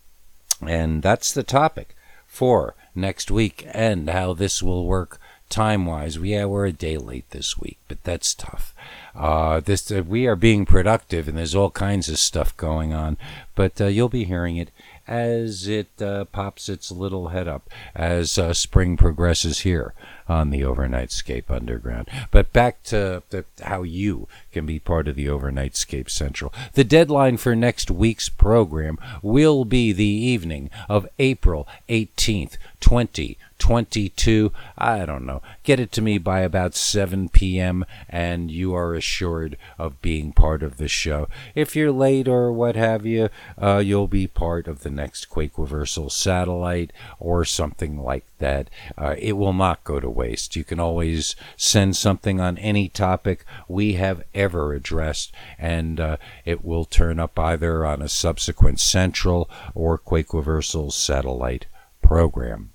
[0.67, 1.95] and that's the topic
[2.27, 5.21] for next week and how this will work
[5.51, 6.17] time wise.
[6.17, 8.73] Yeah, we're a day late this week, but that's tough.
[9.15, 13.17] Uh, this uh, we are being productive, and there's all kinds of stuff going on.
[13.55, 14.71] But uh, you'll be hearing it
[15.07, 19.93] as it uh, pops its little head up as uh, spring progresses here
[20.31, 22.09] on the Overnightscape Underground.
[22.31, 26.55] But back to the, how you can be part of the Overnightscape Central.
[26.75, 34.53] The deadline for next week's program will be the evening of April 18th, 2022.
[34.79, 35.43] I don't know.
[35.65, 40.63] Get it to me by about 7 p.m., and you are assured of being part
[40.63, 41.29] of the show.
[41.57, 43.31] If you're late or what have you,
[43.61, 48.69] uh, you'll be part of the next Quake Reversal satellite or something like that.
[48.99, 50.57] Uh, it will not go to waste.
[50.57, 56.65] You can always send something on any topic we have ever addressed, and uh, it
[56.65, 61.67] will turn up either on a subsequent Central or Quake Reversal satellite
[62.03, 62.73] program.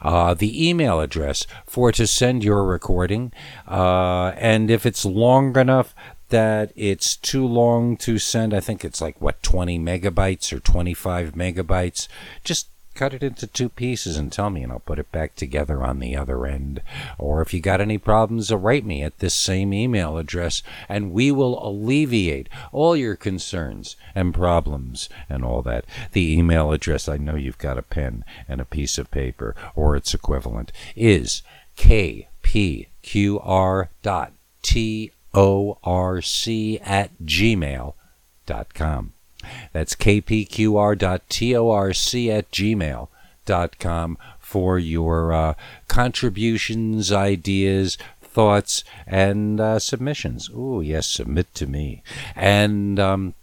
[0.00, 3.32] Uh, the email address for to send your recording,
[3.66, 5.94] uh, and if it's long enough
[6.28, 11.32] that it's too long to send, I think it's like what 20 megabytes or 25
[11.32, 12.08] megabytes.
[12.44, 12.68] Just
[12.98, 16.00] cut it into two pieces and tell me, and I'll put it back together on
[16.00, 16.82] the other end.
[17.16, 21.12] Or if you got any problems, uh, write me at this same email address, and
[21.12, 25.84] we will alleviate all your concerns and problems and all that.
[26.10, 29.94] The email address, I know you've got a pen and a piece of paper or
[29.94, 31.42] its equivalent, is
[31.76, 32.88] kpqr.torc
[36.82, 39.12] at gmail.com.
[39.72, 41.00] That's kpqr.torc
[42.30, 45.54] at gmail.com for your uh,
[45.88, 50.50] contributions, ideas, thoughts, and uh, submissions.
[50.54, 52.02] Oh, yes, submit to me.
[52.34, 53.34] And um,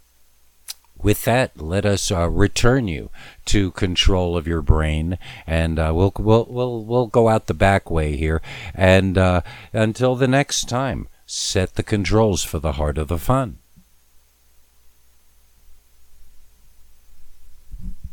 [0.97, 3.09] with that, let us uh, return you
[3.45, 7.91] to control of your brain, and uh, we'll we'll we'll we'll go out the back
[7.91, 8.41] way here.
[8.73, 9.41] And uh,
[9.73, 13.59] until the next time, set the controls for the heart of the fun.